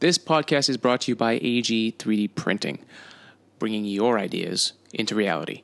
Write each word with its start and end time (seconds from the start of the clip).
This 0.00 0.18
podcast 0.18 0.68
is 0.70 0.78
brought 0.78 1.02
to 1.02 1.12
you 1.12 1.16
by 1.16 1.34
AG 1.42 1.92
3D 1.98 2.34
Printing, 2.34 2.78
bringing 3.58 3.84
your 3.84 4.18
ideas 4.18 4.72
into 4.94 5.14
reality. 5.14 5.62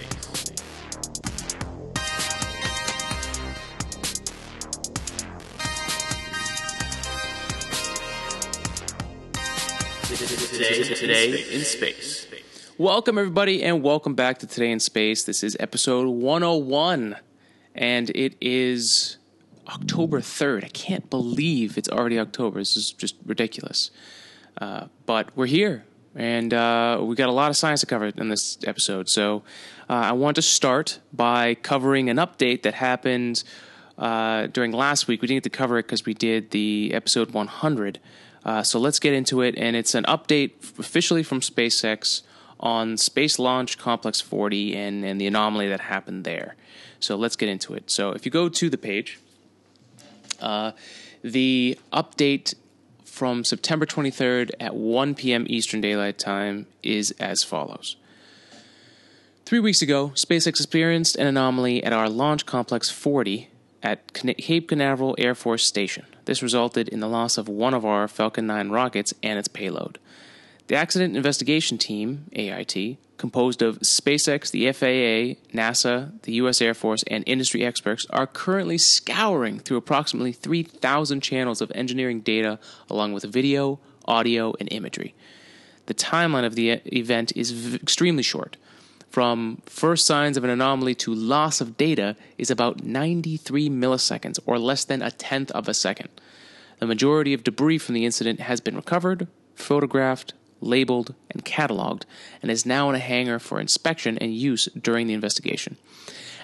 Today, 10.52 10.82
today 10.94 11.44
in 11.52 11.64
space. 11.64 12.26
Welcome, 12.78 13.18
everybody, 13.18 13.64
and 13.64 13.82
welcome 13.82 14.14
back 14.14 14.38
to 14.38 14.46
Today 14.46 14.70
in 14.70 14.78
Space. 14.78 15.24
This 15.24 15.42
is 15.42 15.56
episode 15.58 16.06
101, 16.06 17.16
and 17.74 18.10
it 18.10 18.36
is 18.40 19.16
October 19.66 20.20
3rd. 20.20 20.64
I 20.64 20.68
can't 20.68 21.10
believe 21.10 21.76
it's 21.76 21.88
already 21.88 22.20
October. 22.20 22.60
This 22.60 22.76
is 22.76 22.92
just 22.92 23.16
ridiculous. 23.26 23.90
Uh, 24.60 24.86
but 25.06 25.36
we're 25.36 25.46
here, 25.46 25.84
and 26.18 26.52
uh, 26.52 26.98
we 27.00 27.14
got 27.14 27.28
a 27.28 27.32
lot 27.32 27.48
of 27.48 27.56
science 27.56 27.80
to 27.80 27.86
cover 27.86 28.06
in 28.06 28.28
this 28.28 28.58
episode. 28.66 29.08
So 29.08 29.44
uh, 29.88 29.92
I 29.92 30.12
want 30.12 30.34
to 30.34 30.42
start 30.42 30.98
by 31.12 31.54
covering 31.54 32.10
an 32.10 32.16
update 32.16 32.62
that 32.62 32.74
happened 32.74 33.44
uh, 33.96 34.48
during 34.48 34.72
last 34.72 35.06
week. 35.06 35.22
We 35.22 35.28
didn't 35.28 35.44
get 35.44 35.52
to 35.52 35.56
cover 35.56 35.78
it 35.78 35.84
because 35.84 36.04
we 36.04 36.14
did 36.14 36.50
the 36.50 36.92
episode 36.92 37.30
100. 37.30 38.00
Uh, 38.44 38.64
so 38.64 38.80
let's 38.80 38.98
get 38.98 39.14
into 39.14 39.42
it, 39.42 39.54
and 39.56 39.76
it's 39.76 39.94
an 39.94 40.04
update 40.04 40.78
officially 40.78 41.22
from 41.22 41.40
SpaceX 41.40 42.22
on 42.58 42.96
Space 42.96 43.38
Launch 43.38 43.78
Complex 43.78 44.20
40 44.20 44.74
and, 44.74 45.04
and 45.04 45.20
the 45.20 45.26
anomaly 45.28 45.68
that 45.68 45.80
happened 45.80 46.24
there. 46.24 46.56
So 46.98 47.14
let's 47.14 47.36
get 47.36 47.48
into 47.48 47.74
it. 47.74 47.90
So 47.92 48.10
if 48.10 48.26
you 48.26 48.32
go 48.32 48.48
to 48.48 48.68
the 48.68 48.78
page, 48.78 49.20
uh, 50.40 50.72
the 51.22 51.78
update 51.92 52.54
from 53.18 53.42
September 53.42 53.84
23rd 53.84 54.52
at 54.60 54.76
1 54.76 55.16
p.m. 55.16 55.44
Eastern 55.48 55.80
Daylight 55.80 56.20
Time 56.20 56.66
is 56.84 57.10
as 57.18 57.42
follows. 57.42 57.96
Three 59.44 59.58
weeks 59.58 59.82
ago, 59.82 60.12
SpaceX 60.14 60.46
experienced 60.46 61.16
an 61.16 61.26
anomaly 61.26 61.82
at 61.82 61.92
our 61.92 62.08
Launch 62.08 62.46
Complex 62.46 62.90
40 62.90 63.48
at 63.82 64.14
Cape 64.14 64.68
Canaveral 64.68 65.16
Air 65.18 65.34
Force 65.34 65.66
Station. 65.66 66.06
This 66.26 66.44
resulted 66.44 66.88
in 66.88 67.00
the 67.00 67.08
loss 67.08 67.36
of 67.38 67.48
one 67.48 67.74
of 67.74 67.84
our 67.84 68.06
Falcon 68.06 68.46
9 68.46 68.70
rockets 68.70 69.12
and 69.20 69.36
its 69.36 69.48
payload. 69.48 69.98
The 70.68 70.76
Accident 70.76 71.16
Investigation 71.16 71.76
Team, 71.76 72.26
AIT, 72.34 72.98
composed 73.18 73.60
of 73.60 73.80
SpaceX, 73.80 74.50
the 74.50 74.72
FAA, 74.72 75.38
NASA, 75.54 76.12
the 76.22 76.32
U.S. 76.34 76.62
Air 76.62 76.72
Force, 76.72 77.02
and 77.08 77.24
industry 77.26 77.64
experts, 77.64 78.06
are 78.10 78.26
currently 78.26 78.78
scouring 78.78 79.58
through 79.58 79.76
approximately 79.76 80.32
3,000 80.32 81.20
channels 81.20 81.60
of 81.60 81.70
engineering 81.74 82.20
data 82.20 82.58
along 82.88 83.12
with 83.12 83.24
video, 83.24 83.80
audio, 84.06 84.54
and 84.58 84.72
imagery. 84.72 85.14
The 85.86 85.94
timeline 85.94 86.44
of 86.44 86.54
the 86.54 86.70
event 86.86 87.32
is 87.34 87.50
v- 87.50 87.76
extremely 87.76 88.22
short. 88.22 88.56
From 89.10 89.62
first 89.66 90.06
signs 90.06 90.36
of 90.36 90.44
an 90.44 90.50
anomaly 90.50 90.94
to 90.96 91.14
loss 91.14 91.60
of 91.60 91.76
data 91.76 92.14
is 92.36 92.50
about 92.50 92.84
93 92.84 93.68
milliseconds, 93.68 94.38
or 94.46 94.58
less 94.58 94.84
than 94.84 95.02
a 95.02 95.10
tenth 95.10 95.50
of 95.52 95.68
a 95.68 95.74
second. 95.74 96.08
The 96.78 96.86
majority 96.86 97.34
of 97.34 97.42
debris 97.42 97.78
from 97.78 97.94
the 97.94 98.04
incident 98.04 98.40
has 98.40 98.60
been 98.60 98.76
recovered, 98.76 99.26
photographed, 99.54 100.34
labeled, 100.60 101.14
and 101.30 101.44
cataloged, 101.44 102.02
and 102.42 102.50
is 102.50 102.66
now 102.66 102.88
in 102.88 102.94
a 102.94 103.00
hangar 103.00 103.38
for 103.38 103.60
inspection 103.60 104.18
and 104.18 104.34
use 104.34 104.66
during 104.80 105.06
the 105.06 105.14
investigation. 105.14 105.76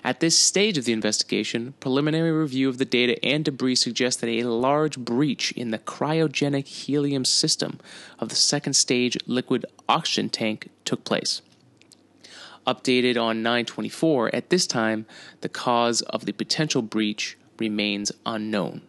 At 0.05 0.21
this 0.21 0.39
stage 0.39 0.77
of 0.77 0.85
the 0.85 0.93
investigation, 0.93 1.73
preliminary 1.81 2.31
review 2.31 2.69
of 2.69 2.77
the 2.77 2.85
data 2.85 3.23
and 3.25 3.43
debris 3.43 3.77
suggests 3.77 4.21
that 4.21 4.29
a 4.29 4.43
large 4.43 4.99
breach 4.99 5.51
in 5.53 5.71
the 5.71 5.79
cryogenic 5.79 6.67
helium 6.67 7.25
system 7.25 7.81
of 8.19 8.29
the 8.29 8.35
second 8.35 8.75
stage 8.75 9.17
liquid 9.27 9.65
oxygen 9.89 10.29
tank 10.29 10.69
took 10.85 11.05
place. 11.05 11.41
Updated 12.67 13.21
on 13.21 13.43
924, 13.43 14.35
at 14.35 14.51
this 14.51 14.67
time, 14.67 15.07
the 15.41 15.49
cause 15.49 16.03
of 16.03 16.27
the 16.27 16.33
potential 16.33 16.83
breach 16.83 17.39
remains 17.59 18.13
unknown. 18.27 18.83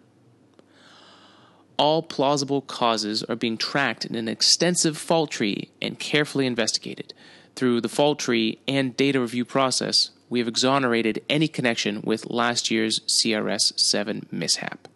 All 1.78 2.02
plausible 2.02 2.62
causes 2.62 3.24
are 3.24 3.36
being 3.36 3.58
tracked 3.58 4.06
in 4.06 4.16
an 4.16 4.28
extensive 4.30 4.97
fault 4.97 5.31
tree 5.31 5.72
and 5.81 6.00
carefully 6.00 6.46
investigated. 6.46 7.13
Through 7.56 7.81
the 7.81 7.90
fault 7.90 8.19
tree 8.19 8.59
and 8.68 8.96
data 8.96 9.19
review 9.19 9.44
process, 9.44 10.12
we 10.30 10.40
have 10.40 10.47
exonerated 10.47 11.24
any 11.30 11.47
connection 11.47 12.02
with 12.02 12.30
last 12.30 12.72
year's 12.72 13.02
CRS 13.02 13.78
7 13.78 14.28
mishap. 14.31 14.88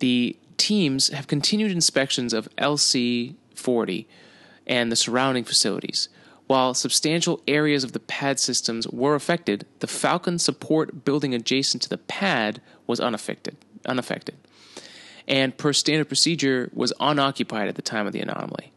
The 0.00 0.36
teams 0.56 1.08
have 1.08 1.26
continued 1.26 1.70
inspections 1.70 2.32
of 2.32 2.48
LC 2.56 3.34
40 3.54 4.08
and 4.66 4.90
the 4.90 4.96
surrounding 4.96 5.44
facilities. 5.44 6.08
While 6.46 6.74
substantial 6.74 7.40
areas 7.46 7.84
of 7.84 7.92
the 7.92 8.00
pad 8.00 8.40
systems 8.40 8.88
were 8.88 9.14
affected, 9.14 9.66
the 9.78 9.86
Falcon 9.86 10.38
support 10.38 11.04
building 11.04 11.32
adjacent 11.32 11.82
to 11.84 11.88
the 11.88 11.98
pad 11.98 12.60
was 12.86 12.98
unaffected. 12.98 13.56
unaffected 13.86 14.34
and 15.30 15.56
per 15.56 15.72
standard 15.72 16.08
procedure 16.08 16.68
was 16.74 16.92
unoccupied 16.98 17.68
at 17.68 17.76
the 17.76 17.82
time 17.82 18.06
of 18.06 18.12
the 18.12 18.20
anomaly. 18.20 18.72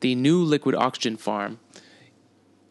The 0.00 0.14
new 0.14 0.42
liquid 0.42 0.76
oxygen 0.76 1.16
farm, 1.16 1.58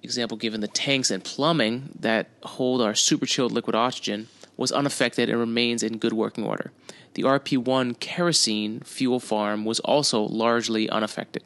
example 0.02 0.38
given 0.38 0.62
the 0.62 0.70
tanks 0.70 1.12
and 1.12 1.22
plumbing 1.22 1.90
that 2.00 2.30
hold 2.44 2.82
our 2.82 2.96
super 2.96 3.26
chilled 3.26 3.52
liquid 3.52 3.76
oxygen, 3.76 4.30
was 4.56 4.72
unaffected 4.72 5.30
and 5.30 5.38
remains 5.38 5.84
in 5.84 5.98
good 5.98 6.14
working 6.14 6.46
order. 6.46 6.72
The 7.16 7.24
RP1 7.24 8.00
kerosene 8.00 8.80
fuel 8.80 9.20
farm 9.20 9.66
was 9.66 9.82
also 9.82 10.22
largely 10.22 10.90
unaffected. 10.90 11.44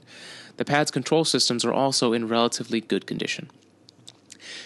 The 0.57 0.65
pad's 0.65 0.91
control 0.91 1.25
systems 1.25 1.65
are 1.65 1.73
also 1.73 2.13
in 2.13 2.27
relatively 2.27 2.79
good 2.79 3.07
condition. 3.07 3.49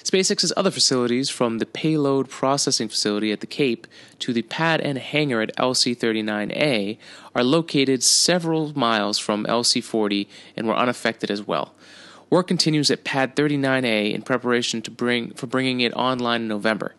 SpaceX's 0.03 0.53
other 0.55 0.71
facilities, 0.71 1.29
from 1.29 1.59
the 1.59 1.65
payload 1.65 2.29
processing 2.29 2.87
facility 2.87 3.31
at 3.31 3.39
the 3.39 3.47
Cape 3.47 3.87
to 4.19 4.33
the 4.33 4.41
pad 4.43 4.81
and 4.81 4.97
hangar 4.97 5.41
at 5.41 5.55
LC 5.57 5.97
39A, 5.97 6.97
are 7.33 7.43
located 7.43 8.03
several 8.03 8.77
miles 8.77 9.17
from 9.17 9.45
LC 9.45 9.83
40 9.83 10.27
and 10.55 10.67
were 10.67 10.75
unaffected 10.75 11.29
as 11.31 11.41
well. 11.45 11.73
Work 12.29 12.47
continues 12.47 12.89
at 12.89 13.03
Pad 13.03 13.35
39A 13.35 14.13
in 14.13 14.21
preparation 14.21 14.81
bring, 14.81 15.31
for 15.33 15.47
bringing 15.47 15.81
it 15.81 15.93
online 15.93 16.41
in 16.41 16.47
November. 16.47 16.95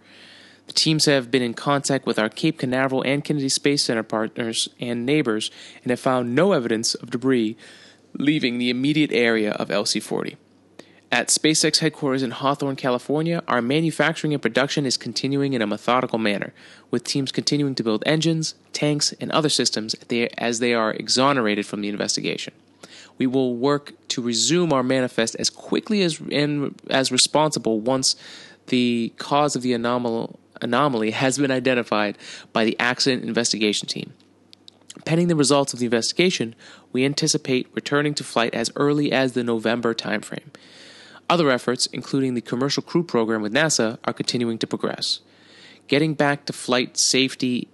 The 0.66 0.72
teams 0.72 1.04
have 1.04 1.30
been 1.30 1.42
in 1.42 1.54
contact 1.54 2.06
with 2.06 2.18
our 2.18 2.28
Cape 2.28 2.58
Canaveral 2.58 3.02
and 3.02 3.24
Kennedy 3.24 3.48
Space 3.48 3.82
Center 3.82 4.02
partners 4.02 4.68
and 4.80 5.06
neighbors 5.06 5.50
and 5.82 5.90
have 5.90 6.00
found 6.00 6.34
no 6.34 6.52
evidence 6.52 6.94
of 6.94 7.10
debris 7.10 7.56
leaving 8.14 8.58
the 8.58 8.70
immediate 8.70 9.12
area 9.12 9.52
of 9.52 9.68
LC 9.68 10.02
40. 10.02 10.36
At 11.12 11.28
SpaceX 11.28 11.78
headquarters 11.78 12.24
in 12.24 12.32
Hawthorne, 12.32 12.74
California, 12.74 13.42
our 13.46 13.62
manufacturing 13.62 14.32
and 14.32 14.42
production 14.42 14.84
is 14.84 14.96
continuing 14.96 15.52
in 15.52 15.62
a 15.62 15.66
methodical 15.66 16.18
manner, 16.18 16.52
with 16.90 17.04
teams 17.04 17.30
continuing 17.30 17.76
to 17.76 17.84
build 17.84 18.02
engines, 18.04 18.56
tanks, 18.72 19.14
and 19.20 19.30
other 19.30 19.48
systems 19.48 19.94
as 20.36 20.58
they 20.58 20.74
are 20.74 20.92
exonerated 20.92 21.64
from 21.64 21.80
the 21.80 21.88
investigation. 21.88 22.52
We 23.18 23.26
will 23.26 23.54
work 23.54 23.92
to 24.08 24.20
resume 24.20 24.72
our 24.72 24.82
manifest 24.82 25.36
as 25.36 25.48
quickly 25.48 26.02
as 26.02 26.20
and 26.32 26.74
as 26.90 27.12
responsible 27.12 27.80
once 27.80 28.16
the 28.66 29.12
cause 29.16 29.54
of 29.54 29.62
the 29.62 29.72
anomal- 29.72 30.36
anomaly 30.60 31.12
has 31.12 31.38
been 31.38 31.52
identified 31.52 32.18
by 32.52 32.64
the 32.64 32.78
accident 32.80 33.24
investigation 33.24 33.88
team. 33.88 34.12
Pending 35.04 35.28
the 35.28 35.36
results 35.36 35.72
of 35.72 35.78
the 35.78 35.84
investigation, 35.84 36.56
we 36.92 37.04
anticipate 37.04 37.68
returning 37.74 38.12
to 38.14 38.24
flight 38.24 38.52
as 38.54 38.72
early 38.74 39.12
as 39.12 39.32
the 39.34 39.44
November 39.44 39.94
timeframe. 39.94 40.50
Other 41.28 41.50
efforts, 41.50 41.86
including 41.86 42.34
the 42.34 42.40
Commercial 42.40 42.82
Crew 42.82 43.02
Program 43.02 43.42
with 43.42 43.52
NASA, 43.52 43.98
are 44.04 44.12
continuing 44.12 44.58
to 44.58 44.66
progress. 44.66 45.20
Getting 45.88 46.14
back 46.14 46.46
to 46.46 46.52
flight 46.52 46.96
safety 46.96 47.68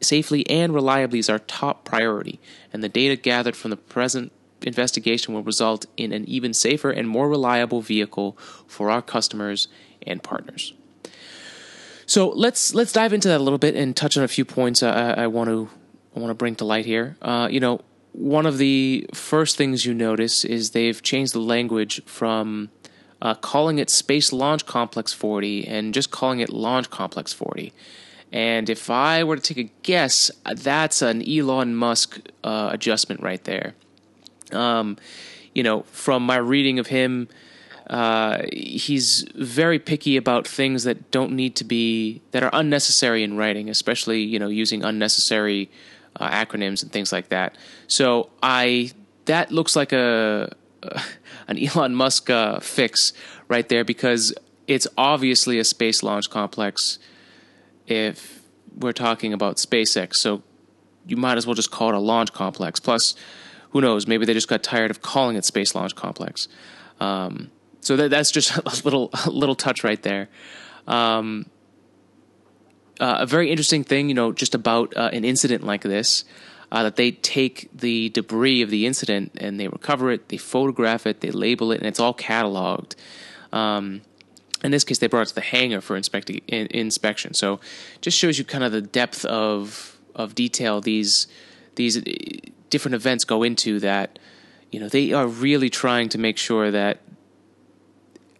safely 0.00 0.48
and 0.48 0.72
reliably 0.72 1.18
is 1.18 1.28
our 1.28 1.40
top 1.40 1.84
priority, 1.84 2.40
and 2.72 2.82
the 2.82 2.88
data 2.88 3.16
gathered 3.16 3.56
from 3.56 3.70
the 3.70 3.76
present 3.76 4.32
investigation 4.62 5.34
will 5.34 5.42
result 5.42 5.86
in 5.96 6.12
an 6.12 6.24
even 6.26 6.52
safer 6.52 6.90
and 6.90 7.08
more 7.08 7.28
reliable 7.28 7.80
vehicle 7.80 8.36
for 8.66 8.90
our 8.90 9.02
customers 9.02 9.68
and 10.06 10.22
partners. 10.22 10.72
So 12.06 12.30
let's 12.30 12.74
let's 12.74 12.92
dive 12.92 13.12
into 13.12 13.28
that 13.28 13.38
a 13.38 13.44
little 13.44 13.58
bit 13.58 13.76
and 13.76 13.94
touch 13.94 14.16
on 14.16 14.24
a 14.24 14.28
few 14.28 14.44
points 14.44 14.82
I, 14.82 15.10
I 15.12 15.26
want 15.26 15.50
to 15.50 15.68
I 16.16 16.20
want 16.20 16.30
to 16.30 16.34
bring 16.34 16.54
to 16.56 16.64
light 16.64 16.86
here. 16.86 17.16
Uh, 17.20 17.48
you 17.50 17.60
know, 17.60 17.82
one 18.12 18.46
of 18.46 18.58
the 18.58 19.06
first 19.12 19.56
things 19.56 19.84
you 19.84 19.94
notice 19.94 20.44
is 20.44 20.70
they've 20.70 21.00
changed 21.02 21.34
the 21.34 21.40
language 21.40 22.02
from 22.06 22.70
uh, 23.20 23.34
calling 23.34 23.78
it 23.78 23.90
Space 23.90 24.32
Launch 24.32 24.66
Complex 24.66 25.12
40 25.12 25.66
and 25.66 25.92
just 25.92 26.10
calling 26.10 26.40
it 26.40 26.50
Launch 26.50 26.90
Complex 26.90 27.32
40. 27.32 27.72
And 28.30 28.68
if 28.68 28.90
I 28.90 29.24
were 29.24 29.36
to 29.36 29.42
take 29.42 29.58
a 29.58 29.70
guess, 29.82 30.30
that's 30.54 31.02
an 31.02 31.26
Elon 31.28 31.74
Musk 31.74 32.20
uh, 32.44 32.70
adjustment 32.72 33.22
right 33.22 33.42
there. 33.44 33.74
Um, 34.52 34.96
you 35.54 35.62
know, 35.62 35.82
from 35.84 36.24
my 36.24 36.36
reading 36.36 36.78
of 36.78 36.88
him, 36.88 37.28
uh, 37.88 38.42
he's 38.52 39.26
very 39.34 39.78
picky 39.78 40.16
about 40.16 40.46
things 40.46 40.84
that 40.84 41.10
don't 41.10 41.32
need 41.32 41.56
to 41.56 41.64
be 41.64 42.20
that 42.32 42.42
are 42.42 42.50
unnecessary 42.52 43.22
in 43.22 43.36
writing, 43.36 43.70
especially 43.70 44.20
you 44.20 44.38
know 44.38 44.48
using 44.48 44.84
unnecessary 44.84 45.70
uh, 46.16 46.28
acronyms 46.28 46.82
and 46.82 46.92
things 46.92 47.12
like 47.12 47.30
that. 47.30 47.56
So 47.86 48.28
I 48.42 48.92
that 49.24 49.50
looks 49.50 49.74
like 49.74 49.92
a 49.92 50.52
an 51.48 51.58
Elon 51.58 51.94
Musk 51.94 52.30
uh, 52.30 52.60
fix 52.60 53.12
right 53.48 53.68
there 53.68 53.84
because 53.84 54.34
it's 54.66 54.86
obviously 54.96 55.58
a 55.58 55.64
space 55.64 56.02
launch 56.02 56.30
complex. 56.30 56.98
If 57.86 58.42
we're 58.76 58.92
talking 58.92 59.32
about 59.32 59.56
SpaceX, 59.56 60.16
so 60.16 60.42
you 61.06 61.16
might 61.16 61.38
as 61.38 61.46
well 61.46 61.54
just 61.54 61.70
call 61.70 61.88
it 61.88 61.94
a 61.94 61.98
launch 61.98 62.32
complex. 62.32 62.78
Plus, 62.78 63.14
who 63.70 63.80
knows? 63.80 64.06
Maybe 64.06 64.26
they 64.26 64.34
just 64.34 64.48
got 64.48 64.62
tired 64.62 64.90
of 64.90 65.02
calling 65.02 65.36
it 65.36 65.44
Space 65.44 65.74
Launch 65.74 65.94
Complex. 65.94 66.48
Um, 67.00 67.50
so 67.80 67.96
that, 67.96 68.10
that's 68.10 68.30
just 68.30 68.56
a 68.56 68.84
little 68.84 69.10
a 69.24 69.30
little 69.30 69.54
touch 69.54 69.82
right 69.82 70.02
there. 70.02 70.28
Um, 70.86 71.46
uh, 73.00 73.18
a 73.20 73.26
very 73.26 73.50
interesting 73.50 73.84
thing, 73.84 74.08
you 74.08 74.14
know, 74.14 74.32
just 74.32 74.54
about 74.54 74.96
uh, 74.96 75.10
an 75.12 75.24
incident 75.24 75.64
like 75.64 75.82
this, 75.82 76.24
uh, 76.70 76.82
that 76.82 76.96
they 76.96 77.12
take 77.12 77.68
the 77.74 78.10
debris 78.10 78.62
of 78.62 78.70
the 78.70 78.86
incident 78.86 79.32
and 79.40 79.58
they 79.58 79.68
recover 79.68 80.10
it, 80.10 80.28
they 80.28 80.36
photograph 80.36 81.06
it, 81.06 81.20
they 81.20 81.30
label 81.30 81.72
it, 81.72 81.78
and 81.78 81.86
it's 81.86 82.00
all 82.00 82.14
cataloged. 82.14 82.94
Um, 83.52 84.02
in 84.62 84.70
this 84.70 84.84
case, 84.84 84.98
they 84.98 85.06
brought 85.06 85.22
it 85.22 85.26
to 85.28 85.34
the 85.36 85.40
hangar 85.40 85.80
for 85.80 85.98
inspecti- 85.98 86.42
in, 86.46 86.66
inspection. 86.70 87.32
So, 87.32 87.60
just 88.00 88.18
shows 88.18 88.38
you 88.38 88.44
kind 88.44 88.64
of 88.64 88.72
the 88.72 88.82
depth 88.82 89.24
of 89.24 89.98
of 90.14 90.34
detail 90.34 90.80
these 90.80 91.28
these 91.76 91.96
uh, 91.96 92.02
different 92.70 92.96
events 92.96 93.24
go 93.24 93.42
into. 93.42 93.78
That 93.78 94.18
you 94.72 94.80
know 94.80 94.88
they 94.88 95.12
are 95.12 95.28
really 95.28 95.70
trying 95.70 96.08
to 96.10 96.18
make 96.18 96.38
sure 96.38 96.70
that 96.72 97.00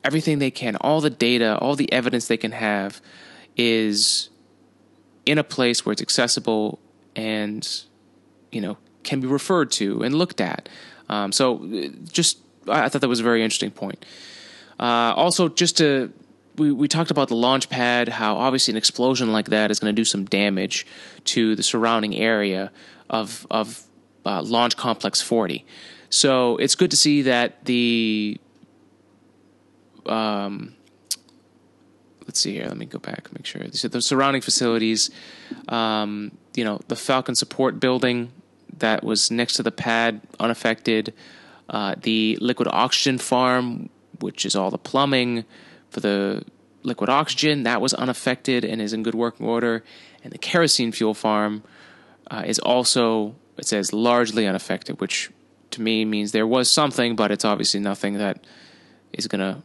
everything 0.05 0.39
they 0.39 0.51
can, 0.51 0.77
all 0.77 1.01
the 1.01 1.11
data, 1.11 1.57
all 1.59 1.77
the 1.77 1.91
evidence 1.93 2.27
they 2.27 2.37
can 2.37 2.53
have, 2.53 3.01
is 3.57 4.29
in 5.25 5.39
a 5.39 5.45
place 5.45 5.87
where 5.87 5.93
it's 5.93 6.03
accessible 6.03 6.81
and 7.15 7.85
you 8.53 8.61
know 8.61 8.77
can 9.03 9.21
be 9.21 9.27
referred 9.27 9.71
to 9.73 10.03
and 10.03 10.15
looked 10.15 10.41
at. 10.41 10.69
Um, 11.09 11.33
so 11.33 11.67
just 12.13 12.39
I 12.69 12.89
thought 12.89 13.01
that 13.01 13.09
was 13.09 13.21
a 13.21 13.25
very 13.25 13.43
interesting 13.43 13.71
point. 13.71 14.05
Uh, 14.79 15.13
also, 15.17 15.49
just 15.49 15.79
to 15.79 16.13
we, 16.57 16.73
we 16.73 16.89
talked 16.89 17.11
about 17.11 17.29
the 17.29 17.37
launch 17.37 17.69
pad, 17.69 18.09
how 18.09 18.37
obviously 18.37 18.73
an 18.73 18.77
explosion 18.77 19.33
like 19.33 19.47
that 19.47 19.71
is 19.71 19.79
going 19.79 19.95
to 19.95 19.99
do 19.99 20.05
some 20.05 20.25
damage 20.25 20.87
to 21.25 21.55
the 21.55 21.63
surrounding 21.63 22.15
area 22.17 22.71
of 23.09 23.47
of 23.51 23.85
uh, 24.27 24.43
Launch 24.43 24.77
Complex 24.77 25.21
40. 25.23 25.65
So 26.11 26.57
it's 26.57 26.75
good 26.75 26.91
to 26.91 26.97
see 26.97 27.23
that 27.23 27.65
the 27.65 28.39
um, 30.07 30.75
let's 32.27 32.41
see 32.41 32.55
here. 32.55 32.67
Let 32.67 32.77
me 32.77 32.87
go 32.87 32.99
back, 32.99 33.33
make 33.33 33.47
sure. 33.47 33.63
So 33.73 33.89
the 33.89 34.03
surrounding 34.03 34.43
facilities, 34.43 35.11
um, 35.69 36.33
you 36.55 36.65
know, 36.65 36.81
the 36.89 36.97
Falcon 36.97 37.35
support 37.35 37.81
building 37.81 38.33
that 38.81 39.05
was 39.05 39.31
next 39.31 39.55
to 39.55 39.63
the 39.63 39.71
pad, 39.71 40.21
unaffected. 40.39 41.15
Uh, 41.69 41.95
the 42.01 42.39
liquid 42.41 42.69
oxygen 42.71 43.19
farm, 43.19 43.91
which 44.21 44.47
is 44.47 44.57
all 44.57 44.71
the 44.71 44.79
plumbing 44.79 45.45
for 45.91 46.01
the 46.01 46.43
liquid 46.83 47.11
oxygen, 47.11 47.65
that 47.65 47.81
was 47.81 47.93
unaffected 47.95 48.65
and 48.65 48.81
is 48.81 48.93
in 48.93 49.03
good 49.03 49.15
working 49.15 49.47
order. 49.47 49.85
And 50.25 50.33
the 50.33 50.39
kerosene 50.39 50.93
fuel 50.93 51.15
farm 51.15 51.63
uh, 52.31 52.45
is 52.47 52.59
also, 52.59 53.35
it 53.57 53.67
says, 53.67 53.93
largely 53.93 54.47
unaffected, 54.47 55.01
which 55.01 55.31
to 55.73 55.83
me 55.83 56.05
means 56.05 56.33
there 56.33 56.47
was 56.47 56.71
something, 56.71 57.17
but 57.17 57.31
it's 57.31 57.45
obviously 57.45 57.81
nothing 57.81 58.15
that 58.15 58.45
is 59.13 59.27
going 59.27 59.41
to, 59.41 59.63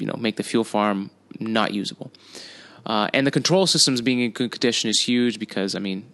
you 0.00 0.06
know, 0.06 0.16
make 0.18 0.36
the 0.36 0.42
fuel 0.42 0.64
farm 0.64 1.10
not 1.38 1.74
usable. 1.74 2.10
Uh, 2.86 3.08
and 3.12 3.26
the 3.26 3.30
control 3.30 3.66
systems 3.66 4.00
being 4.00 4.20
in 4.20 4.30
good 4.30 4.52
condition 4.52 4.88
is 4.88 5.00
huge 5.00 5.38
because 5.38 5.74
I 5.74 5.80
mean, 5.80 6.06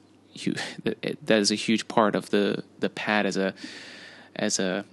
that 0.85 1.39
is 1.39 1.51
a 1.51 1.55
huge 1.55 1.89
part 1.89 2.15
of 2.15 2.31
the 2.31 2.63
the 2.81 2.89
pad 2.89 3.27
as 3.27 3.37
a 3.37 3.55
as 4.37 4.59
a 4.59 4.85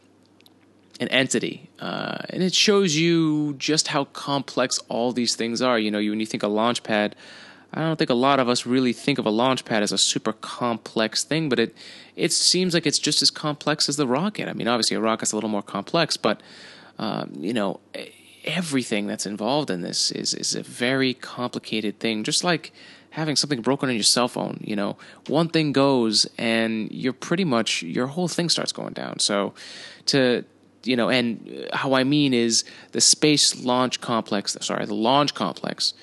an 0.99 1.07
entity, 1.09 1.69
uh, 1.79 2.17
and 2.29 2.43
it 2.43 2.53
shows 2.53 2.97
you 2.97 3.53
just 3.57 3.87
how 3.89 4.03
complex 4.05 4.79
all 4.89 5.13
these 5.13 5.35
things 5.35 5.61
are. 5.61 5.79
You 5.79 5.91
know, 5.91 5.99
you, 5.99 6.09
when 6.11 6.19
you 6.19 6.25
think 6.25 6.43
a 6.43 6.47
launch 6.47 6.83
pad, 6.83 7.15
I 7.73 7.81
don't 7.81 7.97
think 7.97 8.09
a 8.09 8.15
lot 8.15 8.39
of 8.39 8.49
us 8.49 8.65
really 8.65 8.91
think 8.91 9.17
of 9.17 9.25
a 9.25 9.29
launch 9.29 9.63
pad 9.63 9.81
as 9.81 9.91
a 9.91 9.97
super 9.97 10.33
complex 10.33 11.23
thing, 11.23 11.47
but 11.47 11.59
it 11.59 11.75
it 12.15 12.33
seems 12.33 12.73
like 12.73 12.85
it's 12.85 12.99
just 12.99 13.21
as 13.21 13.31
complex 13.31 13.87
as 13.87 13.95
the 13.95 14.07
rocket. 14.07 14.49
I 14.49 14.53
mean, 14.53 14.67
obviously 14.67 14.97
a 14.97 14.99
rocket's 14.99 15.31
a 15.31 15.35
little 15.35 15.49
more 15.49 15.61
complex, 15.61 16.17
but 16.17 16.41
um, 16.97 17.31
you 17.37 17.53
know, 17.53 17.79
everything 18.43 19.07
that's 19.07 19.25
involved 19.25 19.69
in 19.69 19.81
this 19.81 20.11
is 20.11 20.33
is 20.33 20.55
a 20.55 20.63
very 20.63 21.13
complicated 21.13 21.99
thing. 21.99 22.23
Just 22.23 22.43
like 22.43 22.73
having 23.11 23.35
something 23.35 23.61
broken 23.61 23.89
on 23.89 23.95
your 23.95 24.03
cell 24.03 24.27
phone, 24.27 24.59
you 24.63 24.75
know, 24.75 24.97
one 25.27 25.49
thing 25.49 25.71
goes 25.71 26.27
and 26.37 26.91
you're 26.91 27.13
pretty 27.13 27.43
much 27.43 27.81
your 27.81 28.07
whole 28.07 28.27
thing 28.27 28.49
starts 28.49 28.71
going 28.71 28.93
down. 28.93 29.19
So 29.19 29.53
to 30.07 30.45
you 30.83 30.95
know, 30.95 31.09
and 31.09 31.67
how 31.73 31.93
I 31.93 32.03
mean 32.03 32.33
is 32.33 32.63
the 32.91 33.01
space 33.01 33.63
launch 33.63 33.99
complex. 33.99 34.55
Sorry, 34.61 34.85
the 34.85 34.93
launch 34.93 35.33
complex. 35.33 35.93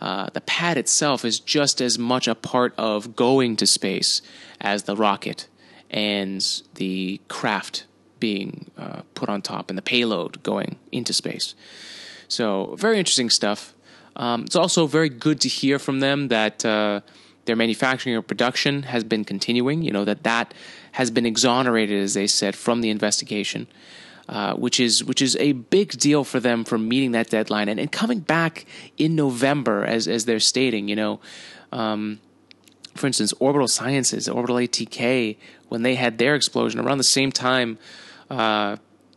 Uh, 0.00 0.28
the 0.32 0.40
pad 0.42 0.76
itself 0.76 1.24
is 1.24 1.40
just 1.40 1.80
as 1.80 1.98
much 1.98 2.28
a 2.28 2.34
part 2.34 2.72
of 2.78 3.16
going 3.16 3.56
to 3.56 3.66
space 3.66 4.22
as 4.60 4.84
the 4.84 4.94
rocket 4.94 5.48
and 5.90 6.62
the 6.74 7.20
craft 7.28 7.86
being 8.20 8.70
uh, 8.76 9.02
put 9.14 9.28
on 9.28 9.42
top 9.42 9.70
and 9.70 9.78
the 9.78 9.82
payload 9.82 10.42
going 10.42 10.76
into 10.92 11.12
space. 11.12 11.54
So, 12.28 12.76
very 12.78 12.98
interesting 12.98 13.30
stuff. 13.30 13.74
Um, 14.18 14.44
it's 14.44 14.56
also 14.56 14.86
very 14.86 15.08
good 15.08 15.40
to 15.42 15.48
hear 15.48 15.78
from 15.78 16.00
them 16.00 16.28
that 16.28 16.64
uh, 16.64 17.00
their 17.44 17.56
manufacturing 17.56 18.16
or 18.16 18.22
production 18.22 18.82
has 18.82 19.04
been 19.04 19.24
continuing. 19.24 19.82
You 19.82 19.92
know 19.92 20.04
that 20.04 20.24
that 20.24 20.52
has 20.92 21.10
been 21.10 21.24
exonerated, 21.24 22.02
as 22.02 22.14
they 22.14 22.26
said, 22.26 22.56
from 22.56 22.80
the 22.80 22.90
investigation, 22.90 23.68
uh, 24.28 24.54
which 24.54 24.80
is 24.80 25.04
which 25.04 25.22
is 25.22 25.36
a 25.36 25.52
big 25.52 25.92
deal 25.92 26.24
for 26.24 26.40
them 26.40 26.64
for 26.64 26.78
meeting 26.78 27.12
that 27.12 27.30
deadline 27.30 27.68
and, 27.68 27.78
and 27.78 27.92
coming 27.92 28.20
back 28.20 28.66
in 28.96 29.14
November, 29.14 29.84
as 29.84 30.08
as 30.08 30.24
they're 30.24 30.40
stating. 30.40 30.88
You 30.88 30.96
know. 30.96 31.20
Um, 31.72 32.20
for 32.94 33.06
instance, 33.06 33.32
Orbital 33.38 33.68
Sciences, 33.68 34.28
Orbital 34.28 34.56
ATK, 34.56 35.36
when 35.68 35.82
they 35.82 35.94
had 35.94 36.18
their 36.18 36.34
explosion 36.34 36.80
around 36.80 36.98
the 36.98 37.04
same 37.04 37.30
time 37.30 37.78
uh, 38.28 38.76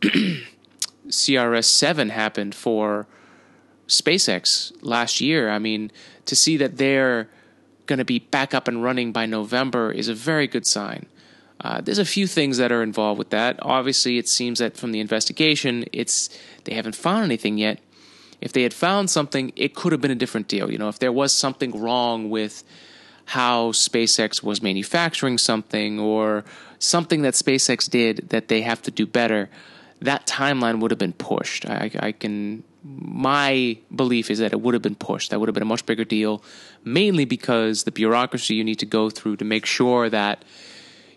CRS 1.08 1.64
7 1.64 2.10
happened 2.10 2.54
for 2.54 3.08
SpaceX 3.92 4.72
last 4.82 5.20
year. 5.20 5.50
I 5.50 5.58
mean, 5.58 5.90
to 6.26 6.34
see 6.34 6.56
that 6.56 6.78
they're 6.78 7.28
going 7.86 7.98
to 7.98 8.04
be 8.04 8.20
back 8.20 8.54
up 8.54 8.68
and 8.68 8.82
running 8.82 9.12
by 9.12 9.26
November 9.26 9.92
is 9.92 10.08
a 10.08 10.14
very 10.14 10.46
good 10.46 10.66
sign. 10.66 11.06
Uh, 11.60 11.80
there's 11.80 11.98
a 11.98 12.04
few 12.04 12.26
things 12.26 12.58
that 12.58 12.72
are 12.72 12.82
involved 12.82 13.18
with 13.18 13.30
that. 13.30 13.58
Obviously, 13.62 14.18
it 14.18 14.28
seems 14.28 14.58
that 14.58 14.76
from 14.76 14.92
the 14.92 15.00
investigation, 15.00 15.84
it's 15.92 16.28
they 16.64 16.74
haven't 16.74 16.96
found 16.96 17.24
anything 17.24 17.58
yet. 17.58 17.78
If 18.40 18.52
they 18.52 18.64
had 18.64 18.74
found 18.74 19.10
something, 19.10 19.52
it 19.54 19.74
could 19.74 19.92
have 19.92 20.00
been 20.00 20.10
a 20.10 20.16
different 20.16 20.48
deal. 20.48 20.72
You 20.72 20.78
know, 20.78 20.88
if 20.88 20.98
there 20.98 21.12
was 21.12 21.32
something 21.32 21.80
wrong 21.80 22.30
with 22.30 22.64
how 23.26 23.70
SpaceX 23.70 24.42
was 24.42 24.60
manufacturing 24.62 25.38
something 25.38 26.00
or 26.00 26.44
something 26.80 27.22
that 27.22 27.34
SpaceX 27.34 27.88
did 27.88 28.30
that 28.30 28.48
they 28.48 28.62
have 28.62 28.82
to 28.82 28.90
do 28.90 29.06
better, 29.06 29.48
that 30.00 30.26
timeline 30.26 30.80
would 30.80 30.90
have 30.90 30.98
been 30.98 31.12
pushed. 31.12 31.66
I, 31.66 31.90
I 32.00 32.12
can. 32.12 32.64
My 32.84 33.78
belief 33.94 34.30
is 34.30 34.38
that 34.38 34.52
it 34.52 34.60
would 34.60 34.74
have 34.74 34.82
been 34.82 34.96
pushed. 34.96 35.30
That 35.30 35.38
would 35.38 35.48
have 35.48 35.54
been 35.54 35.62
a 35.62 35.66
much 35.66 35.86
bigger 35.86 36.04
deal, 36.04 36.42
mainly 36.84 37.24
because 37.24 37.84
the 37.84 37.92
bureaucracy 37.92 38.54
you 38.54 38.64
need 38.64 38.80
to 38.80 38.86
go 38.86 39.08
through 39.08 39.36
to 39.36 39.44
make 39.44 39.66
sure 39.66 40.08
that 40.10 40.44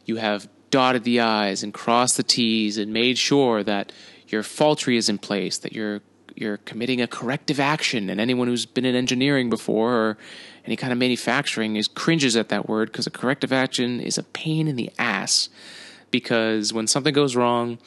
you 0.05 0.17
have 0.17 0.47
dotted 0.69 1.03
the 1.03 1.19
I's 1.19 1.63
and 1.63 1.73
crossed 1.73 2.17
the 2.17 2.23
T's 2.23 2.77
and 2.77 2.93
made 2.93 3.17
sure 3.17 3.63
that 3.63 3.91
your 4.27 4.43
fault 4.43 4.79
tree 4.79 4.97
is 4.97 5.09
in 5.09 5.17
place, 5.17 5.57
that 5.59 5.73
you're 5.73 6.01
you're 6.35 6.57
committing 6.57 7.01
a 7.01 7.07
corrective 7.07 7.59
action. 7.59 8.09
And 8.09 8.19
anyone 8.19 8.47
who's 8.47 8.65
been 8.65 8.83
in 8.83 8.93
engineering 8.93 9.49
before 9.49 9.93
or 9.93 10.17
any 10.65 10.75
kind 10.75 10.91
of 10.91 10.99
manufacturing 10.99 11.77
is 11.77 11.87
cringes 11.87 12.35
at 12.35 12.49
that 12.49 12.67
word 12.67 12.91
because 12.91 13.07
a 13.07 13.11
corrective 13.11 13.53
action 13.53 14.01
is 14.01 14.17
a 14.17 14.23
pain 14.23 14.67
in 14.67 14.75
the 14.75 14.91
ass 14.99 15.49
because 16.19 16.71
when 16.71 16.87
something 16.87 17.13
goes 17.13 17.35
wrong, 17.35 17.77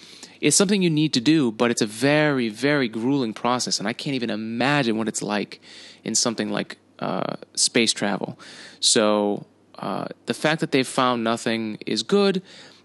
it's 0.43 0.55
something 0.55 0.83
you 0.83 0.91
need 0.91 1.13
to 1.15 1.21
do, 1.35 1.51
but 1.51 1.71
it's 1.71 1.81
a 1.81 1.87
very, 1.87 2.51
very 2.51 2.87
grueling 2.87 3.33
process, 3.33 3.79
and 3.79 3.89
I 3.89 3.95
can't 3.95 4.15
even 4.15 4.29
imagine 4.29 4.99
what 4.99 5.09
it's 5.09 5.23
like 5.23 5.61
in 6.05 6.15
something 6.15 6.51
like 6.51 6.77
uh, 6.99 7.37
space 7.55 7.93
travel. 7.95 8.39
So 8.81 9.47
uh, 9.79 10.09
the 10.27 10.35
fact 10.35 10.61
that 10.61 10.73
they've 10.73 10.87
found 11.03 11.25
nothing 11.25 11.79
is 11.87 12.03
good, 12.03 12.43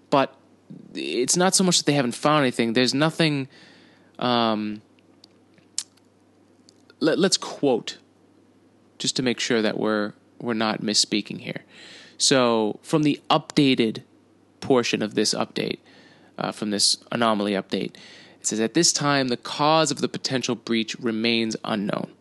but 0.10 0.34
it's 0.94 1.36
not 1.36 1.54
so 1.56 1.64
much 1.64 1.78
that 1.80 1.86
they 1.86 1.98
haven't 2.02 2.16
found 2.16 2.44
anything. 2.44 2.74
There's 2.74 2.94
nothing. 2.94 3.50
Um, 4.20 4.82
let, 7.02 7.20
let's 7.20 7.38
quote, 7.38 7.98
just 8.98 9.18
to 9.18 9.24
make 9.24 9.40
sure 9.42 9.62
that 9.62 9.78
we're 9.78 10.14
we're 10.40 10.54
not 10.68 10.82
misspeaking 10.82 11.40
here. 11.42 11.64
So 12.18 12.80
from 12.82 13.04
the 13.04 13.20
updated 13.30 14.04
portion 14.64 15.02
of 15.02 15.14
this 15.14 15.34
update, 15.34 15.78
uh, 16.38 16.52
from 16.52 16.72
this 16.72 16.98
anomaly 17.12 17.52
update, 17.52 17.96
it 18.40 18.48
says 18.48 18.60
at 18.60 18.74
this 18.74 18.92
time 18.92 19.28
the 19.28 19.38
cause 19.38 19.92
of 19.92 20.02
the 20.02 20.10
potential 20.10 20.56
breach 20.56 20.96
remains 20.96 21.56
unknown 21.64 22.12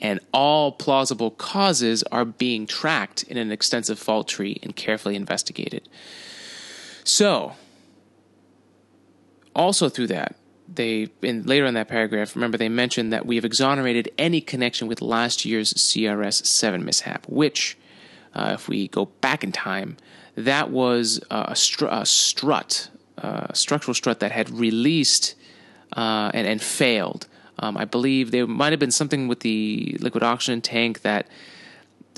and 0.00 0.20
all 0.32 0.72
plausible 0.72 1.30
causes 1.30 2.02
are 2.04 2.24
being 2.24 2.66
tracked 2.66 3.22
in 3.24 3.36
an 3.36 3.52
extensive 3.52 3.98
fault 3.98 4.28
tree 4.28 4.58
and 4.62 4.74
carefully 4.74 5.14
investigated. 5.14 5.88
So, 7.04 7.52
also 9.54 9.88
through 9.88 10.08
that, 10.08 10.36
they 10.72 11.08
in 11.22 11.42
later 11.42 11.66
in 11.66 11.74
that 11.74 11.88
paragraph, 11.88 12.34
remember 12.34 12.56
they 12.56 12.68
mentioned 12.68 13.12
that 13.12 13.26
we 13.26 13.36
have 13.36 13.44
exonerated 13.44 14.10
any 14.16 14.40
connection 14.40 14.86
with 14.86 15.02
last 15.02 15.44
year's 15.44 15.74
CRS 15.74 16.46
seven 16.46 16.84
mishap, 16.84 17.26
which, 17.28 17.76
uh, 18.34 18.52
if 18.54 18.68
we 18.68 18.88
go 18.88 19.06
back 19.20 19.42
in 19.42 19.52
time, 19.52 19.96
that 20.36 20.70
was 20.70 21.20
uh, 21.30 21.46
a, 21.48 21.56
str- 21.56 21.86
a, 21.86 22.06
strut, 22.06 22.88
uh, 23.18 23.48
a 23.50 23.54
structural 23.54 23.94
strut 23.94 24.20
that 24.20 24.32
had 24.32 24.50
released 24.50 25.34
uh, 25.96 26.30
and, 26.32 26.46
and 26.46 26.62
failed 26.62 27.26
um, 27.60 27.76
I 27.76 27.84
believe 27.84 28.30
there 28.30 28.46
might 28.46 28.72
have 28.72 28.80
been 28.80 28.90
something 28.90 29.28
with 29.28 29.40
the 29.40 29.96
liquid 30.00 30.22
oxygen 30.22 30.62
tank 30.62 31.02
that 31.02 31.28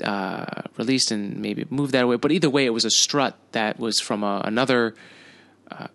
uh, 0.03 0.63
released 0.77 1.11
and 1.11 1.37
maybe 1.37 1.65
moved 1.69 1.91
that 1.91 2.03
away. 2.05 2.15
But 2.15 2.31
either 2.31 2.49
way, 2.49 2.65
it 2.65 2.71
was 2.71 2.85
a 2.85 2.89
strut 2.89 3.37
that 3.51 3.77
was 3.77 3.99
from 3.99 4.23
a, 4.23 4.41
another 4.45 4.95
uh, 5.69 5.87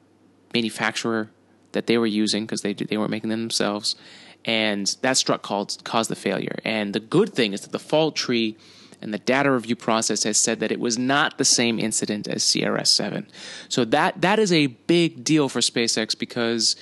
manufacturer 0.54 1.30
that 1.72 1.86
they 1.86 1.96
were 1.98 2.06
using 2.06 2.44
because 2.44 2.60
they 2.60 2.74
they 2.74 2.96
weren't 2.96 3.10
making 3.10 3.30
them 3.30 3.40
themselves, 3.40 3.96
and 4.44 4.86
that 5.00 5.16
strut 5.16 5.42
caused 5.42 5.82
caused 5.82 6.10
the 6.10 6.16
failure. 6.16 6.58
And 6.64 6.94
the 6.94 7.00
good 7.00 7.32
thing 7.32 7.54
is 7.54 7.62
that 7.62 7.72
the 7.72 7.78
fault 7.78 8.16
tree 8.16 8.56
and 9.00 9.14
the 9.14 9.18
data 9.18 9.50
review 9.50 9.76
process 9.76 10.24
has 10.24 10.38
said 10.38 10.60
that 10.60 10.72
it 10.72 10.80
was 10.80 10.98
not 10.98 11.38
the 11.38 11.44
same 11.44 11.78
incident 11.78 12.26
as 12.26 12.42
CRS-7. 12.42 13.26
So 13.68 13.84
that 13.86 14.20
that 14.20 14.38
is 14.38 14.52
a 14.52 14.66
big 14.66 15.24
deal 15.24 15.48
for 15.48 15.60
SpaceX 15.60 16.18
because 16.18 16.76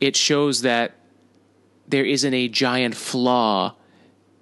it 0.00 0.16
shows 0.16 0.62
that 0.62 0.96
there 1.86 2.04
isn't 2.04 2.34
a 2.34 2.48
giant 2.48 2.94
flaw 2.96 3.74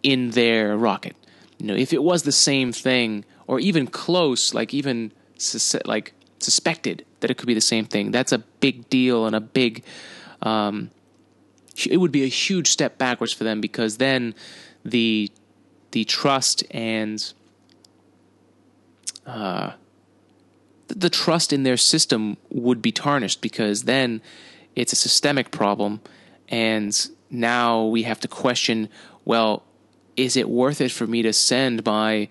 in 0.02 0.30
their 0.30 0.76
rocket. 0.76 1.16
You 1.58 1.66
know, 1.66 1.74
if 1.74 1.92
it 1.92 2.02
was 2.02 2.22
the 2.22 2.32
same 2.32 2.72
thing 2.72 3.24
or 3.46 3.60
even 3.60 3.86
close, 3.86 4.54
like 4.54 4.72
even 4.72 5.12
sus- 5.36 5.76
like 5.84 6.14
suspected 6.38 7.04
that 7.20 7.30
it 7.30 7.36
could 7.36 7.46
be 7.46 7.54
the 7.54 7.60
same 7.60 7.84
thing, 7.84 8.10
that's 8.10 8.32
a 8.32 8.38
big 8.38 8.88
deal 8.88 9.26
and 9.26 9.36
a 9.36 9.40
big. 9.40 9.84
Um, 10.42 10.90
it 11.88 11.98
would 11.98 12.12
be 12.12 12.24
a 12.24 12.28
huge 12.28 12.68
step 12.68 12.98
backwards 12.98 13.32
for 13.32 13.44
them 13.44 13.60
because 13.60 13.98
then 13.98 14.34
the 14.84 15.30
the 15.92 16.04
trust 16.04 16.64
and 16.70 17.32
uh, 19.26 19.72
the, 20.88 21.10
trust 21.10 21.52
in 21.52 21.62
their 21.62 21.76
system 21.76 22.36
would 22.48 22.82
be 22.82 22.92
tarnished 22.92 23.40
because 23.40 23.84
then 23.84 24.20
it's 24.74 24.92
a 24.92 24.96
systemic 24.96 25.50
problem 25.50 26.00
and 26.48 27.08
now 27.30 27.84
we 27.84 28.02
have 28.02 28.20
to 28.20 28.28
question 28.28 28.88
well, 29.24 29.62
is 30.16 30.36
it 30.36 30.48
worth 30.48 30.80
it 30.80 30.90
for 30.90 31.06
me 31.06 31.22
to 31.22 31.32
send 31.32 31.84
my 31.84 32.28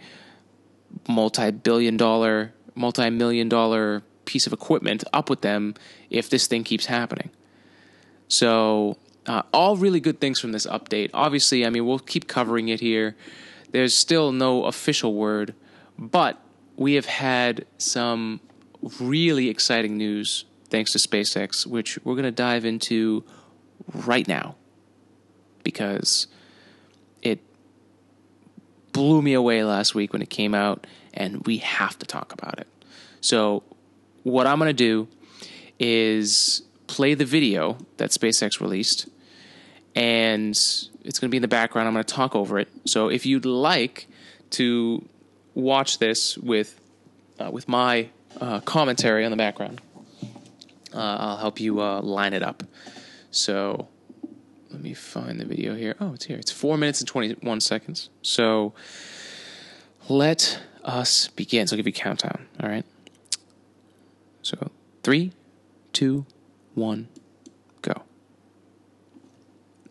multi 1.08 1.51
billion 1.51 1.98
dollar, 1.98 2.54
multi 2.75 3.10
million 3.10 3.48
dollar 3.48 4.04
piece 4.25 4.46
of 4.46 4.54
equipment 4.54 5.04
up 5.13 5.30
with 5.30 5.42
them 5.42 5.75
if 6.10 6.30
this 6.30 6.48
thing 6.48 6.63
keeps 6.63 6.88
happening? 6.88 7.30
So, 8.28 8.98
uh, 9.25 9.44
all 9.54 9.75
really 9.78 10.00
good 10.00 10.20
things 10.20 10.39
from 10.39 10.51
this 10.51 10.66
update. 10.66 11.10
Obviously, 11.13 11.66
I 11.66 11.70
mean, 11.70 11.86
we'll 11.86 12.00
keep 12.00 12.28
covering 12.28 12.70
it 12.70 12.80
here. 12.80 13.16
There's 13.72 13.94
still 13.94 14.32
no 14.32 14.66
official 14.66 15.14
word, 15.14 15.54
but 15.98 16.42
we 16.76 16.94
have 16.94 17.06
had 17.06 17.66
some 17.78 18.40
really 19.00 19.50
exciting 19.50 19.98
news 19.98 20.46
thanks 20.70 20.92
to 20.94 20.98
SpaceX, 20.98 21.66
which 21.66 22.00
we're 22.04 22.14
going 22.14 22.24
to 22.24 22.32
dive 22.32 22.66
into 22.66 23.24
right 23.94 24.28
now 24.28 24.56
because 25.64 26.28
it 27.22 27.40
blew 28.92 29.22
me 29.22 29.34
away 29.34 29.64
last 29.64 29.94
week 29.94 30.14
when 30.14 30.22
it 30.22 30.30
came 30.30 30.56
out, 30.56 30.88
and 31.14 31.46
we 31.46 31.58
have 31.58 31.98
to 32.00 32.06
talk 32.06 32.34
about 32.34 32.60
it. 32.60 32.68
So, 33.22 33.64
what 34.24 34.48
I'm 34.48 34.60
going 34.60 34.70
to 34.70 34.74
do 34.74 35.08
is 35.80 36.64
play 36.88 37.14
the 37.14 37.26
video 37.26 37.78
that 37.98 38.12
SpaceX 38.12 38.60
released, 38.62 39.10
and 39.96 40.58
it's 41.03 41.20
going 41.20 41.29
to 41.29 41.32
be 41.32 41.38
in 41.38 41.41
the 41.41 41.48
background. 41.48 41.88
I'm 41.88 41.94
going 41.94 42.03
to 42.03 42.13
talk 42.13 42.36
over 42.36 42.60
it. 42.60 42.68
So, 42.86 43.10
if 43.10 43.25
you'd 43.25 43.46
like 43.46 44.08
to 44.51 45.08
watch 45.56 46.00
this 46.00 46.38
with 46.38 46.79
uh, 47.39 47.50
with 47.51 47.68
my 47.68 48.10
uh, 48.39 48.60
commentary 48.62 49.25
on 49.25 49.32
the 49.32 49.38
background, 49.38 49.82
uh, 50.94 51.18
I'll 51.20 51.38
help 51.38 51.60
you 51.60 51.82
uh, 51.82 52.01
line 52.01 52.34
it 52.34 52.44
up. 52.44 52.63
So 53.32 53.88
let 54.72 54.82
me 54.82 54.94
find 54.94 55.39
the 55.39 55.46
video 55.46 55.75
here. 55.75 55.96
Oh, 56.00 56.13
it's 56.13 56.25
here. 56.25 56.38
It's 56.38 56.51
four 56.51 56.77
minutes 56.77 57.00
and 57.01 57.08
21 57.08 57.62
seconds. 57.62 58.10
So 58.22 58.74
let 60.08 60.60
us 60.84 61.27
begin. 61.29 61.68
So 61.68 61.75
I'll 61.75 61.77
give 61.77 61.88
you 61.88 61.91
a 61.91 61.94
countdown. 61.94 62.48
All 62.62 62.70
right. 62.70 62.86
So 64.41 64.72
three, 65.03 65.32
two, 65.94 66.25
one, 66.74 67.08
go. 67.82 68.01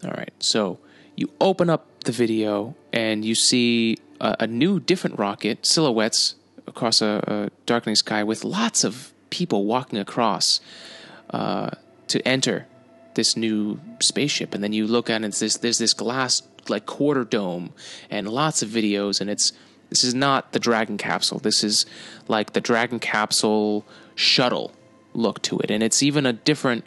All 0.04 0.10
right. 0.10 0.32
So 0.40 0.78
you 1.18 1.28
open 1.40 1.68
up 1.68 2.04
the 2.04 2.12
video 2.12 2.76
and 2.92 3.24
you 3.24 3.34
see 3.34 3.98
a, 4.20 4.36
a 4.40 4.46
new, 4.46 4.78
different 4.78 5.18
rocket, 5.18 5.66
silhouettes 5.66 6.36
across 6.68 7.02
a, 7.02 7.24
a, 7.26 7.50
darkening 7.66 7.96
sky 7.96 8.22
with 8.22 8.44
lots 8.44 8.84
of 8.84 9.12
people 9.30 9.64
walking 9.64 9.98
across 9.98 10.60
uh, 11.30 11.70
to 12.06 12.26
enter 12.26 12.66
this 13.14 13.36
new 13.36 13.80
spaceship, 13.98 14.54
and 14.54 14.62
then 14.62 14.72
you 14.72 14.86
look 14.86 15.10
at 15.10 15.22
it, 15.22 15.24
and 15.24 15.32
this, 15.32 15.56
there's 15.56 15.78
this 15.78 15.92
glass 15.92 16.42
like 16.68 16.86
quarter 16.86 17.24
dome 17.24 17.72
and 18.10 18.28
lots 18.28 18.62
of 18.62 18.68
videos, 18.68 19.20
and 19.20 19.28
it's 19.28 19.52
this 19.90 20.04
is 20.04 20.14
not 20.14 20.52
the 20.52 20.60
Dragon 20.60 20.98
capsule. 20.98 21.40
This 21.40 21.64
is 21.64 21.84
like 22.28 22.52
the 22.52 22.60
Dragon 22.60 23.00
capsule 23.00 23.84
shuttle 24.14 24.70
look 25.14 25.42
to 25.42 25.58
it, 25.58 25.70
and 25.70 25.82
it's 25.82 26.00
even 26.00 26.26
a 26.26 26.32
different 26.32 26.84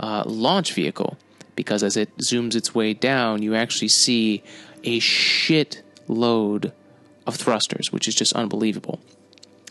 uh, 0.00 0.22
launch 0.24 0.72
vehicle 0.72 1.18
because 1.56 1.82
as 1.82 1.96
it 1.96 2.16
zooms 2.18 2.54
its 2.54 2.74
way 2.74 2.94
down, 2.94 3.42
you 3.42 3.54
actually 3.54 3.88
see 3.88 4.42
a 4.84 4.98
shit 5.00 5.82
load 6.06 6.72
of 7.26 7.34
thrusters, 7.34 7.90
which 7.90 8.06
is 8.06 8.14
just 8.14 8.32
unbelievable. 8.34 9.00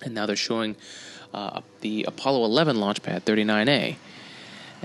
And 0.04 0.14
now 0.14 0.26
they're 0.26 0.36
showing 0.36 0.76
uh, 1.34 1.62
the 1.82 2.04
Apollo 2.08 2.44
11 2.46 2.80
launch 2.80 3.02
pad 3.02 3.24
39A 3.24 3.96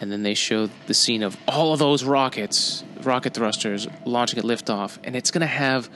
and 0.00 0.10
then 0.10 0.22
they 0.22 0.34
show 0.34 0.68
the 0.86 0.94
scene 0.94 1.22
of 1.22 1.36
all 1.46 1.72
of 1.72 1.78
those 1.78 2.04
rockets, 2.04 2.82
rocket 3.02 3.34
thrusters 3.34 3.86
launching 4.06 4.38
at 4.38 4.44
liftoff, 4.44 4.98
and 5.04 5.14
it's 5.14 5.30
going 5.30 5.42
to 5.42 5.46
have 5.46 5.90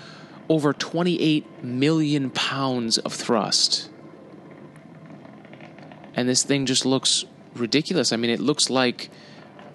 over 0.48 0.74
28 0.74 1.64
million 1.64 2.30
pounds 2.30 2.98
of 2.98 3.14
thrust. 3.14 3.90
And 6.14 6.28
this 6.28 6.42
thing 6.42 6.66
just 6.66 6.84
looks 6.84 7.24
ridiculous. 7.54 8.12
I 8.12 8.16
mean, 8.16 8.30
it 8.30 8.40
looks 8.40 8.68
like 8.68 9.10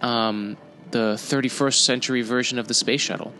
um, 0.02 0.58
the 0.92 1.14
31st 1.16 1.80
century 1.80 2.22
version 2.22 2.60
of 2.60 2.68
the 2.68 2.74
space 2.74 3.02
shuttle. 3.02 3.34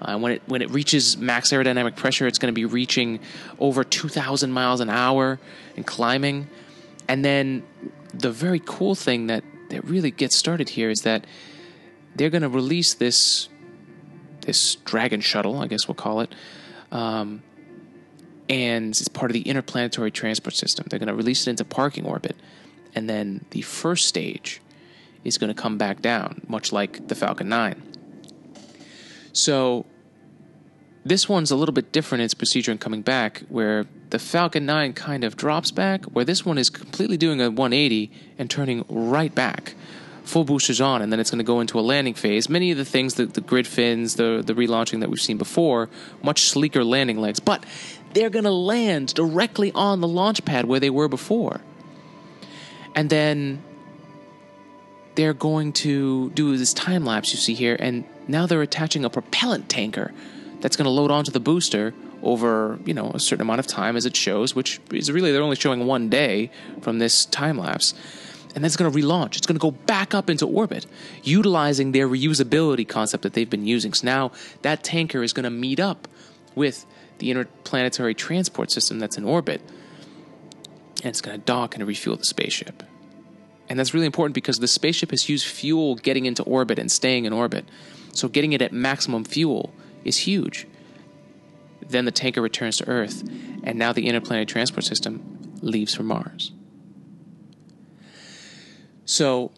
Uh, 0.00 0.18
when 0.18 0.32
it 0.32 0.42
when 0.46 0.62
it 0.62 0.70
reaches 0.70 1.16
max 1.16 1.50
aerodynamic 1.50 1.94
pressure, 1.94 2.26
it's 2.26 2.38
going 2.38 2.52
to 2.52 2.54
be 2.54 2.64
reaching 2.64 3.20
over 3.60 3.84
2,000 3.84 4.50
miles 4.50 4.80
an 4.80 4.90
hour 4.90 5.38
and 5.76 5.86
climbing. 5.86 6.48
And 7.08 7.24
then 7.24 7.62
the 8.12 8.30
very 8.30 8.60
cool 8.64 8.94
thing 8.94 9.28
that 9.28 9.44
that 9.70 9.84
really 9.84 10.10
gets 10.10 10.36
started 10.36 10.70
here 10.70 10.90
is 10.90 11.02
that 11.02 11.26
they're 12.14 12.30
going 12.30 12.42
to 12.42 12.48
release 12.48 12.94
this 12.94 13.48
this 14.40 14.74
Dragon 14.76 15.20
shuttle, 15.20 15.60
I 15.60 15.68
guess 15.68 15.86
we'll 15.86 15.94
call 15.94 16.20
it, 16.20 16.34
um, 16.90 17.44
and 18.48 18.90
it's 18.90 19.06
part 19.06 19.30
of 19.30 19.34
the 19.34 19.42
interplanetary 19.42 20.10
transport 20.10 20.54
system. 20.54 20.86
They're 20.90 20.98
going 20.98 21.06
to 21.06 21.14
release 21.14 21.46
it 21.46 21.50
into 21.50 21.64
parking 21.64 22.04
orbit, 22.04 22.36
and 22.94 23.08
then 23.08 23.44
the 23.50 23.62
first 23.62 24.06
stage 24.06 24.60
is 25.24 25.38
going 25.38 25.54
to 25.54 25.60
come 25.60 25.78
back 25.78 26.00
down, 26.00 26.42
much 26.48 26.72
like 26.72 27.08
the 27.08 27.14
Falcon 27.14 27.48
9. 27.48 27.82
So 29.32 29.86
this 31.04 31.28
one's 31.28 31.50
a 31.50 31.56
little 31.56 31.72
bit 31.72 31.92
different 31.92 32.20
in 32.20 32.26
its 32.26 32.34
procedure 32.34 32.70
in 32.70 32.78
coming 32.78 33.02
back, 33.02 33.42
where 33.48 33.86
the 34.10 34.18
Falcon 34.18 34.66
9 34.66 34.92
kind 34.92 35.24
of 35.24 35.36
drops 35.36 35.70
back, 35.70 36.04
where 36.06 36.24
this 36.24 36.44
one 36.44 36.58
is 36.58 36.70
completely 36.70 37.16
doing 37.16 37.40
a 37.40 37.50
180 37.50 38.10
and 38.38 38.50
turning 38.50 38.84
right 38.88 39.34
back. 39.34 39.74
Full 40.24 40.44
boosters 40.44 40.80
on, 40.80 41.02
and 41.02 41.12
then 41.12 41.18
it's 41.18 41.30
going 41.30 41.38
to 41.38 41.44
go 41.44 41.60
into 41.60 41.80
a 41.80 41.82
landing 41.82 42.14
phase. 42.14 42.48
Many 42.48 42.70
of 42.70 42.78
the 42.78 42.84
things, 42.84 43.14
the, 43.14 43.26
the 43.26 43.40
grid 43.40 43.66
fins, 43.66 44.14
the, 44.14 44.42
the 44.44 44.54
relaunching 44.54 45.00
that 45.00 45.10
we've 45.10 45.20
seen 45.20 45.38
before, 45.38 45.88
much 46.22 46.42
sleeker 46.42 46.84
landing 46.84 47.18
legs, 47.18 47.40
but 47.40 47.64
they're 48.12 48.30
going 48.30 48.44
to 48.44 48.52
land 48.52 49.14
directly 49.14 49.72
on 49.72 50.00
the 50.00 50.06
launch 50.06 50.44
pad 50.44 50.66
where 50.66 50.78
they 50.78 50.90
were 50.90 51.08
before. 51.08 51.60
And 52.94 53.10
then 53.10 53.62
they're 55.14 55.34
going 55.34 55.72
to 55.72 56.30
do 56.30 56.56
this 56.56 56.72
time 56.72 57.04
lapse 57.04 57.32
you 57.32 57.38
see 57.38 57.54
here, 57.54 57.76
and 57.78 58.04
now 58.28 58.46
they're 58.46 58.62
attaching 58.62 59.04
a 59.04 59.10
propellant 59.10 59.68
tanker 59.68 60.12
that's 60.60 60.76
going 60.76 60.84
to 60.84 60.90
load 60.90 61.10
onto 61.10 61.30
the 61.30 61.40
booster 61.40 61.92
over 62.22 62.78
you 62.84 62.94
know 62.94 63.10
a 63.10 63.18
certain 63.18 63.42
amount 63.42 63.58
of 63.58 63.66
time 63.66 63.96
as 63.96 64.06
it 64.06 64.16
shows, 64.16 64.54
which 64.54 64.80
is 64.92 65.10
really 65.10 65.32
they're 65.32 65.42
only 65.42 65.56
showing 65.56 65.86
one 65.86 66.08
day 66.08 66.50
from 66.80 66.98
this 66.98 67.24
time 67.26 67.58
lapse. 67.58 67.94
And 68.54 68.62
that's 68.62 68.76
going 68.76 68.92
to 68.92 68.98
relaunch. 68.98 69.38
It's 69.38 69.46
going 69.46 69.56
to 69.56 69.60
go 69.60 69.70
back 69.70 70.12
up 70.12 70.28
into 70.28 70.46
orbit, 70.46 70.84
utilizing 71.22 71.92
their 71.92 72.06
reusability 72.06 72.86
concept 72.86 73.22
that 73.22 73.32
they've 73.32 73.48
been 73.48 73.66
using. 73.66 73.94
So 73.94 74.04
now 74.04 74.32
that 74.60 74.84
tanker 74.84 75.22
is 75.22 75.32
going 75.32 75.44
to 75.44 75.50
meet 75.50 75.80
up 75.80 76.06
with 76.54 76.84
the 77.16 77.30
interplanetary 77.30 78.14
transport 78.14 78.70
system 78.70 78.98
that's 78.98 79.16
in 79.16 79.24
orbit, 79.24 79.62
and 80.96 81.06
it's 81.06 81.22
going 81.22 81.38
to 81.38 81.44
dock 81.44 81.74
and 81.74 81.86
refuel 81.86 82.16
the 82.16 82.24
spaceship. 82.24 82.82
And 83.72 83.78
that's 83.78 83.94
really 83.94 84.04
important 84.04 84.34
because 84.34 84.58
the 84.58 84.68
spaceship 84.68 85.12
has 85.12 85.30
used 85.30 85.46
fuel 85.46 85.94
getting 85.94 86.26
into 86.26 86.42
orbit 86.42 86.78
and 86.78 86.92
staying 86.92 87.24
in 87.24 87.32
orbit. 87.32 87.64
So 88.12 88.28
getting 88.28 88.52
it 88.52 88.60
at 88.60 88.70
maximum 88.70 89.24
fuel 89.24 89.72
is 90.04 90.18
huge. 90.18 90.66
Then 91.80 92.04
the 92.04 92.10
tanker 92.10 92.42
returns 92.42 92.76
to 92.76 92.86
Earth, 92.86 93.22
and 93.64 93.78
now 93.78 93.94
the 93.94 94.08
interplanetary 94.08 94.44
transport 94.44 94.84
system 94.84 95.54
leaves 95.62 95.94
for 95.94 96.02
Mars. 96.02 96.52
So, 99.06 99.52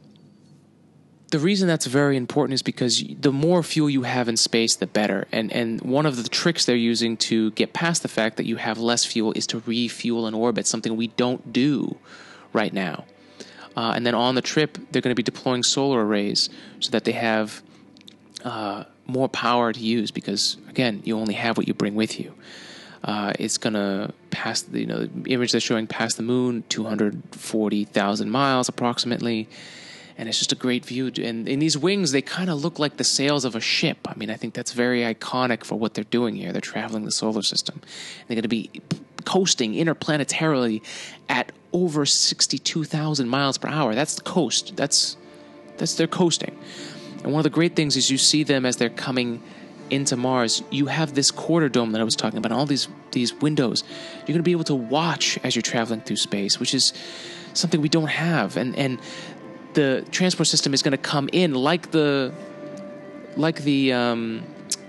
the 1.32 1.40
reason 1.40 1.66
that's 1.66 1.86
very 1.86 2.16
important 2.16 2.54
is 2.54 2.62
because 2.62 3.02
the 3.18 3.32
more 3.32 3.64
fuel 3.64 3.90
you 3.90 4.02
have 4.02 4.28
in 4.28 4.36
space, 4.36 4.76
the 4.76 4.86
better. 4.86 5.26
And 5.32 5.52
and 5.52 5.80
one 5.80 6.06
of 6.06 6.22
the 6.22 6.28
tricks 6.28 6.66
they're 6.66 6.76
using 6.76 7.16
to 7.16 7.50
get 7.50 7.72
past 7.72 8.02
the 8.02 8.08
fact 8.08 8.36
that 8.36 8.46
you 8.46 8.56
have 8.58 8.78
less 8.78 9.04
fuel 9.04 9.32
is 9.32 9.48
to 9.48 9.58
refuel 9.66 10.28
in 10.28 10.34
orbit, 10.34 10.68
something 10.68 10.94
we 10.94 11.08
don't 11.08 11.52
do 11.52 11.96
right 12.52 12.72
now. 12.72 13.06
Uh, 13.76 13.92
and 13.96 14.06
then 14.06 14.14
on 14.14 14.34
the 14.34 14.42
trip, 14.42 14.78
they're 14.90 15.02
going 15.02 15.10
to 15.10 15.16
be 15.16 15.22
deploying 15.22 15.62
solar 15.62 16.06
arrays 16.06 16.48
so 16.80 16.90
that 16.90 17.04
they 17.04 17.12
have 17.12 17.62
uh, 18.44 18.84
more 19.06 19.28
power 19.28 19.72
to 19.72 19.80
use 19.80 20.10
because 20.10 20.56
again, 20.68 21.02
you 21.04 21.16
only 21.16 21.34
have 21.34 21.56
what 21.56 21.66
you 21.66 21.74
bring 21.74 21.94
with 21.94 22.20
you. 22.20 22.34
Uh, 23.02 23.34
it's 23.38 23.58
gonna 23.58 24.14
pass 24.30 24.62
the 24.62 24.80
you 24.80 24.86
know 24.86 25.04
the 25.04 25.30
image 25.30 25.52
they're 25.52 25.60
showing 25.60 25.86
past 25.86 26.16
the 26.16 26.22
moon, 26.22 26.64
two 26.70 26.84
hundred 26.84 27.22
forty 27.32 27.84
thousand 27.84 28.30
miles 28.30 28.66
approximately, 28.66 29.46
and 30.16 30.26
it's 30.26 30.38
just 30.38 30.52
a 30.52 30.56
great 30.56 30.86
view. 30.86 31.12
And 31.22 31.46
in 31.46 31.58
these 31.58 31.76
wings, 31.76 32.12
they 32.12 32.22
kind 32.22 32.48
of 32.48 32.62
look 32.64 32.78
like 32.78 32.96
the 32.96 33.04
sails 33.04 33.44
of 33.44 33.54
a 33.54 33.60
ship. 33.60 33.98
I 34.06 34.14
mean, 34.14 34.30
I 34.30 34.36
think 34.36 34.54
that's 34.54 34.72
very 34.72 35.02
iconic 35.02 35.64
for 35.64 35.78
what 35.78 35.92
they're 35.92 36.04
doing 36.04 36.34
here. 36.34 36.50
They're 36.50 36.62
traveling 36.62 37.04
the 37.04 37.10
solar 37.10 37.42
system. 37.42 37.82
They're 38.26 38.36
going 38.36 38.42
to 38.42 38.48
be 38.48 38.70
coasting 39.26 39.74
interplanetarily 39.74 40.80
at 41.28 41.52
over 41.74 42.06
sixty-two 42.06 42.84
thousand 42.84 43.28
miles 43.28 43.58
per 43.58 43.68
hour. 43.68 43.94
That's 43.94 44.14
the 44.14 44.22
coast. 44.22 44.76
That's 44.76 45.18
that's 45.76 45.94
their 45.96 46.06
coasting. 46.06 46.56
And 47.22 47.32
one 47.32 47.40
of 47.40 47.44
the 47.44 47.50
great 47.50 47.74
things 47.76 47.96
is 47.96 48.10
you 48.10 48.18
see 48.18 48.44
them 48.44 48.64
as 48.64 48.76
they're 48.76 48.88
coming 48.88 49.42
into 49.90 50.16
Mars. 50.16 50.62
You 50.70 50.86
have 50.86 51.14
this 51.14 51.30
quarter 51.30 51.68
dome 51.68 51.92
that 51.92 52.00
I 52.00 52.04
was 52.04 52.16
talking 52.16 52.38
about, 52.38 52.52
all 52.52 52.66
these 52.66 52.88
these 53.10 53.34
windows. 53.34 53.84
You're 54.20 54.34
going 54.34 54.38
to 54.38 54.42
be 54.42 54.52
able 54.52 54.64
to 54.64 54.74
watch 54.74 55.38
as 55.44 55.54
you're 55.54 55.62
traveling 55.62 56.00
through 56.00 56.16
space, 56.16 56.58
which 56.58 56.74
is 56.74 56.92
something 57.52 57.82
we 57.82 57.88
don't 57.88 58.08
have. 58.08 58.56
And 58.56 58.76
and 58.76 59.00
the 59.74 60.04
transport 60.10 60.46
system 60.46 60.72
is 60.74 60.82
going 60.82 60.92
to 60.92 60.98
come 61.10 61.28
in 61.32 61.54
like 61.54 61.90
the 61.90 62.32
like 63.36 63.62
the 63.62 63.92
um, 63.92 64.44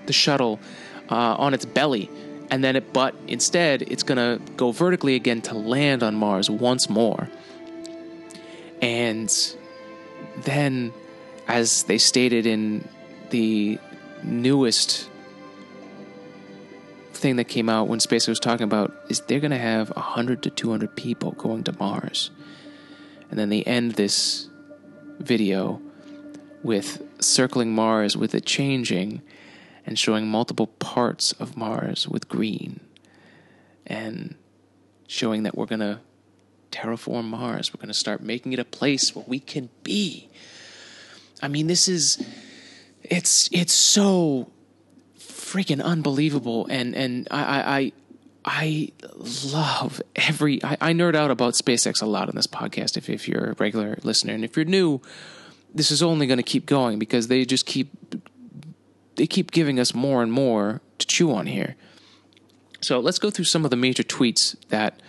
the 0.06 0.14
shuttle 0.14 0.60
uh, 1.10 1.36
on 1.44 1.54
its 1.54 1.66
belly, 1.66 2.10
and 2.56 2.64
then 2.64 2.78
it 2.78 2.94
but 2.94 3.14
instead 3.28 3.82
it's 3.82 4.04
going 4.04 4.18
to 4.18 4.54
go 4.54 4.72
vertically 4.72 5.16
again 5.16 5.42
to 5.42 5.54
land 5.54 6.02
on 6.02 6.16
Mars 6.16 6.50
once 6.50 6.90
more. 6.90 7.30
And 8.82 9.30
then 10.38 10.94
as 11.50 11.84
they 11.84 11.98
stated 11.98 12.46
in 12.46 12.88
the 13.30 13.78
newest 14.24 15.10
thing 17.12 17.36
that 17.36 17.50
came 17.50 17.68
out 17.68 17.90
when 17.90 18.00
SpaceX 18.00 18.30
was 18.30 18.40
talking 18.40 18.64
about 18.64 18.96
is 19.10 19.20
they're 19.20 19.42
going 19.42 19.52
to 19.52 19.58
have 19.58 19.90
100 19.90 20.42
to 20.44 20.50
200 20.50 20.96
people 20.96 21.32
going 21.34 21.66
to 21.66 21.78
Mars. 21.78 22.32
And 23.30 23.38
then 23.38 23.50
they 23.50 23.64
end 23.64 23.96
this 23.96 24.48
video 25.20 25.82
with 26.64 27.02
circling 27.20 27.76
Mars 27.76 28.16
with 28.16 28.34
it 28.34 28.46
changing 28.46 29.22
and 29.86 29.98
showing 29.98 30.28
multiple 30.28 30.68
parts 30.68 31.32
of 31.34 31.56
Mars 31.56 32.08
with 32.08 32.28
green 32.28 32.80
and 33.86 34.36
showing 35.08 35.44
that 35.44 35.56
we're 35.56 35.66
going 35.66 35.80
to 35.80 36.00
terraform 36.72 37.26
Mars. 37.26 37.74
We're 37.74 37.80
going 37.80 37.88
to 37.90 37.94
start 37.94 38.22
making 38.22 38.54
it 38.54 38.60
a 38.60 38.66
place 38.66 39.16
where 39.16 39.26
we 39.28 39.40
can 39.40 39.70
be 39.84 40.30
I 41.42 41.48
mean, 41.48 41.68
this 41.68 41.88
is 41.88 42.26
it's 43.04 43.50
it's 43.52 43.74
so 43.74 44.52
freaking 45.20 45.84
unbelievable, 45.84 46.68
and 46.70 46.96
and 46.96 47.28
I 47.32 47.78
I. 47.78 47.92
I 48.48 48.92
love 49.16 50.04
every. 50.16 50.64
I, 50.64 50.78
I, 50.80 50.94
nerd 50.94 51.16
out 51.16 51.32
about 51.32 51.56
SpaceX 51.56 52.00
a 52.00 52.06
lot 52.06 52.30
on 52.30 52.36
this 52.36 52.46
podcast. 52.46 52.96
If 52.96 53.10
if 53.10 53.28
you're 53.28 53.50
a 53.50 53.54
regular 53.54 53.98
listener, 54.04 54.34
and 54.34 54.46
if 54.46 54.56
you're 54.56 54.66
new, 54.66 55.02
this 55.74 55.90
is 55.90 56.04
only 56.04 56.28
going 56.28 56.38
to 56.38 56.44
keep 56.44 56.68
going 56.68 57.00
because 57.00 57.28
they 57.28 57.44
just 57.44 57.66
keep 57.66 57.90
they 59.16 59.28
keep 59.28 59.52
giving 59.52 59.80
us 59.80 59.94
more 59.94 60.22
and 60.22 60.32
more 60.32 60.82
to 60.98 61.08
chew 61.08 61.34
on 61.34 61.46
here. 61.48 61.76
So 62.82 63.00
let's 63.00 63.20
go 63.20 63.30
through 63.30 63.46
some 63.46 63.66
of 63.66 63.72
the 63.72 63.78
major 63.78 64.04
tweets 64.04 64.56
that 64.70 65.02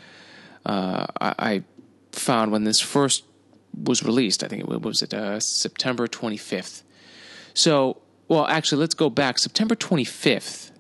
uh, 0.64 1.06
I, 1.20 1.34
I 1.38 1.64
found 2.12 2.52
when 2.52 2.64
this 2.64 2.80
first 2.80 3.24
was 3.84 4.02
released. 4.02 4.42
I 4.42 4.48
think 4.48 4.62
it 4.62 4.80
was 4.80 5.02
it 5.02 5.12
uh, 5.12 5.40
September 5.40 6.06
25th. 6.06 6.82
So, 7.54 7.98
well, 8.28 8.46
actually, 8.46 8.80
let's 8.80 8.94
go 8.94 9.10
back. 9.10 9.38
September 9.38 9.74
25th 9.74 10.70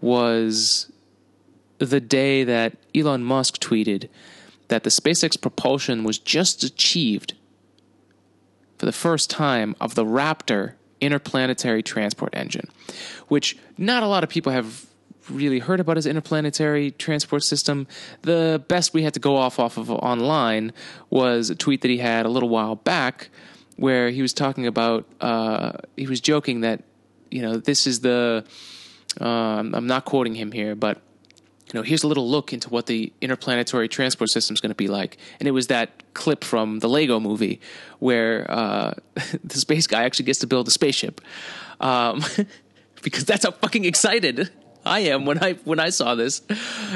was 0.00 0.90
the 1.78 2.00
day 2.00 2.44
that 2.44 2.76
Elon 2.94 3.24
Musk 3.24 3.60
tweeted 3.60 4.08
that 4.68 4.84
the 4.84 4.90
SpaceX 4.90 5.40
propulsion 5.40 6.04
was 6.04 6.18
just 6.18 6.62
achieved 6.62 7.34
for 8.78 8.86
the 8.86 8.92
first 8.92 9.30
time 9.30 9.74
of 9.80 9.94
the 9.94 10.04
Raptor 10.04 10.74
interplanetary 11.02 11.82
transport 11.82 12.32
engine, 12.34 12.68
which 13.28 13.58
not 13.76 14.02
a 14.02 14.06
lot 14.06 14.24
of 14.24 14.30
people 14.30 14.52
have 14.52 14.86
really 15.28 15.58
heard 15.58 15.80
about 15.80 15.96
his 15.96 16.06
interplanetary 16.06 16.90
transport 16.92 17.42
system. 17.42 17.86
The 18.22 18.62
best 18.68 18.94
we 18.94 19.02
had 19.02 19.14
to 19.14 19.20
go 19.20 19.36
off 19.36 19.58
off 19.58 19.76
of 19.76 19.90
online 19.90 20.72
was 21.10 21.50
a 21.50 21.54
tweet 21.54 21.82
that 21.82 21.90
he 21.90 21.98
had 21.98 22.24
a 22.24 22.28
little 22.28 22.48
while 22.48 22.76
back 22.76 23.28
where 23.76 24.10
he 24.10 24.22
was 24.22 24.32
talking 24.32 24.66
about 24.66 25.06
uh, 25.20 25.72
he 25.96 26.06
was 26.06 26.20
joking 26.20 26.60
that 26.60 26.82
you 27.30 27.42
know 27.42 27.56
this 27.56 27.86
is 27.86 28.00
the 28.00 28.44
um, 29.20 29.74
I'm 29.74 29.86
not 29.86 30.04
quoting 30.04 30.34
him 30.34 30.52
here, 30.52 30.74
but 30.74 31.00
you 31.72 31.78
know 31.78 31.82
here's 31.82 32.02
a 32.02 32.08
little 32.08 32.28
look 32.28 32.52
into 32.52 32.68
what 32.68 32.86
the 32.86 33.12
interplanetary 33.20 33.88
transport 33.88 34.30
system 34.30 34.54
is 34.54 34.60
going 34.60 34.70
to 34.70 34.76
be 34.76 34.88
like, 34.88 35.16
and 35.40 35.48
it 35.48 35.52
was 35.52 35.68
that 35.68 36.14
clip 36.14 36.44
from 36.44 36.80
the 36.80 36.88
Lego 36.88 37.18
Movie 37.18 37.60
where 37.98 38.50
uh, 38.50 38.94
the 39.44 39.58
space 39.58 39.86
guy 39.86 40.04
actually 40.04 40.26
gets 40.26 40.40
to 40.40 40.46
build 40.46 40.68
a 40.68 40.70
spaceship. 40.70 41.20
Um, 41.80 42.22
because 43.02 43.24
that's 43.24 43.44
how 43.44 43.50
fucking 43.50 43.84
excited 43.84 44.50
I 44.84 45.00
am 45.00 45.24
when 45.24 45.42
I 45.42 45.54
when 45.64 45.80
I 45.80 45.90
saw 45.90 46.14
this. 46.14 46.40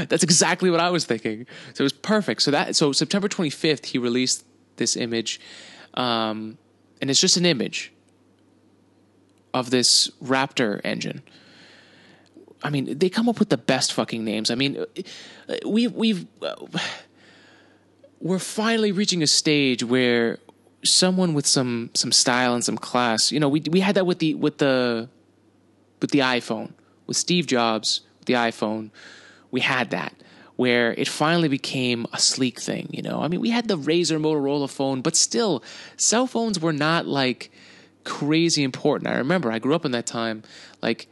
That's 0.09 0.23
exactly 0.23 0.71
what 0.71 0.81
I 0.81 0.91
was 0.91 1.05
thinking. 1.05 1.47
So 1.75 1.83
it 1.83 1.87
was 1.87 1.93
perfect. 1.93 2.43
So 2.43 2.51
that 2.51 2.77
so 2.77 2.93
September 2.93 3.29
25th 3.29 3.87
he 3.87 3.99
released 3.99 4.45
this 4.77 4.97
image, 4.97 5.41
um, 5.95 6.59
and 7.01 7.11
it's 7.11 7.21
just 7.21 7.37
an 7.37 7.47
image 7.47 7.93
of 9.55 9.71
this 9.71 10.11
Raptor 10.23 10.81
engine. 10.85 11.23
I 12.63 12.71
mean, 12.71 12.99
they 12.99 13.09
come 13.09 13.29
up 13.29 13.39
with 13.39 13.51
the 13.51 13.59
best 13.59 13.93
fucking 13.93 14.25
names. 14.25 14.51
I 14.51 14.55
mean, 14.55 14.85
we 15.65 15.89
we've 15.89 16.27
uh, 16.43 16.55
we're 18.21 18.39
finally 18.39 18.93
reaching 18.93 19.23
a 19.23 19.27
stage 19.27 19.85
where 19.85 20.39
someone 20.85 21.35
with 21.35 21.47
some 21.47 21.91
some 21.95 22.13
style 22.13 22.55
and 22.55 22.65
some 22.65 22.79
class. 22.79 23.31
You 23.31 23.41
know, 23.41 23.49
we 23.49 23.61
we 23.71 23.81
had 23.81 23.95
that 23.97 24.07
with 24.07 24.19
the 24.19 24.35
with 24.35 24.59
the 24.59 25.09
with 26.01 26.11
the 26.11 26.21
iPhone 26.21 26.73
with 27.07 27.17
Steve 27.17 27.47
Jobs, 27.47 28.01
the 28.27 28.35
iPhone, 28.35 28.91
we 29.51 29.61
had 29.61 29.91
that 29.91 30.13
where 30.57 30.95
it 30.95 31.07
finally 31.07 31.49
became 31.49 32.07
a 32.15 32.19
sleek 32.19 32.59
thing, 32.59 32.89
you 32.91 33.03
know. 33.03 33.21
I 33.21 33.29
mean, 33.29 33.41
we 33.41 33.51
had 33.51 33.69
the 33.69 33.77
Razr 33.77 34.19
Motorola 34.19 34.71
phone, 34.71 35.03
but 35.03 35.15
still 35.15 35.63
cell 35.99 36.27
phones 36.27 36.59
were 36.59 36.73
not 36.73 37.07
like 37.07 37.51
crazy 38.05 38.63
important. 38.63 39.11
I 39.11 39.19
remember 39.19 39.53
I 39.53 39.59
grew 39.59 39.75
up 39.75 39.85
in 39.85 39.93
that 39.93 40.07
time 40.07 40.43
like 40.81 41.09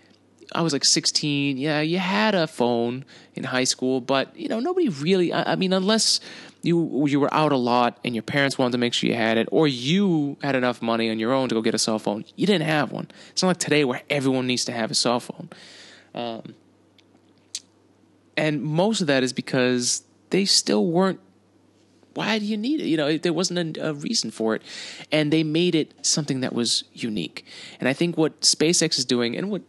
I 0.53 0.63
was 0.63 0.73
like 0.73 0.85
16. 0.85 1.57
Yeah, 1.57 1.81
you 1.81 1.99
had 1.99 2.35
a 2.35 2.47
phone 2.47 3.05
in 3.35 3.45
high 3.45 3.65
school, 3.65 4.01
but 4.01 4.37
you 4.37 4.49
know 4.49 4.61
nobody 4.61 4.89
really. 4.89 5.33
I, 5.33 5.53
I 5.53 5.57
mean, 5.57 5.73
unless 5.73 6.21
you 6.63 7.07
you 7.07 7.21
were 7.21 7.33
out 7.33 7.53
a 7.53 7.57
lot 7.57 7.99
and 8.05 8.15
your 8.15 8.23
parents 8.23 8.59
wanted 8.59 8.73
to 8.73 8.79
make 8.79 8.95
sure 8.95 9.09
you 9.09 9.17
had 9.17 9.39
it, 9.39 9.49
or 9.51 9.69
you 9.69 10.37
had 10.43 10.55
enough 10.57 10.83
money 10.83 11.11
on 11.11 11.19
your 11.19 11.33
own 11.33 11.49
to 11.49 11.55
go 11.55 11.63
get 11.63 11.75
a 11.75 11.79
cell 11.79 11.99
phone, 11.99 12.25
you 12.37 12.47
didn't 12.47 12.67
have 12.67 12.93
one. 12.93 13.09
It's 13.31 13.43
not 13.43 13.49
like 13.49 13.59
today 13.59 13.85
where 13.85 14.03
everyone 14.11 14.47
needs 14.47 14.65
to 14.67 14.73
have 14.73 14.91
a 14.91 14.95
cell 14.95 15.21
phone. 15.21 15.51
Um, 16.15 16.55
and 18.37 18.63
most 18.63 19.01
of 19.01 19.07
that 19.07 19.23
is 19.23 19.33
because 19.33 20.03
they 20.31 20.45
still 20.45 20.87
weren't 20.87 21.21
why 22.15 22.39
do 22.39 22.45
you 22.45 22.57
need 22.57 22.81
it? 22.81 22.87
You 22.87 22.97
know, 22.97 23.19
there 23.19 23.33
wasn't 23.33 23.77
a, 23.77 23.91
a, 23.91 23.93
reason 23.93 24.31
for 24.31 24.55
it. 24.55 24.63
And 25.11 25.33
they 25.33 25.43
made 25.43 25.75
it 25.75 26.07
something 26.07 26.41
that 26.41 26.53
was 26.53 26.85
unique. 26.93 27.45
And 27.81 27.89
I 27.89 27.93
think 27.93 28.17
what 28.17 28.41
SpaceX 28.43 28.99
is 28.99 29.05
doing 29.05 29.37
and 29.37 29.51
what 29.51 29.63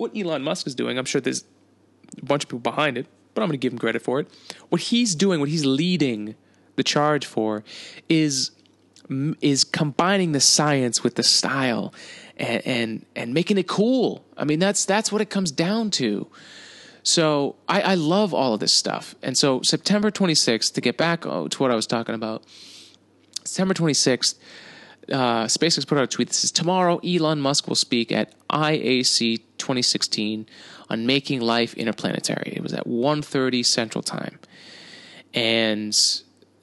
what 0.00 0.16
Elon 0.16 0.42
Musk 0.42 0.66
is 0.66 0.74
doing, 0.74 0.98
I'm 0.98 1.04
sure 1.04 1.20
there's 1.20 1.44
a 2.20 2.24
bunch 2.24 2.44
of 2.44 2.48
people 2.48 2.60
behind 2.60 2.96
it, 2.96 3.06
but 3.34 3.42
I'm 3.42 3.48
going 3.48 3.60
to 3.60 3.62
give 3.62 3.74
him 3.74 3.78
credit 3.78 4.00
for 4.00 4.18
it. 4.18 4.28
What 4.70 4.80
he's 4.80 5.14
doing, 5.14 5.40
what 5.40 5.50
he's 5.50 5.66
leading 5.66 6.36
the 6.76 6.82
charge 6.82 7.26
for 7.26 7.62
is 8.08 8.52
is 9.40 9.64
combining 9.64 10.32
the 10.32 10.40
science 10.40 11.04
with 11.04 11.16
the 11.16 11.22
style 11.22 11.92
and 12.38 12.66
and, 12.66 13.06
and 13.14 13.34
making 13.34 13.58
it 13.58 13.68
cool. 13.68 14.24
I 14.38 14.44
mean, 14.44 14.58
that's 14.58 14.86
that's 14.86 15.12
what 15.12 15.20
it 15.20 15.28
comes 15.28 15.50
down 15.50 15.90
to. 15.90 16.28
So 17.02 17.56
I, 17.68 17.80
I 17.82 17.94
love 17.94 18.32
all 18.32 18.54
of 18.54 18.60
this 18.60 18.72
stuff. 18.72 19.14
And 19.22 19.36
so 19.36 19.62
September 19.62 20.10
26th, 20.10 20.72
to 20.74 20.80
get 20.80 20.96
back 20.96 21.26
oh, 21.26 21.48
to 21.48 21.62
what 21.62 21.70
I 21.70 21.74
was 21.74 21.86
talking 21.86 22.14
about, 22.14 22.44
September 23.44 23.74
26th, 23.74 24.34
uh, 25.10 25.44
SpaceX 25.44 25.86
put 25.86 25.98
out 25.98 26.04
a 26.04 26.06
tweet 26.06 26.28
that 26.28 26.34
says, 26.34 26.52
Tomorrow, 26.52 26.98
Elon 26.98 27.40
Musk 27.40 27.68
will 27.68 27.74
speak 27.74 28.12
at 28.12 28.34
IAC 28.48 29.38
2016 29.58 30.46
on 30.88 31.06
making 31.06 31.40
life 31.40 31.74
interplanetary. 31.74 32.52
It 32.56 32.62
was 32.62 32.72
at 32.72 32.86
1.30 32.86 33.64
Central 33.64 34.02
Time. 34.02 34.38
And 35.32 35.96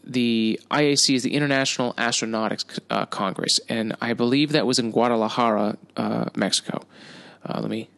the 0.04 0.60
IAC 0.72 1.16
is 1.16 1.24
the 1.24 1.34
International 1.34 1.94
Astronautics 1.94 2.80
uh, 2.90 3.06
Congress, 3.06 3.60
and 3.68 3.96
I 4.02 4.14
believe 4.14 4.54
that 4.54 4.66
was 4.66 4.80
in 4.80 4.92
Guadalajara, 4.92 5.78
uh, 5.96 6.26
Mexico. 6.36 6.82
Uh, 7.46 7.60
let 7.62 7.70
me 7.70 7.90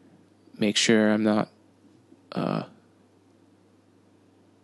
make 0.57 0.75
sure 0.75 1.11
I'm 1.11 1.23
not 1.23 1.49
uh, 2.31 2.63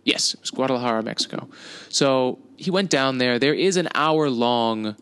yes, 0.05 0.35
it 0.35 0.41
was 0.41 0.51
Guadalajara, 0.51 1.03
Mexico. 1.03 1.49
So 1.89 2.39
he 2.55 2.71
went 2.71 2.89
down 2.89 3.17
there. 3.17 3.37
There 3.37 3.53
is 3.53 3.75
an 3.75 3.89
hour 3.93 4.29
long 4.29 4.95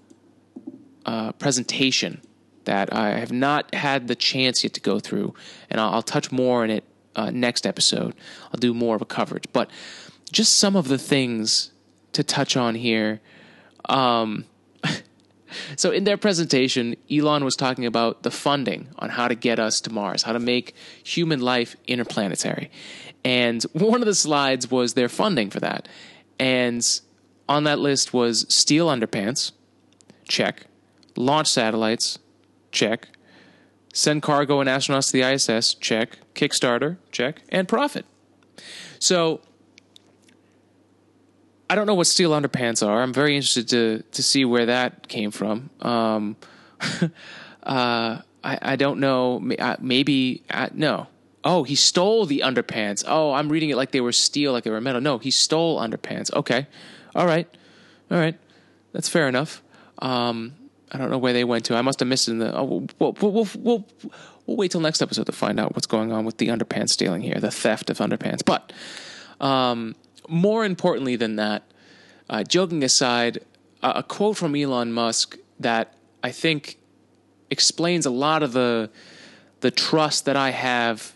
uh, 1.05 1.31
presentation 1.33 2.21
that 2.65 2.93
I 2.93 3.17
have 3.17 3.31
not 3.31 3.73
had 3.73 4.07
the 4.07 4.15
chance 4.15 4.63
yet 4.63 4.73
to 4.73 4.79
go 4.81 4.99
through, 4.99 5.33
and 5.69 5.79
I'll, 5.79 5.95
I'll 5.95 6.01
touch 6.01 6.31
more 6.31 6.63
on 6.63 6.69
it 6.69 6.83
uh, 7.15 7.29
next 7.31 7.65
episode. 7.65 8.15
I'll 8.45 8.59
do 8.59 8.73
more 8.73 8.95
of 8.95 9.01
a 9.01 9.05
coverage, 9.05 9.45
but 9.53 9.69
just 10.31 10.57
some 10.57 10.75
of 10.75 10.87
the 10.87 10.97
things 10.97 11.71
to 12.13 12.23
touch 12.23 12.55
on 12.57 12.75
here. 12.75 13.21
Um, 13.85 14.45
so 15.75 15.91
in 15.91 16.03
their 16.03 16.17
presentation, 16.17 16.95
Elon 17.11 17.43
was 17.43 17.55
talking 17.55 17.85
about 17.85 18.23
the 18.23 18.31
funding 18.31 18.87
on 18.97 19.09
how 19.09 19.27
to 19.27 19.35
get 19.35 19.59
us 19.59 19.81
to 19.81 19.91
Mars, 19.91 20.23
how 20.23 20.33
to 20.33 20.39
make 20.39 20.73
human 21.03 21.39
life 21.41 21.75
interplanetary. 21.87 22.71
And 23.23 23.61
one 23.73 24.01
of 24.01 24.05
the 24.05 24.15
slides 24.15 24.69
was 24.71 24.93
their 24.93 25.09
funding 25.09 25.49
for 25.49 25.59
that. 25.59 25.87
And 26.39 26.85
on 27.47 27.63
that 27.65 27.79
list 27.79 28.13
was 28.13 28.45
steel 28.53 28.87
underpants, 28.87 29.51
check. 30.27 30.65
Launch 31.15 31.47
satellites, 31.47 32.19
check. 32.71 33.09
Send 33.93 34.23
cargo 34.23 34.59
and 34.59 34.69
astronauts 34.69 35.11
to 35.11 35.13
the 35.13 35.33
ISS, 35.33 35.75
check. 35.75 36.17
Kickstarter, 36.33 36.97
check. 37.11 37.41
And 37.49 37.67
profit. 37.67 38.05
So 38.99 39.41
I 41.69 41.75
don't 41.75 41.87
know 41.87 41.95
what 41.95 42.07
steel 42.07 42.31
underpants 42.31 42.85
are. 42.85 43.01
I'm 43.01 43.13
very 43.13 43.35
interested 43.35 43.67
to 43.69 44.03
to 44.11 44.23
see 44.23 44.45
where 44.45 44.67
that 44.67 45.07
came 45.07 45.31
from. 45.31 45.69
Um, 45.81 46.35
uh, 47.63 48.21
I 48.43 48.59
I 48.61 48.75
don't 48.75 48.99
know. 48.99 49.39
Maybe 49.79 50.43
uh, 50.49 50.69
no. 50.73 51.07
Oh, 51.43 51.63
he 51.63 51.75
stole 51.75 52.25
the 52.25 52.43
underpants. 52.45 53.03
Oh, 53.07 53.33
I'm 53.33 53.49
reading 53.49 53.69
it 53.69 53.75
like 53.75 53.91
they 53.91 54.01
were 54.01 54.11
steel, 54.11 54.53
like 54.53 54.63
they 54.63 54.69
were 54.69 54.79
metal. 54.79 55.01
No, 55.01 55.17
he 55.17 55.31
stole 55.31 55.79
underpants. 55.79 56.33
Okay, 56.33 56.67
all 57.15 57.25
right, 57.25 57.47
all 58.11 58.17
right. 58.17 58.37
That's 58.91 59.09
fair 59.09 59.27
enough. 59.27 59.63
Um, 59.99 60.53
I 60.93 60.99
don't 60.99 61.09
know 61.09 61.17
where 61.17 61.33
they 61.33 61.43
went 61.43 61.65
to. 61.65 61.75
I 61.75 61.81
must 61.81 61.99
have 61.99 62.07
missed 62.07 62.27
it 62.27 62.31
in 62.31 62.39
the. 62.39 62.55
Oh, 62.55 62.85
we'll, 62.99 63.13
we'll, 63.19 63.31
we'll, 63.31 63.49
we'll, 63.57 63.85
wait 64.45 64.71
till 64.71 64.81
next 64.81 65.01
episode 65.01 65.25
to 65.25 65.31
find 65.31 65.59
out 65.59 65.75
what's 65.75 65.87
going 65.87 66.11
on 66.11 66.23
with 66.23 66.37
the 66.37 66.49
underpants 66.49 66.89
stealing 66.89 67.21
here, 67.21 67.39
the 67.39 67.49
theft 67.49 67.89
of 67.89 67.97
underpants. 67.97 68.45
But 68.45 68.71
um, 69.43 69.95
more 70.27 70.65
importantly 70.65 71.15
than 71.15 71.37
that, 71.37 71.63
uh, 72.29 72.43
joking 72.43 72.83
aside, 72.83 73.39
uh, 73.81 73.93
a 73.95 74.03
quote 74.03 74.37
from 74.37 74.55
Elon 74.55 74.93
Musk 74.93 75.37
that 75.59 75.95
I 76.21 76.31
think 76.31 76.77
explains 77.49 78.05
a 78.05 78.11
lot 78.11 78.43
of 78.43 78.53
the 78.53 78.89
the 79.61 79.71
trust 79.71 80.25
that 80.25 80.35
I 80.35 80.51
have 80.51 81.13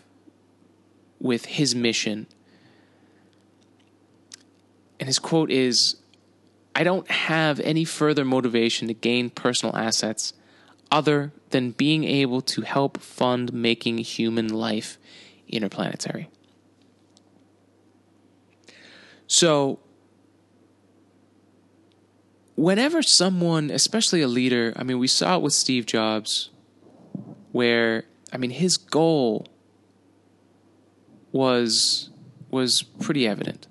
with 1.20 1.44
his 1.44 1.74
mission. 1.74 2.26
And 4.98 5.06
his 5.06 5.18
quote 5.18 5.50
is 5.50 5.96
I 6.78 6.84
don't 6.84 7.10
have 7.10 7.58
any 7.58 7.84
further 7.84 8.24
motivation 8.24 8.86
to 8.86 8.94
gain 8.94 9.30
personal 9.30 9.74
assets 9.74 10.32
other 10.92 11.32
than 11.50 11.72
being 11.72 12.04
able 12.04 12.40
to 12.42 12.62
help 12.62 13.00
fund 13.00 13.52
making 13.52 13.98
human 13.98 14.46
life 14.46 14.96
interplanetary. 15.48 16.30
So, 19.26 19.80
whenever 22.54 23.02
someone, 23.02 23.72
especially 23.72 24.22
a 24.22 24.28
leader, 24.28 24.72
I 24.76 24.84
mean, 24.84 25.00
we 25.00 25.08
saw 25.08 25.34
it 25.34 25.42
with 25.42 25.54
Steve 25.54 25.84
Jobs, 25.84 26.50
where, 27.50 28.04
I 28.32 28.36
mean, 28.36 28.50
his 28.50 28.76
goal 28.76 29.48
was 31.32 32.10
was 32.50 32.82
pretty 32.82 33.26
evident 33.26 33.66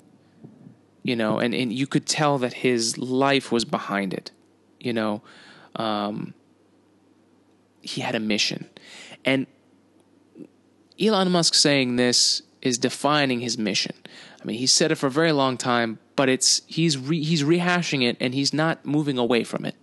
you 1.08 1.16
know 1.16 1.40
and, 1.40 1.54
and 1.56 1.72
you 1.72 1.88
could 1.88 2.06
tell 2.06 2.38
that 2.38 2.54
his 2.54 2.98
life 2.98 3.52
was 3.52 3.66
behind 3.66 4.14
it 4.14 4.32
you 4.80 4.94
know. 4.94 5.22
Um, 5.76 6.34
he 7.82 8.02
had 8.02 8.16
a 8.16 8.20
mission. 8.20 8.70
And 9.24 9.48
elon 11.00 11.32
musk 11.32 11.54
saying 11.54 11.96
this 11.96 12.42
is 12.62 12.78
defining 12.78 13.40
his 13.40 13.58
mission. 13.58 13.96
I 14.42 14.46
mean, 14.46 14.58
he 14.58 14.68
said 14.68 14.92
it 14.92 14.96
for 14.96 15.08
a 15.08 15.12
very 15.12 15.32
long 15.32 15.58
time, 15.58 16.00
but 16.16 16.30
it's 16.30 16.62
he's 16.68 16.98
re, 16.98 17.24
he's 17.24 17.44
rehashing 17.44 18.08
it 18.08 18.18
and 18.20 18.34
he's 18.34 18.54
not 18.54 18.86
moving 18.86 19.18
away 19.18 19.44
from 19.44 19.66
it. 19.66 19.76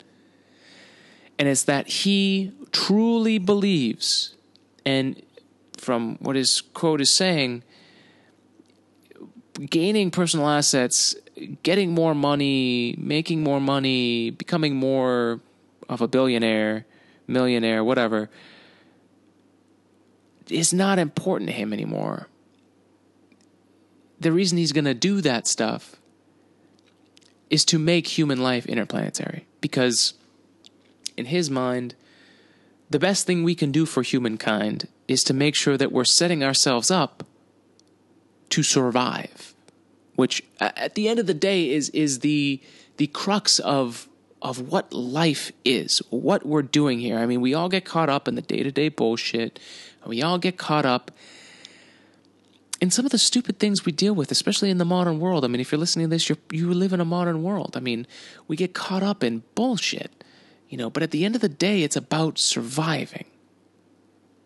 And 1.39 1.49
it's 1.49 1.65
that 1.65 1.89
he 1.89 2.53
truly 2.71 3.39
believes, 3.39 4.37
and 4.87 5.21
from 5.77 6.17
what 6.21 6.37
his 6.37 6.61
quote 6.61 7.01
is 7.01 7.11
saying, 7.11 7.65
gaining 9.71 10.11
personal 10.11 10.49
assets, 10.49 11.15
getting 11.63 11.93
more 11.93 12.15
money, 12.15 12.95
making 12.99 13.43
more 13.43 13.61
money, 13.61 14.31
becoming 14.31 14.77
more 14.77 15.41
of 15.89 16.01
a 16.01 16.09
billionaire, 16.09 16.87
millionaire, 17.27 17.83
whatever, 17.85 18.31
is 20.49 20.73
not 20.73 20.99
important 20.99 21.49
to 21.49 21.55
him 21.55 21.73
anymore 21.73 22.29
the 24.25 24.33
reason 24.33 24.59
he's 24.59 24.73
going 24.73 24.85
to 24.87 24.95
do 24.95 25.21
that 25.21 25.47
stuff 25.47 25.97
is 27.51 27.65
to 27.67 27.79
make 27.79 28.19
human 28.19 28.43
life 28.43 28.67
interplanetary. 28.67 29.47
Because 29.61 30.15
in 31.17 31.27
his 31.27 31.51
mind, 31.51 31.95
the 32.89 32.99
best 32.99 33.27
thing 33.27 33.45
we 33.45 33.55
can 33.55 33.71
do 33.71 33.85
for 33.85 34.03
humankind 34.03 34.89
is 35.07 35.23
to 35.25 35.35
make 35.35 35.55
sure 35.55 35.77
that 35.77 35.93
we're 35.93 36.05
setting 36.05 36.43
ourselves 36.43 36.91
up 36.91 37.27
to 38.51 38.63
survive, 38.63 39.55
which 40.17 40.43
at 40.61 40.95
the 40.95 41.09
end 41.09 41.19
of 41.19 41.27
the 41.27 41.35
day 41.35 41.71
is 41.71 41.89
is 41.91 42.21
the 42.21 42.61
the 42.97 43.07
crux 43.09 43.59
of 43.59 44.09
of 44.43 44.71
what 44.71 44.93
life 44.93 45.53
is, 45.65 46.03
what 46.11 46.45
we're 46.45 46.63
doing 46.63 46.99
here. 46.99 47.19
I 47.19 47.25
mean, 47.25 47.41
we 47.41 47.55
all 47.55 47.71
get 47.71 47.87
caught 47.87 48.11
up 48.11 48.29
in 48.29 48.35
the 48.35 48.43
day-to-day 48.43 48.91
bullshit. 48.91 49.59
and 50.03 50.11
We 50.11 50.21
all 50.21 50.39
get 50.39 50.59
caught 50.59 50.85
up 50.85 51.11
in 52.79 52.91
some 52.91 53.07
of 53.07 53.11
the 53.11 53.19
stupid 53.19 53.59
things 53.59 53.87
we 53.87 53.93
deal 53.93 54.15
with, 54.15 54.31
especially 54.31 54.69
in 54.69 54.77
the 54.77 54.85
modern 54.85 55.19
world. 55.19 55.45
I 55.45 55.49
mean, 55.49 55.63
if 55.63 55.73
you're 55.73 55.79
listening 55.79 56.07
to 56.07 56.11
this, 56.11 56.29
you 56.29 56.37
you 56.51 56.73
live 56.75 56.93
in 56.93 57.01
a 57.01 57.05
modern 57.05 57.43
world. 57.43 57.77
I 57.77 57.81
mean, 57.81 58.07
we 58.47 58.57
get 58.57 58.75
caught 58.75 59.03
up 59.03 59.25
in 59.25 59.43
bullshit, 59.55 60.23
you 60.69 60.77
know. 60.77 60.91
But 60.91 61.03
at 61.03 61.11
the 61.11 61.25
end 61.25 61.35
of 61.35 61.41
the 61.41 61.49
day, 61.49 61.83
it's 61.83 61.97
about 61.97 62.39
surviving. 62.39 63.25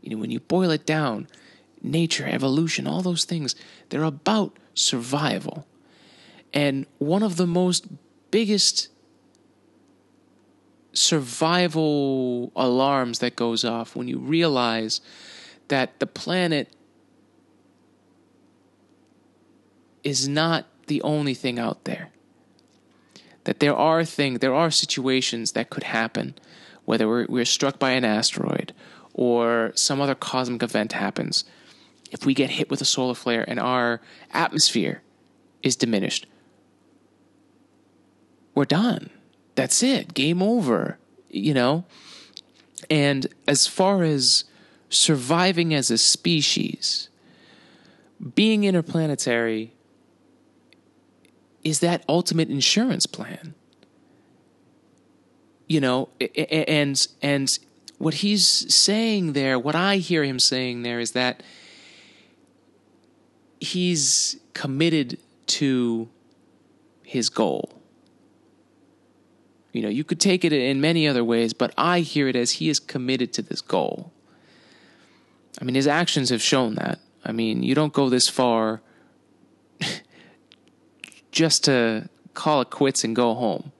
You 0.00 0.10
know, 0.10 0.18
when 0.18 0.30
you 0.30 0.38
boil 0.38 0.70
it 0.70 0.86
down, 0.86 1.26
nature, 1.82 2.26
evolution, 2.26 2.86
all 2.86 3.02
those 3.02 3.24
things, 3.24 3.54
they're 3.88 4.04
about 4.04 4.56
survival. 4.74 5.66
And 6.52 6.86
one 6.98 7.22
of 7.22 7.36
the 7.36 7.46
most 7.46 7.86
biggest 8.30 8.88
survival 10.92 12.52
alarms 12.56 13.18
that 13.20 13.36
goes 13.36 13.64
off 13.64 13.94
when 13.94 14.08
you 14.08 14.18
realize 14.18 15.00
that 15.68 16.00
the 16.00 16.06
planet 16.06 16.68
is 20.02 20.28
not 20.28 20.66
the 20.86 21.02
only 21.02 21.34
thing 21.34 21.58
out 21.58 21.84
there. 21.84 22.10
That 23.44 23.60
there 23.60 23.76
are 23.76 24.04
things, 24.04 24.40
there 24.40 24.54
are 24.54 24.70
situations 24.70 25.52
that 25.52 25.70
could 25.70 25.84
happen, 25.84 26.34
whether 26.84 27.06
we're, 27.06 27.26
we're 27.28 27.44
struck 27.44 27.78
by 27.78 27.92
an 27.92 28.04
asteroid 28.04 28.72
or 29.14 29.72
some 29.74 30.00
other 30.00 30.14
cosmic 30.14 30.62
event 30.62 30.92
happens. 30.92 31.44
If 32.10 32.24
we 32.24 32.34
get 32.34 32.50
hit 32.50 32.70
with 32.70 32.80
a 32.80 32.84
solar 32.84 33.14
flare 33.14 33.44
and 33.48 33.60
our 33.60 34.00
atmosphere 34.32 35.02
is 35.62 35.76
diminished, 35.76 36.26
we're 38.54 38.64
done. 38.64 39.10
That's 39.54 39.82
it. 39.82 40.14
Game 40.14 40.42
over. 40.42 40.98
You 41.28 41.54
know? 41.54 41.84
And 42.88 43.26
as 43.46 43.66
far 43.66 44.02
as 44.02 44.44
surviving 44.88 45.74
as 45.74 45.90
a 45.90 45.98
species, 45.98 47.08
being 48.34 48.64
interplanetary 48.64 49.72
is 51.64 51.80
that 51.80 52.04
ultimate 52.08 52.48
insurance 52.48 53.06
plan. 53.06 53.54
You 55.66 55.80
know, 55.80 56.08
and 56.18 57.06
and 57.20 57.58
what 57.98 58.14
he's 58.14 58.46
saying 58.74 59.34
there, 59.34 59.58
what 59.58 59.74
I 59.74 59.96
hear 59.96 60.24
him 60.24 60.38
saying 60.38 60.82
there 60.82 60.98
is 60.98 61.12
that 61.12 61.42
he's 63.60 64.38
committed 64.54 65.18
to 65.46 66.08
his 67.02 67.28
goal. 67.28 67.80
You 69.72 69.82
know, 69.82 69.88
you 69.88 70.04
could 70.04 70.20
take 70.20 70.44
it 70.44 70.52
in 70.52 70.80
many 70.80 71.06
other 71.06 71.22
ways, 71.22 71.52
but 71.52 71.72
I 71.76 72.00
hear 72.00 72.28
it 72.28 72.36
as 72.36 72.52
he 72.52 72.68
is 72.68 72.80
committed 72.80 73.32
to 73.34 73.42
this 73.42 73.60
goal. 73.60 74.12
I 75.60 75.64
mean, 75.64 75.74
his 75.74 75.86
actions 75.86 76.30
have 76.30 76.42
shown 76.42 76.74
that. 76.76 77.00
I 77.24 77.32
mean, 77.32 77.62
you 77.62 77.74
don't 77.74 77.92
go 77.92 78.08
this 78.08 78.28
far 78.28 78.80
just 81.32 81.64
to 81.64 82.08
call 82.34 82.60
it 82.60 82.70
quits 82.70 83.04
and 83.04 83.14
go 83.14 83.34
home. 83.34 83.72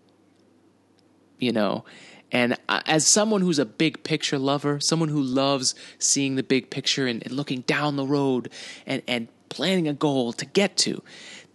You 1.39 1.53
know, 1.53 1.85
and 2.33 2.57
as 2.69 3.07
someone 3.07 3.41
who's 3.41 3.59
a 3.59 3.65
big 3.65 4.03
picture 4.03 4.39
lover, 4.39 4.81
someone 4.81 5.09
who 5.09 5.23
loves 5.23 5.75
seeing 5.99 6.35
the 6.35 6.43
big 6.43 6.69
picture 6.69 7.07
and, 7.07 7.23
and, 7.23 7.33
looking 7.33 7.61
down 7.63 7.97
the 7.97 8.05
road 8.05 8.51
and, 8.87 9.03
and 9.07 9.29
planning 9.49 9.89
a 9.89 9.93
goal 9.93 10.33
to 10.35 10.45
get 10.45 10.77
to, 10.79 11.03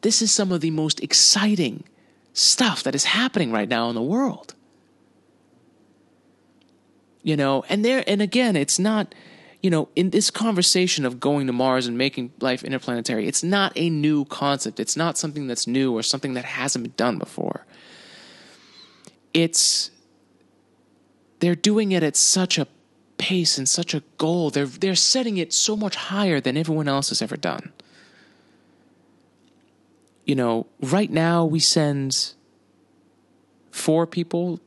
this 0.01 0.21
is 0.21 0.31
some 0.31 0.51
of 0.51 0.61
the 0.61 0.71
most 0.71 1.01
exciting 1.01 1.83
stuff 2.33 2.83
that 2.83 2.95
is 2.95 3.05
happening 3.05 3.51
right 3.51 3.69
now 3.69 3.89
in 3.89 3.95
the 3.95 4.01
world. 4.01 4.53
You 7.21 7.37
know, 7.37 7.63
and 7.69 7.85
there, 7.85 8.03
and 8.05 8.21
again, 8.21 8.55
it's 8.55 8.79
not 8.79 9.15
you 9.63 9.69
know, 9.69 9.87
in 9.95 10.09
this 10.09 10.29
conversation 10.29 11.05
of 11.05 11.21
going 11.21 11.47
to 11.47 11.53
Mars 11.53 11.87
and 11.87 11.97
making 11.97 12.33
life 12.41 12.65
interplanetary, 12.65 13.29
it's 13.29 13.43
not 13.43 13.71
a 13.77 13.89
new 13.89 14.25
concept. 14.25 14.77
It's 14.77 14.97
not 14.97 15.17
something 15.17 15.47
that's 15.47 15.65
new 15.65 15.95
or 15.95 16.03
something 16.03 16.33
that 16.33 16.43
hasn't 16.43 16.83
been 16.83 16.93
done 16.97 17.17
before. 17.17 17.65
It's 19.33 19.89
they're 21.39 21.55
doing 21.55 21.93
it 21.93 22.03
at 22.03 22.17
such 22.17 22.57
a 22.57 22.67
pace 23.23 23.57
and 23.57 23.69
such 23.69 23.93
a 23.93 24.03
goal. 24.17 24.49
They're 24.49 24.65
they're 24.65 24.95
setting 24.95 25.37
it 25.37 25.53
so 25.53 25.77
much 25.77 25.95
higher 25.95 26.41
than 26.41 26.57
everyone 26.57 26.89
else 26.89 27.07
has 27.07 27.21
ever 27.21 27.37
done. 27.37 27.71
You 30.25 30.35
know, 30.35 30.67
right 30.81 31.09
now 31.09 31.45
we 31.45 31.59
send 31.59 32.33
four 33.71 34.05
people 34.05 34.59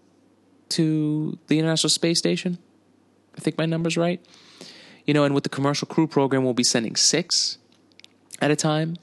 to 0.70 1.38
the 1.48 1.58
International 1.58 1.90
Space 1.90 2.18
Station. 2.18 2.56
I 3.36 3.40
think 3.42 3.58
my 3.58 3.66
number's 3.66 3.98
right. 3.98 4.24
You 5.04 5.12
know, 5.12 5.24
and 5.24 5.34
with 5.34 5.44
the 5.44 5.50
commercial 5.50 5.86
crew 5.86 6.06
program, 6.06 6.42
we'll 6.42 6.54
be 6.54 6.64
sending 6.64 6.96
six 6.96 7.58
at 8.40 8.50
a 8.50 8.56
time. 8.56 8.96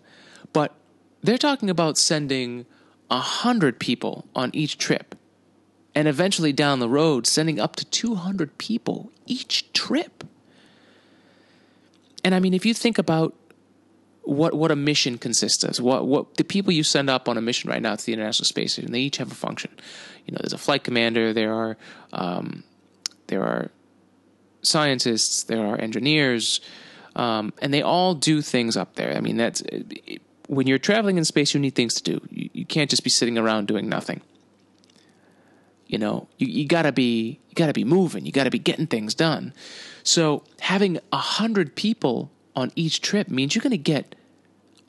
But 0.51 0.73
they're 1.21 1.37
talking 1.37 1.69
about 1.69 1.99
sending 1.99 2.65
a 3.11 3.19
hundred 3.19 3.79
people 3.79 4.25
on 4.35 4.49
each 4.53 4.79
trip. 4.79 5.15
And 5.93 6.07
eventually 6.07 6.53
down 6.53 6.79
the 6.79 6.89
road, 6.89 7.27
sending 7.27 7.59
up 7.59 7.75
to 7.75 7.85
200 7.85 8.57
people 8.57 9.12
each 9.25 9.71
trip. 9.73 10.23
And 12.23 12.33
I 12.33 12.39
mean, 12.39 12.53
if 12.53 12.65
you 12.65 12.73
think 12.73 12.97
about 12.97 13.36
what 14.23 14.53
what 14.53 14.71
a 14.71 14.75
mission 14.75 15.17
consists 15.17 15.63
of, 15.63 15.83
what 15.83 16.07
what 16.07 16.38
the 16.38 16.43
people 16.43 16.71
you 16.71 16.83
send 16.83 17.09
up 17.09 17.27
on 17.27 17.38
a 17.38 17.41
mission 17.41 17.69
right 17.69 17.81
now 17.81 17.95
to 17.95 18.05
the 18.05 18.13
International 18.13 18.45
Space 18.45 18.73
Station, 18.73 18.91
they 18.91 19.01
each 19.01 19.17
have 19.17 19.31
a 19.31 19.36
function. 19.36 19.71
You 20.25 20.33
know, 20.33 20.39
there's 20.41 20.53
a 20.53 20.57
flight 20.57 20.83
commander. 20.83 21.33
There 21.33 21.53
are 21.53 21.77
um, 22.13 22.63
there 23.27 23.43
are 23.43 23.71
scientists, 24.62 25.43
there 25.43 25.65
are 25.65 25.79
engineers, 25.79 26.62
um, 27.15 27.53
and 27.62 27.73
they 27.73 27.81
all 27.81 28.15
do 28.15 28.41
things 28.41 28.77
up 28.77 28.95
there. 28.95 29.15
I 29.15 29.19
mean, 29.19 29.38
that's 29.38 29.62
when 30.47 30.67
you're 30.67 30.79
traveling 30.79 31.17
in 31.17 31.25
space, 31.25 31.53
you 31.53 31.59
need 31.59 31.75
things 31.75 31.95
to 31.95 32.03
do. 32.03 32.21
You, 32.29 32.49
you 32.53 32.65
can't 32.65 32.89
just 32.89 33.03
be 33.03 33.09
sitting 33.09 33.38
around 33.38 33.67
doing 33.67 33.89
nothing. 33.89 34.21
You 35.93 35.99
know, 35.99 36.27
you, 36.39 36.47
you 36.47 36.67
gotta 36.67 36.91
be 36.91 37.39
you 37.49 37.56
gotta 37.56 37.71
be 37.71 37.84
moving. 37.84 38.25
You 38.25 38.32
gotta 38.32 38.49
be 38.49 38.58
getting 38.58 38.88
things 38.88 39.13
done. 39.13 39.53
So 40.01 40.43
having 40.62 40.97
a 41.12 41.17
hundred 41.17 41.75
people 41.75 42.32
on 42.56 42.71
each 42.75 42.99
trip 43.01 43.29
means 43.29 43.53
you're 43.53 43.62
gonna 43.62 43.77
get 43.77 44.15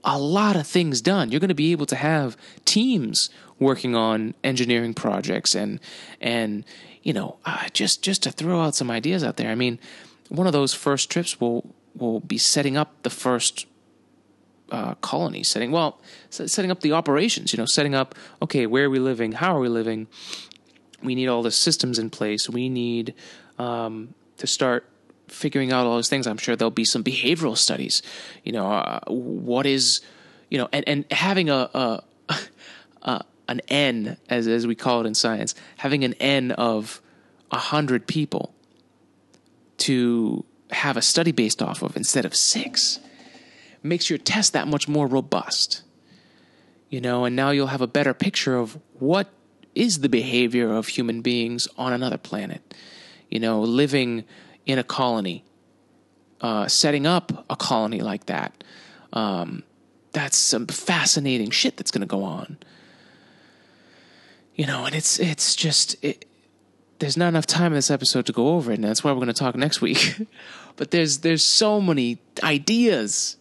a 0.03 0.19
lot 0.19 0.57
of 0.57 0.67
things 0.67 1.03
done. 1.03 1.31
You're 1.31 1.40
going 1.40 1.49
to 1.49 1.55
be 1.55 1.73
able 1.73 1.87
to 1.87 1.97
have 1.97 2.37
teams 2.64 3.31
working 3.59 3.95
on 3.95 4.35
engineering 4.45 4.95
projects 4.95 5.55
and 5.55 5.81
and 6.21 6.64
you 7.03 7.12
know, 7.12 7.37
uh, 7.45 7.69
just 7.73 8.03
just 8.03 8.23
to 8.23 8.31
throw 8.31 8.61
out 8.62 8.75
some 8.75 8.90
ideas 8.90 9.23
out 9.23 9.37
there. 9.37 9.51
I 9.51 9.55
mean, 9.55 9.79
one 10.29 10.47
of 10.47 10.53
those 10.55 10.73
first 10.73 11.11
trips 11.11 11.40
will 11.40 11.75
will 11.95 12.21
be 12.21 12.38
setting 12.38 12.77
up 12.77 13.03
the 13.03 13.11
first 13.11 13.67
uh, 14.71 14.95
colony, 14.97 15.43
setting 15.43 15.71
well, 15.71 16.01
setting 16.31 16.71
up 16.71 16.81
the 16.81 16.93
operations. 16.93 17.53
You 17.53 17.59
know, 17.59 17.67
setting 17.67 17.95
up 17.95 18.14
okay, 18.43 18.67
where 18.67 18.87
are 18.87 18.90
we 18.90 18.99
living? 18.99 19.33
How 19.33 19.57
are 19.57 19.61
we 19.61 19.69
living? 19.69 20.07
We 21.05 21.14
need 21.14 21.29
all 21.29 21.43
the 21.43 21.51
systems 21.51 21.99
in 21.99 22.11
place. 22.11 22.49
We 22.49 22.69
need 22.69 23.14
um, 23.59 24.14
to 24.38 24.47
start 24.47 24.88
figuring 25.29 25.73
out 25.73 25.87
all 25.87 25.97
those 25.97 26.09
things. 26.09 26.27
I'm 26.27 26.38
sure 26.38 26.57
there'll 26.57 26.71
be 26.71 26.85
some 26.85 27.05
behavioral 27.05 27.57
studies. 27.57 28.03
You 28.43 28.53
know, 28.53 28.71
uh, 28.71 29.01
what 29.07 29.67
is 29.67 30.01
you 30.51 30.59
know, 30.59 30.69
and 30.73 30.87
and 30.88 31.05
having 31.11 31.51
a, 31.51 31.71
a, 31.75 32.03
a 33.03 33.25
an 33.49 33.61
N, 33.69 34.17
as 34.29 34.47
as 34.47 34.67
we 34.67 34.75
call 34.75 35.01
it 35.01 35.07
in 35.07 35.14
science, 35.14 35.55
having 35.79 36.05
an 36.05 36.14
N 36.14 36.53
of 36.53 37.01
a 37.51 37.59
hundred 37.59 38.07
people 38.07 38.55
to 39.79 40.45
have 40.71 40.97
a 40.97 41.03
study 41.03 41.33
based 41.33 41.62
off 41.62 41.83
of 41.83 41.97
instead 41.97 42.25
of 42.25 42.35
six 42.35 42.99
makes 43.83 44.09
your 44.09 44.19
test 44.19 44.55
that 44.55 44.67
much 44.67 44.88
more 44.88 45.07
robust. 45.07 45.83
You 46.88 47.01
know, 47.01 47.25
and 47.25 47.35
now 47.35 47.51
you'll 47.51 47.69
have 47.69 47.83
a 47.83 47.87
better 47.87 48.14
picture 48.14 48.57
of 48.57 48.79
what 48.99 49.29
is 49.75 50.01
the 50.01 50.09
behavior 50.09 50.73
of 50.73 50.89
human 50.89 51.21
beings 51.21 51.69
on 51.77 51.93
another 51.93 52.19
planet. 52.19 52.75
You 53.31 53.41
know, 53.41 53.61
living 53.61 54.25
in 54.67 54.79
a 54.79 54.85
colony, 54.85 55.45
uh, 56.41 56.69
setting 56.69 57.07
up 57.07 57.45
a 57.51 57.57
colony 57.57 58.01
like 58.01 58.27
that. 58.27 58.65
Um, 59.13 59.63
that's 60.13 60.37
some 60.37 60.67
fascinating 60.67 61.51
shit 61.51 61.77
that's 61.77 61.91
going 61.91 62.03
to 62.03 62.07
go 62.07 62.23
on 62.23 62.59
you 64.55 64.67
know, 64.67 64.85
and 64.85 64.95
it's 64.95 65.19
it's 65.19 65.57
just 65.57 65.97
it, 66.03 66.27
there's 66.99 67.17
not 67.17 67.29
enough 67.29 67.47
time 67.47 67.73
in 67.73 67.75
this 67.75 67.91
episode 67.91 68.27
to 68.27 68.33
go 68.33 68.49
over 68.55 68.71
it, 68.71 68.77
and 68.77 68.85
that's 68.85 69.03
why 69.03 69.11
we're 69.11 69.17
going 69.17 69.27
to 69.29 69.33
talk 69.33 69.57
next 69.57 69.81
week. 69.81 70.17
but 70.77 70.91
there's 70.91 71.19
there's 71.19 71.43
so 71.43 71.81
many 71.81 72.19
ideas 72.43 73.37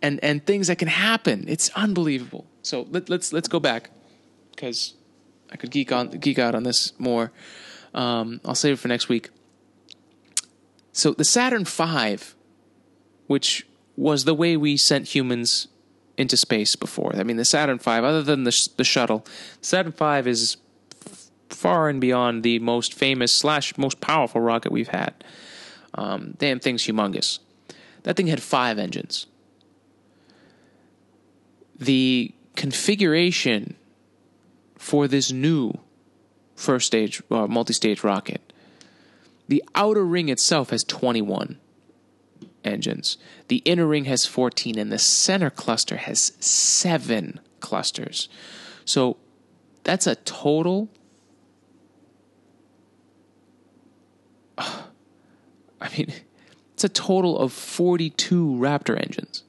and 0.00 0.20
and 0.22 0.44
things 0.46 0.68
that 0.68 0.78
can 0.78 0.88
happen. 0.88 1.46
It's 1.48 1.68
unbelievable. 1.70 2.46
So 2.62 2.86
let, 2.90 3.08
let's 3.08 3.32
let's 3.32 3.48
go 3.48 3.58
back 3.58 3.90
because 4.52 4.94
I 5.52 5.56
could 5.56 5.70
geek 5.70 5.92
on 5.92 6.08
geek 6.08 6.38
out 6.38 6.54
on 6.54 6.62
this 6.62 6.98
more. 6.98 7.30
Um, 7.94 8.40
I'll 8.44 8.54
save 8.54 8.74
it 8.74 8.78
for 8.78 8.88
next 8.88 9.08
week. 9.08 9.30
So 10.92 11.12
the 11.12 11.24
Saturn 11.24 11.64
V, 11.64 12.18
which 13.26 13.66
was 13.96 14.24
the 14.24 14.34
way 14.34 14.56
we 14.56 14.76
sent 14.76 15.14
humans 15.14 15.68
into 16.16 16.36
space 16.36 16.76
before. 16.76 17.14
I 17.14 17.22
mean, 17.22 17.36
the 17.36 17.44
Saturn 17.44 17.78
V, 17.78 17.90
other 17.90 18.22
than 18.22 18.44
the 18.44 18.68
the 18.76 18.84
shuttle, 18.84 19.24
Saturn 19.60 19.92
V 19.92 20.30
is 20.30 20.56
far 21.50 21.88
and 21.88 22.00
beyond 22.00 22.42
the 22.42 22.58
most 22.58 22.94
famous 22.94 23.30
slash 23.30 23.76
most 23.76 24.00
powerful 24.00 24.40
rocket 24.40 24.72
we've 24.72 24.88
had. 24.88 25.12
Um, 25.94 26.34
damn 26.38 26.58
thing's 26.58 26.86
humongous. 26.86 27.38
That 28.04 28.16
thing 28.16 28.26
had 28.26 28.42
five 28.42 28.78
engines. 28.78 29.26
The 31.78 32.32
configuration 32.56 33.76
for 34.82 35.06
this 35.06 35.30
new 35.30 35.72
first 36.56 36.86
stage, 36.86 37.22
uh, 37.30 37.46
multi 37.46 37.72
stage 37.72 38.02
rocket, 38.02 38.52
the 39.46 39.62
outer 39.74 40.04
ring 40.04 40.28
itself 40.28 40.70
has 40.70 40.82
21 40.82 41.58
engines. 42.64 43.16
The 43.48 43.58
inner 43.58 43.86
ring 43.86 44.06
has 44.06 44.26
14, 44.26 44.78
and 44.78 44.90
the 44.90 44.98
center 44.98 45.50
cluster 45.50 45.98
has 45.98 46.32
seven 46.40 47.38
clusters. 47.60 48.28
So 48.84 49.18
that's 49.84 50.06
a 50.06 50.16
total. 50.16 50.88
I 54.58 54.88
mean, 55.96 56.12
It's 56.82 56.84
a 56.84 56.88
total 56.88 57.38
of 57.38 57.52
42 57.52 58.56
Raptor 58.56 59.00
engines. 59.00 59.44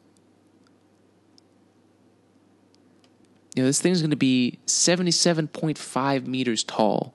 You 3.55 3.63
know, 3.63 3.67
this 3.67 3.81
thing's 3.81 4.01
going 4.01 4.09
to 4.09 4.15
be 4.15 4.59
77.5 4.65 6.25
meters 6.25 6.63
tall, 6.63 7.13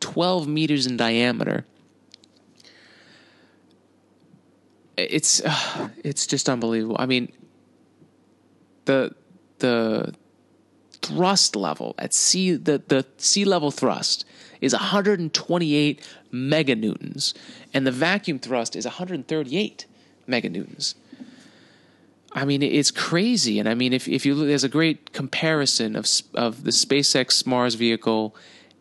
12 0.00 0.46
meters 0.46 0.86
in 0.86 0.96
diameter. 0.96 1.66
It's 4.96 5.40
uh, 5.44 5.88
it's 6.04 6.26
just 6.26 6.48
unbelievable. 6.48 6.96
I 6.98 7.06
mean, 7.06 7.32
the 8.84 9.14
the 9.58 10.14
thrust 11.02 11.56
level 11.56 11.94
at 11.98 12.12
sea 12.12 12.52
the, 12.52 12.82
the 12.88 13.06
sea 13.16 13.44
level 13.44 13.70
thrust 13.70 14.24
is 14.60 14.74
128 14.74 16.16
meganewtons 16.32 17.32
and 17.72 17.86
the 17.86 17.90
vacuum 17.90 18.38
thrust 18.38 18.76
is 18.76 18.84
138 18.84 19.86
meganewtons 20.28 20.94
i 22.32 22.44
mean 22.44 22.62
it's 22.62 22.90
crazy 22.90 23.58
and 23.58 23.68
i 23.68 23.74
mean 23.74 23.92
if, 23.92 24.08
if 24.08 24.24
you 24.24 24.34
look 24.34 24.46
there's 24.46 24.64
a 24.64 24.68
great 24.68 25.12
comparison 25.12 25.96
of 25.96 26.06
of 26.34 26.64
the 26.64 26.70
spacex 26.70 27.46
mars 27.46 27.74
vehicle 27.74 28.34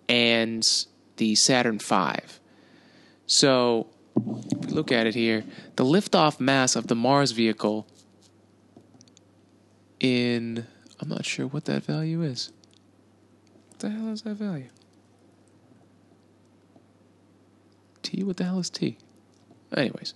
and 0.07 0.85
the 1.17 1.35
saturn 1.35 1.79
v 1.79 2.19
so 3.25 3.87
look 4.67 4.91
at 4.91 5.07
it 5.07 5.15
here 5.15 5.43
the 5.75 5.85
liftoff 5.85 6.39
mass 6.39 6.75
of 6.75 6.87
the 6.87 6.95
mars 6.95 7.31
vehicle 7.31 7.87
in 9.99 10.65
I'm 10.99 11.09
not 11.09 11.25
sure 11.25 11.47
what 11.47 11.65
that 11.65 11.83
value 11.83 12.21
is. 12.21 12.51
What 13.69 13.79
the 13.79 13.89
hell 13.89 14.09
is 14.09 14.23
that 14.23 14.35
value? 14.35 14.69
T? 18.03 18.23
What 18.23 18.37
the 18.37 18.43
hell 18.43 18.59
is 18.59 18.69
T? 18.69 18.97
Anyways, 19.75 20.13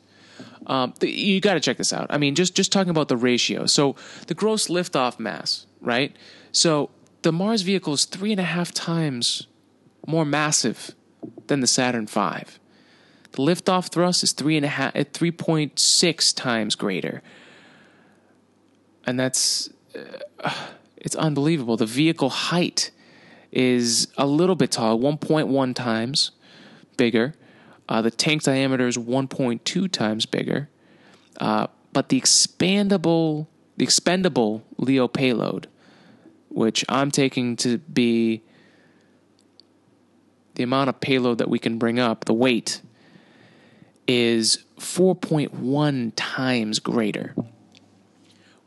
um, 0.67 0.93
the, 0.99 1.09
you 1.09 1.41
got 1.41 1.55
to 1.55 1.59
check 1.59 1.77
this 1.77 1.93
out. 1.93 2.07
I 2.09 2.17
mean, 2.17 2.35
just 2.35 2.55
just 2.55 2.71
talking 2.71 2.89
about 2.89 3.07
the 3.07 3.17
ratio. 3.17 3.65
So 3.65 3.95
the 4.27 4.33
gross 4.33 4.67
liftoff 4.67 5.19
mass, 5.19 5.65
right? 5.81 6.15
So 6.51 6.89
the 7.21 7.31
Mars 7.31 7.61
vehicle 7.61 7.93
is 7.93 8.05
three 8.05 8.31
and 8.31 8.39
a 8.39 8.45
half 8.45 8.71
times 8.73 9.47
more 10.05 10.25
massive 10.25 10.91
than 11.47 11.59
the 11.59 11.67
Saturn 11.67 12.05
V. 12.07 12.19
The 13.31 13.41
liftoff 13.41 13.91
thrust 13.91 14.23
is 14.23 14.31
three 14.31 14.57
and 14.57 14.65
a 14.65 14.69
half, 14.69 14.95
at 14.95 15.13
three 15.13 15.31
point 15.31 15.79
six 15.79 16.31
times 16.31 16.75
greater, 16.75 17.21
and 19.05 19.19
that's 19.19 19.69
uh, 20.43 20.53
it's 20.97 21.15
unbelievable. 21.15 21.77
The 21.77 21.85
vehicle 21.85 22.29
height 22.29 22.91
is 23.51 24.07
a 24.17 24.25
little 24.25 24.55
bit 24.55 24.71
tall, 24.71 24.99
1.1 24.99 25.75
times 25.75 26.31
bigger. 26.97 27.35
Uh, 27.89 28.01
the 28.01 28.11
tank 28.11 28.43
diameter 28.43 28.87
is 28.87 28.97
1.2 28.97 29.91
times 29.91 30.25
bigger. 30.25 30.69
Uh, 31.39 31.67
but 31.91 32.09
the 32.09 32.19
expandable, 32.19 33.47
the 33.77 33.83
expendable 33.83 34.63
LEO 34.77 35.07
payload, 35.07 35.67
which 36.49 36.85
I'm 36.87 37.11
taking 37.11 37.55
to 37.57 37.77
be 37.79 38.41
the 40.55 40.63
amount 40.63 40.89
of 40.89 40.99
payload 40.99 41.39
that 41.39 41.49
we 41.49 41.59
can 41.59 41.77
bring 41.77 41.99
up, 41.99 42.25
the 42.25 42.33
weight, 42.33 42.81
is 44.07 44.63
4.1 44.79 46.11
times 46.15 46.79
greater, 46.79 47.35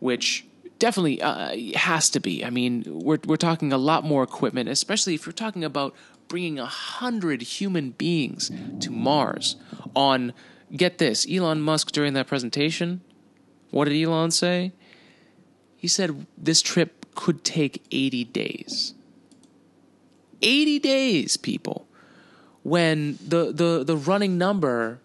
which 0.00 0.46
definitely 0.78 1.22
uh, 1.22 1.56
has 1.74 2.10
to 2.10 2.20
be. 2.20 2.44
I 2.44 2.50
mean, 2.50 2.84
we're 2.86 3.18
we're 3.26 3.36
talking 3.36 3.72
a 3.72 3.78
lot 3.78 4.04
more 4.04 4.22
equipment, 4.22 4.68
especially 4.68 5.14
if 5.14 5.26
you're 5.26 5.32
talking 5.32 5.64
about 5.64 5.94
bringing 6.28 6.58
a 6.58 6.66
hundred 6.66 7.42
human 7.42 7.90
beings 7.90 8.50
to 8.80 8.90
Mars. 8.90 9.56
On 9.94 10.32
get 10.74 10.98
this, 10.98 11.26
Elon 11.30 11.60
Musk 11.60 11.92
during 11.92 12.14
that 12.14 12.26
presentation, 12.26 13.00
what 13.70 13.86
did 13.86 14.00
Elon 14.00 14.30
say? 14.30 14.72
He 15.76 15.88
said 15.88 16.26
this 16.36 16.62
trip 16.62 17.06
could 17.14 17.44
take 17.44 17.84
80 17.90 18.24
days. 18.24 18.94
80 20.42 20.78
days, 20.80 21.36
people. 21.36 21.86
When 22.62 23.18
the 23.26 23.52
the 23.52 23.84
the 23.84 23.96
running 23.96 24.36
number 24.38 25.00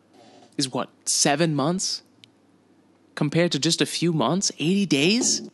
is 0.57 0.69
what, 0.69 0.89
7 1.05 1.55
months? 1.55 2.01
Compared 3.15 3.51
to 3.51 3.59
just 3.59 3.81
a 3.81 3.85
few 3.85 4.13
months, 4.13 4.51
80 4.57 4.85
days? 4.87 5.49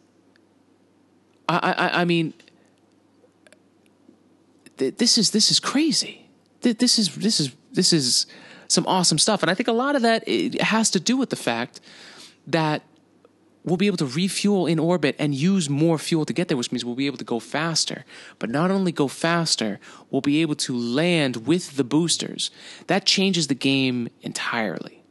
I, 1.50 1.74
I, 1.78 2.02
I 2.02 2.06
mean, 2.06 2.34
this 4.78 5.18
is 5.18 5.32
this 5.32 5.52
is 5.52 5.60
crazy. 5.60 6.30
This 6.62 7.00
is 7.00 7.16
this 7.16 7.40
is 7.40 7.56
this 7.72 7.94
is 7.94 8.26
some 8.68 8.86
awesome 8.88 9.18
stuff, 9.18 9.42
and 9.42 9.52
I 9.52 9.54
think 9.54 9.68
a 9.68 9.74
lot 9.74 9.96
of 9.96 10.02
that 10.02 10.28
has 10.60 10.90
to 10.92 11.00
do 11.00 11.18
with 11.18 11.30
the 11.30 11.36
fact 11.36 11.80
that 12.48 12.84
we'll 13.64 13.78
be 13.78 13.88
able 13.88 13.98
to 13.98 14.06
refuel 14.06 14.66
in 14.66 14.80
orbit 14.80 15.16
and 15.20 15.36
use 15.36 15.70
more 15.70 15.98
fuel 15.98 16.26
to 16.26 16.34
get 16.34 16.48
there, 16.48 16.56
which 16.58 16.72
means 16.72 16.86
we'll 16.86 16.96
be 16.96 17.06
able 17.06 17.18
to 17.18 17.26
go 17.26 17.40
faster. 17.40 18.06
But 18.40 18.50
not 18.50 18.72
only 18.72 18.92
go 18.92 19.08
faster, 19.08 19.80
we'll 20.10 20.22
be 20.22 20.42
able 20.42 20.56
to 20.56 20.76
land 20.76 21.48
with 21.48 21.76
the 21.76 21.84
boosters. 21.84 22.50
That 22.88 23.06
changes 23.06 23.48
the 23.48 23.56
game 23.56 24.10
entirely. 24.22 25.04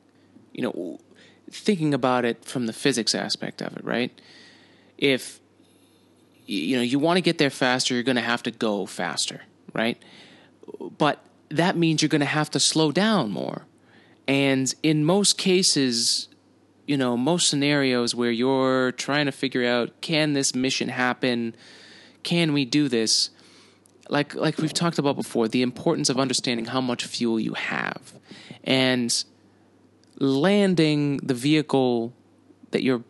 You 0.53 0.63
know, 0.63 1.01
thinking 1.51 1.93
about 1.93 2.25
it 2.25 2.45
from 2.45 2.67
the 2.67 2.73
physics 2.73 3.15
aspect 3.15 3.61
of 3.61 3.77
it, 3.77 3.85
right? 3.85 4.19
If 4.97 5.41
you 6.47 6.77
know 6.77 6.83
you 6.83 6.99
want 6.99 7.17
to 7.17 7.21
get 7.21 7.39
there 7.39 7.51
faster 7.51 7.93
you're 7.95 8.03
going 8.03 8.17
to 8.17 8.23
have 8.23 8.43
to 8.45 8.51
go 8.51 8.87
faster 8.87 9.43
right? 9.77 10.03
But 10.99 11.25
that 11.51 11.77
means 11.77 12.03
you're 12.03 12.09
going 12.09 12.21
to 12.21 12.27
have 12.27 12.51
to 12.51 12.61
slow 12.61 12.91
down 12.91 13.31
more. 13.31 13.67
And 14.27 14.75
in 14.83 15.05
most 15.05 15.39
cases 15.39 16.29
you 16.87 16.97
know 16.97 17.17
most 17.17 17.49
scenarios 17.49 18.15
where 18.15 18.31
you're 18.31 18.93
trying 18.93 19.27
to 19.27 19.33
figure 19.33 19.67
out 19.67 20.01
can 20.01 20.33
this 20.33 20.55
mission 20.55 20.89
happen? 20.89 21.55
Can 22.23 22.53
we 22.53 22.65
do 22.65 22.89
this? 22.89 23.31
Like 24.09 24.35
like 24.35 24.59
we've 24.59 24.73
talked 24.73 24.99
about 24.99 25.17
before 25.17 25.49
the 25.49 25.63
importance 25.63 26.09
of 26.09 26.19
understanding 26.19 26.67
how 26.67 26.81
much 26.81 27.05
fuel 27.05 27.41
you 27.41 27.55
have. 27.55 28.13
And 28.65 29.25
landing 30.19 31.19
the 31.19 31.35
vehicle 31.35 32.13
that 32.71 32.83
you're 32.83 33.03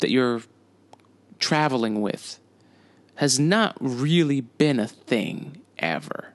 that 0.00 0.10
you're 0.10 0.42
traveling 1.38 2.00
with 2.00 2.38
has 3.20 3.38
not 3.38 3.76
really 3.78 4.40
been 4.40 4.80
a 4.80 4.88
thing 4.88 5.60
ever. 5.78 6.32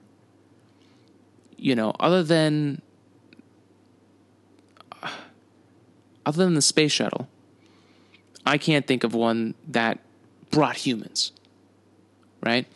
You 1.57 1.73
know, 1.73 1.95
other 1.99 2.21
than 2.21 2.83
uh, 5.01 5.09
other 6.27 6.45
than 6.45 6.53
the 6.53 6.61
space 6.61 6.91
shuttle, 6.91 7.27
I 8.45 8.59
can't 8.59 8.85
think 8.85 9.03
of 9.03 9.15
one 9.15 9.55
that 9.67 9.97
brought 10.51 10.77
humans. 10.77 11.31
Right? 12.43 12.67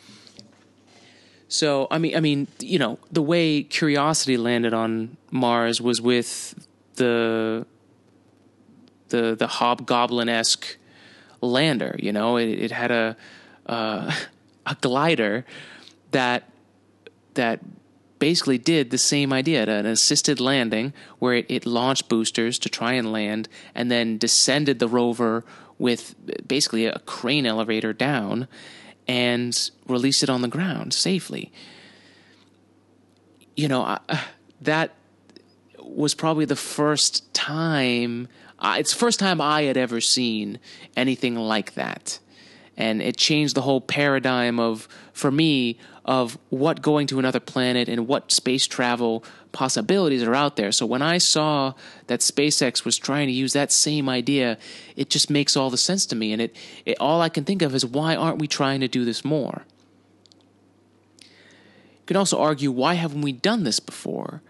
So, 1.46 1.86
I 1.92 1.98
mean, 1.98 2.16
I 2.16 2.20
mean, 2.20 2.48
you 2.58 2.80
know, 2.80 2.98
the 3.12 3.22
way 3.22 3.62
Curiosity 3.62 4.36
landed 4.36 4.74
on 4.74 5.18
Mars 5.30 5.80
was 5.80 6.00
with 6.00 6.66
the 6.96 7.64
the 9.10 9.36
the 9.36 9.46
hobgoblin 9.46 10.28
esque 10.28 10.78
lander. 11.40 11.94
You 12.00 12.10
know, 12.10 12.38
it, 12.38 12.48
it 12.48 12.70
had 12.72 12.90
a 12.90 13.16
uh, 13.70 14.12
a 14.66 14.76
glider 14.80 15.46
that 16.10 16.44
that 17.34 17.60
basically 18.18 18.58
did 18.58 18.90
the 18.90 18.98
same 18.98 19.32
idea, 19.32 19.62
an 19.62 19.86
assisted 19.86 20.40
landing 20.40 20.92
where 21.18 21.34
it, 21.34 21.46
it 21.48 21.64
launched 21.64 22.08
boosters 22.08 22.58
to 22.58 22.68
try 22.68 22.92
and 22.92 23.10
land, 23.10 23.48
and 23.74 23.90
then 23.90 24.18
descended 24.18 24.78
the 24.78 24.88
rover 24.88 25.42
with 25.78 26.14
basically 26.46 26.84
a 26.84 26.98
crane 27.00 27.46
elevator 27.46 27.94
down 27.94 28.46
and 29.08 29.70
released 29.86 30.22
it 30.22 30.28
on 30.28 30.42
the 30.42 30.48
ground 30.48 30.92
safely. 30.92 31.50
You 33.56 33.68
know, 33.68 33.82
I, 33.82 33.98
that 34.60 34.94
was 35.78 36.14
probably 36.14 36.44
the 36.44 36.56
first 36.56 37.32
time 37.32 38.28
it's 38.62 38.92
the 38.92 38.98
first 38.98 39.18
time 39.18 39.40
I 39.40 39.62
had 39.62 39.78
ever 39.78 40.02
seen 40.02 40.58
anything 40.94 41.34
like 41.34 41.74
that. 41.74 42.18
And 42.80 43.02
it 43.02 43.18
changed 43.18 43.54
the 43.54 43.60
whole 43.60 43.82
paradigm 43.82 44.58
of, 44.58 44.88
for 45.12 45.30
me, 45.30 45.78
of 46.06 46.38
what 46.48 46.80
going 46.80 47.06
to 47.08 47.18
another 47.18 47.38
planet 47.38 47.90
and 47.90 48.08
what 48.08 48.32
space 48.32 48.66
travel 48.66 49.22
possibilities 49.52 50.22
are 50.22 50.34
out 50.34 50.56
there. 50.56 50.72
So 50.72 50.86
when 50.86 51.02
I 51.02 51.18
saw 51.18 51.74
that 52.06 52.20
SpaceX 52.20 52.86
was 52.86 52.96
trying 52.96 53.26
to 53.26 53.34
use 53.34 53.52
that 53.52 53.70
same 53.70 54.08
idea, 54.08 54.56
it 54.96 55.10
just 55.10 55.28
makes 55.28 55.58
all 55.58 55.68
the 55.68 55.76
sense 55.76 56.06
to 56.06 56.16
me. 56.16 56.32
And 56.32 56.40
it, 56.40 56.56
it 56.86 56.96
all 56.98 57.20
I 57.20 57.28
can 57.28 57.44
think 57.44 57.60
of 57.60 57.74
is 57.74 57.84
why 57.84 58.16
aren't 58.16 58.38
we 58.38 58.48
trying 58.48 58.80
to 58.80 58.88
do 58.88 59.04
this 59.04 59.26
more? 59.26 59.66
You 61.20 62.06
can 62.06 62.16
also 62.16 62.40
argue 62.40 62.72
why 62.72 62.94
haven't 62.94 63.20
we 63.20 63.32
done 63.32 63.64
this 63.64 63.78
before? 63.78 64.40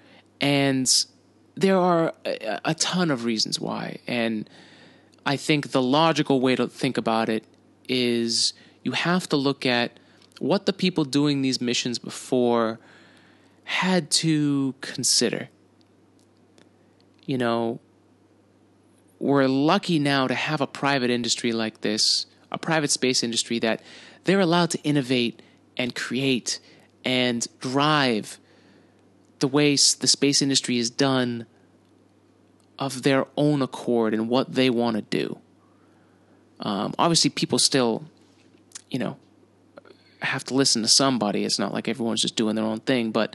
And 0.40 0.88
there 1.56 1.76
are 1.76 2.14
a, 2.24 2.60
a 2.64 2.74
ton 2.74 3.10
of 3.10 3.24
reasons 3.24 3.58
why. 3.58 3.98
And 4.06 4.48
I 5.26 5.36
think 5.36 5.72
the 5.72 5.82
logical 5.82 6.40
way 6.40 6.54
to 6.54 6.68
think 6.68 6.96
about 6.96 7.28
it 7.28 7.44
is 7.90 8.54
you 8.84 8.92
have 8.92 9.28
to 9.28 9.36
look 9.36 9.66
at 9.66 9.98
what 10.38 10.64
the 10.64 10.72
people 10.72 11.04
doing 11.04 11.42
these 11.42 11.60
missions 11.60 11.98
before 11.98 12.78
had 13.64 14.10
to 14.10 14.74
consider. 14.80 15.48
You 17.26 17.36
know, 17.36 17.80
we're 19.18 19.46
lucky 19.46 19.98
now 19.98 20.26
to 20.26 20.34
have 20.34 20.60
a 20.60 20.66
private 20.66 21.10
industry 21.10 21.52
like 21.52 21.82
this, 21.82 22.26
a 22.50 22.58
private 22.58 22.90
space 22.90 23.22
industry 23.22 23.58
that 23.58 23.82
they're 24.24 24.40
allowed 24.40 24.70
to 24.70 24.82
innovate 24.82 25.42
and 25.76 25.94
create 25.94 26.60
and 27.04 27.46
drive 27.60 28.38
the 29.40 29.48
way 29.48 29.72
the 29.72 30.06
space 30.06 30.40
industry 30.40 30.78
is 30.78 30.90
done 30.90 31.46
of 32.78 33.02
their 33.02 33.26
own 33.36 33.62
accord 33.62 34.14
and 34.14 34.28
what 34.28 34.54
they 34.54 34.70
want 34.70 34.96
to 34.96 35.02
do. 35.02 35.38
Um, 36.60 36.94
obviously, 36.98 37.30
people 37.30 37.58
still, 37.58 38.04
you 38.90 38.98
know, 38.98 39.16
have 40.22 40.44
to 40.44 40.54
listen 40.54 40.82
to 40.82 40.88
somebody. 40.88 41.44
It's 41.44 41.58
not 41.58 41.72
like 41.72 41.88
everyone's 41.88 42.22
just 42.22 42.36
doing 42.36 42.54
their 42.54 42.64
own 42.64 42.80
thing, 42.80 43.10
but 43.10 43.34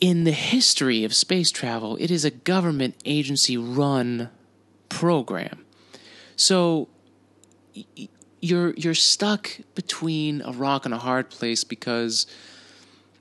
in 0.00 0.24
the 0.24 0.32
history 0.32 1.04
of 1.04 1.14
space 1.14 1.50
travel, 1.50 1.96
it 2.00 2.10
is 2.10 2.24
a 2.24 2.30
government 2.30 2.96
agency 3.04 3.56
run 3.56 4.30
program. 4.88 5.64
So 6.34 6.88
you're 8.40 8.74
you're 8.74 8.94
stuck 8.94 9.60
between 9.76 10.42
a 10.42 10.50
rock 10.50 10.84
and 10.84 10.92
a 10.92 10.98
hard 10.98 11.30
place 11.30 11.62
because 11.62 12.26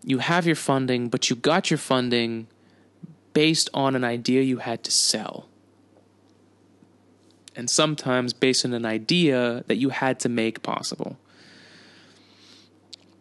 you 0.04 0.18
have 0.18 0.48
your 0.48 0.56
funding, 0.56 1.08
but 1.08 1.30
you 1.30 1.36
got 1.36 1.70
your 1.70 1.78
funding 1.78 2.48
based 3.34 3.70
on 3.74 3.96
an 3.96 4.04
idea 4.04 4.42
you 4.42 4.58
had 4.58 4.84
to 4.84 4.92
sell. 4.92 5.48
And 7.56 7.70
sometimes 7.70 8.34
based 8.34 8.66
on 8.66 8.74
an 8.74 8.86
idea 8.86 9.64
that 9.68 9.76
you 9.76 9.90
had 9.90 10.20
to 10.22 10.30
make 10.30 10.64
possible. 10.64 11.18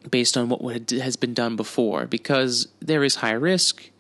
Based 0.09 0.37
on 0.37 0.49
what 0.49 0.91
has 0.91 1.16
been 1.16 1.35
done 1.35 1.57
before, 1.57 2.07
because 2.07 2.68
there 2.81 3.05
is 3.05 3.16
high 3.16 3.33
risk, 3.33 3.91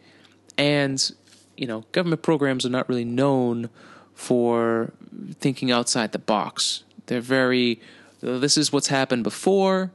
and 0.56 1.12
you 1.58 1.66
know 1.66 1.84
government 1.92 2.22
programs 2.22 2.64
are 2.64 2.70
not 2.70 2.88
really 2.88 3.04
known 3.04 3.68
for 4.14 4.92
thinking 5.40 5.70
outside 5.70 6.12
the 6.12 6.18
box. 6.18 6.84
They're 7.06 7.20
very, 7.20 7.80
this 8.20 8.56
is 8.56 8.72
what's 8.72 8.88
happened 8.88 9.24
before, 9.24 9.90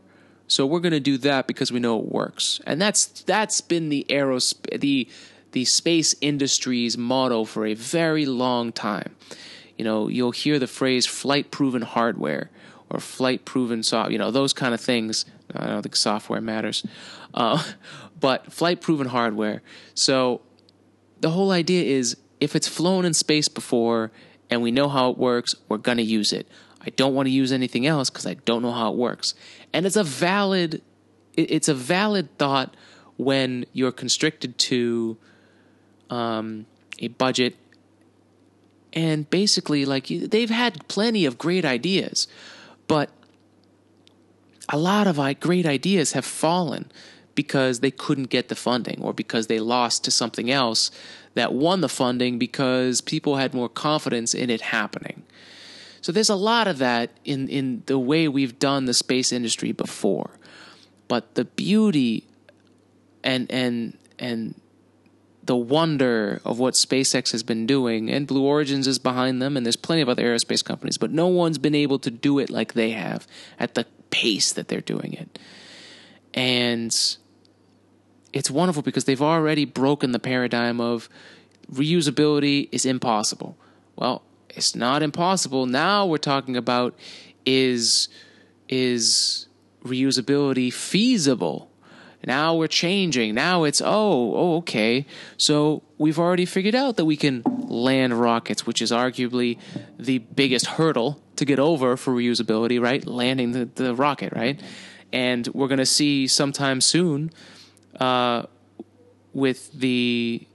so 0.47 0.65
we're 0.65 0.79
going 0.79 0.91
to 0.91 0.99
do 0.99 1.17
that 1.19 1.47
because 1.47 1.71
we 1.71 1.79
know 1.79 1.99
it 1.99 2.11
works. 2.11 2.59
And 2.65 2.81
that's 2.81 3.05
that's 3.23 3.61
been 3.61 3.89
the 3.89 4.05
aerospace 4.09 4.79
the 4.79 5.07
the 5.53 5.65
space 5.65 6.13
industry's 6.21 6.97
motto 6.97 7.45
for 7.45 7.65
a 7.65 7.73
very 7.73 8.25
long 8.25 8.71
time. 8.71 9.15
You 9.77 9.85
know, 9.85 10.07
you'll 10.07 10.31
hear 10.31 10.59
the 10.59 10.67
phrase 10.67 11.05
flight 11.05 11.51
proven 11.51 11.81
hardware 11.81 12.49
or 12.89 12.99
flight 12.99 13.45
proven 13.45 13.83
software, 13.83 14.11
you 14.11 14.17
know, 14.17 14.31
those 14.31 14.53
kind 14.53 14.73
of 14.73 14.81
things. 14.81 15.25
I 15.53 15.67
don't 15.67 15.81
think 15.81 15.95
software 15.95 16.41
matters. 16.41 16.85
Uh, 17.33 17.63
but 18.19 18.51
flight 18.51 18.81
proven 18.81 19.07
hardware. 19.07 19.61
So 19.93 20.41
the 21.19 21.31
whole 21.31 21.51
idea 21.51 21.83
is 21.83 22.17
if 22.39 22.55
it's 22.55 22.67
flown 22.67 23.05
in 23.05 23.13
space 23.13 23.47
before 23.47 24.11
and 24.49 24.61
we 24.61 24.71
know 24.71 24.87
how 24.87 25.09
it 25.09 25.17
works, 25.17 25.55
we're 25.67 25.77
going 25.77 25.97
to 25.97 26.03
use 26.03 26.31
it. 26.31 26.47
I 26.81 26.89
don't 26.91 27.15
want 27.15 27.25
to 27.25 27.31
use 27.31 27.51
anything 27.51 27.87
else 27.87 28.09
because 28.09 28.27
I 28.27 28.35
don't 28.35 28.61
know 28.61 28.71
how 28.71 28.91
it 28.91 28.97
works. 28.97 29.33
And 29.73 29.85
it's 29.85 29.95
a 29.95 30.03
valid 30.03 30.81
it's 31.37 31.67
a 31.67 31.73
valid 31.73 32.37
thought 32.37 32.77
when 33.17 33.65
you're 33.73 33.91
constricted 33.91 34.57
to 34.57 35.17
um, 36.09 36.65
a 36.99 37.09
budget 37.09 37.55
and 38.95 39.29
basically 39.29 39.85
like 39.85 40.07
they've 40.07 40.49
had 40.49 40.87
plenty 40.87 41.25
of 41.25 41.37
great 41.37 41.65
ideas 41.65 42.27
but 42.87 43.09
a 44.69 44.77
lot 44.77 45.07
of 45.07 45.19
great 45.39 45.65
ideas 45.65 46.13
have 46.13 46.25
fallen 46.25 46.91
because 47.35 47.81
they 47.81 47.91
couldn't 47.91 48.29
get 48.29 48.47
the 48.47 48.55
funding 48.55 49.01
or 49.01 49.13
because 49.13 49.47
they 49.47 49.59
lost 49.59 50.03
to 50.05 50.11
something 50.11 50.49
else 50.49 50.89
that 51.33 51.53
won 51.53 51.81
the 51.81 51.89
funding 51.89 52.39
because 52.39 53.01
people 53.01 53.35
had 53.35 53.53
more 53.53 53.69
confidence 53.69 54.33
in 54.33 54.49
it 54.49 54.61
happening. 54.61 55.23
So 56.01 56.11
there's 56.11 56.29
a 56.29 56.35
lot 56.35 56.67
of 56.67 56.77
that 56.77 57.11
in, 57.25 57.49
in 57.49 57.83
the 57.87 57.99
way 57.99 58.27
we've 58.27 58.57
done 58.57 58.85
the 58.85 58.93
space 58.93 59.31
industry 59.31 59.71
before. 59.71 60.31
But 61.07 61.35
the 61.35 61.45
beauty 61.45 62.25
and 63.23 63.51
and 63.51 63.97
and 64.17 64.59
the 65.45 65.55
wonder 65.55 66.41
of 66.43 66.59
what 66.59 66.73
SpaceX 66.73 67.31
has 67.31 67.43
been 67.43 67.67
doing, 67.67 68.09
and 68.09 68.25
Blue 68.25 68.43
Origins 68.43 68.87
is 68.87 68.99
behind 68.99 69.41
them, 69.41 69.55
and 69.55 69.65
there's 69.65 69.75
plenty 69.75 70.01
of 70.01 70.09
other 70.09 70.23
aerospace 70.23 70.63
companies, 70.63 70.97
but 70.97 71.11
no 71.11 71.27
one's 71.27 71.57
been 71.57 71.75
able 71.75 71.99
to 71.99 72.09
do 72.11 72.39
it 72.39 72.49
like 72.49 72.73
they 72.73 72.91
have 72.91 73.27
at 73.59 73.75
the 73.75 73.85
pace 74.09 74.51
that 74.53 74.67
they're 74.67 74.81
doing 74.81 75.13
it. 75.13 75.37
And 76.33 76.95
it's 78.33 78.51
wonderful 78.51 78.81
because 78.81 79.05
they've 79.05 79.21
already 79.21 79.65
broken 79.65 80.11
the 80.11 80.19
paradigm 80.19 80.81
of 80.81 81.09
reusability 81.71 82.69
is 82.71 82.85
impossible. 82.85 83.57
Well, 83.95 84.23
it's 84.49 84.75
not 84.75 85.03
impossible. 85.03 85.65
Now 85.65 86.05
we're 86.05 86.17
talking 86.17 86.57
about 86.57 86.97
is 87.45 88.09
is 88.67 89.47
reusability 89.83 90.73
feasible? 90.73 91.69
Now 92.25 92.55
we're 92.55 92.67
changing. 92.67 93.35
Now 93.35 93.63
it's 93.63 93.81
oh, 93.81 94.35
oh 94.35 94.55
okay. 94.57 95.05
So 95.37 95.83
we've 95.97 96.19
already 96.19 96.45
figured 96.45 96.75
out 96.75 96.97
that 96.97 97.05
we 97.05 97.15
can 97.15 97.43
land 97.67 98.19
rockets, 98.19 98.65
which 98.65 98.81
is 98.81 98.91
arguably 98.91 99.59
the 99.99 100.19
biggest 100.19 100.65
hurdle 100.65 101.21
to 101.35 101.45
get 101.45 101.59
over 101.59 101.97
for 101.97 102.13
reusability, 102.13 102.81
right? 102.81 103.05
Landing 103.05 103.51
the, 103.51 103.65
the 103.65 103.93
rocket, 103.93 104.33
right? 104.33 104.59
And 105.13 105.47
we're 105.49 105.67
going 105.67 105.79
to 105.79 105.85
see 105.85 106.27
sometime 106.27 106.81
soon 106.81 107.31
uh, 107.99 108.43
with 109.33 109.71
the 109.73 110.47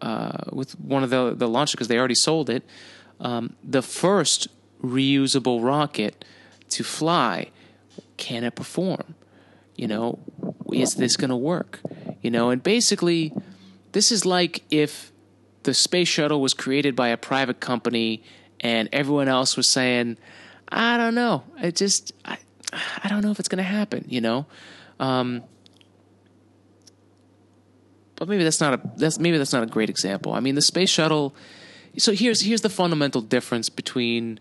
uh, 0.00 0.44
with 0.52 0.78
one 0.80 1.02
of 1.02 1.10
the 1.10 1.34
the 1.34 1.48
launches 1.48 1.72
because 1.72 1.88
they 1.88 1.98
already 1.98 2.14
sold 2.14 2.50
it 2.50 2.64
um, 3.20 3.54
the 3.62 3.82
first 3.82 4.48
reusable 4.82 5.64
rocket 5.64 6.24
to 6.70 6.84
fly. 6.84 7.50
Can 8.16 8.44
it 8.44 8.54
perform? 8.54 9.14
You 9.76 9.86
know, 9.86 10.18
is 10.72 10.94
this 10.94 11.16
going 11.16 11.30
to 11.30 11.36
work? 11.36 11.80
You 12.22 12.30
know, 12.30 12.50
and 12.50 12.62
basically, 12.62 13.32
this 13.92 14.12
is 14.12 14.26
like 14.26 14.64
if 14.70 15.12
the 15.62 15.74
space 15.74 16.08
shuttle 16.08 16.40
was 16.40 16.54
created 16.54 16.96
by 16.96 17.08
a 17.08 17.16
private 17.16 17.60
company 17.60 18.22
and 18.60 18.88
everyone 18.92 19.28
else 19.28 19.56
was 19.56 19.68
saying, 19.68 20.16
I 20.68 20.96
don't 20.96 21.14
know. 21.14 21.44
It 21.58 21.76
just, 21.76 22.12
I, 22.24 22.38
I 23.02 23.08
don't 23.08 23.22
know 23.22 23.30
if 23.30 23.38
it's 23.38 23.48
going 23.48 23.58
to 23.58 23.62
happen, 23.62 24.04
you 24.08 24.20
know? 24.20 24.46
Um, 25.00 25.42
but 28.16 28.28
maybe 28.28 28.42
that's 28.42 28.60
not 28.60 28.74
a 28.74 28.80
that's 28.96 29.20
maybe 29.20 29.38
that's 29.38 29.52
not 29.52 29.62
a 29.62 29.66
great 29.66 29.88
example. 29.88 30.32
I 30.32 30.40
mean, 30.40 30.56
the 30.56 30.62
space 30.62 30.90
shuttle 30.90 31.36
so 31.98 32.12
here's 32.12 32.42
here's 32.42 32.60
the 32.60 32.70
fundamental 32.70 33.20
difference 33.20 33.68
between 33.68 34.40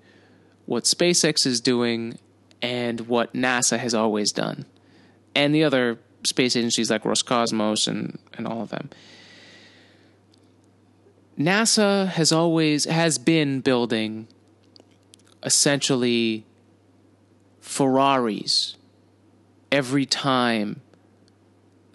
what 0.66 0.84
SpaceX 0.84 1.46
is 1.46 1.62
doing 1.62 2.20
and 2.62 3.02
what 3.02 3.34
NASA 3.34 3.78
has 3.78 3.94
always 3.94 4.32
done, 4.32 4.66
and 5.36 5.54
the 5.54 5.64
other 5.64 6.00
space 6.28 6.56
agencies 6.56 6.90
like 6.90 7.04
Roscosmos 7.04 7.88
and 7.88 8.20
and 8.34 8.48
all 8.48 8.62
of 8.62 8.70
them. 8.70 8.90
NASA 11.40 12.08
has 12.08 12.32
always 12.32 12.86
has 12.86 13.18
been 13.18 13.62
building 13.62 14.28
essentially 15.44 16.46
Ferraris 17.62 18.76
every 19.72 20.06
time 20.06 20.82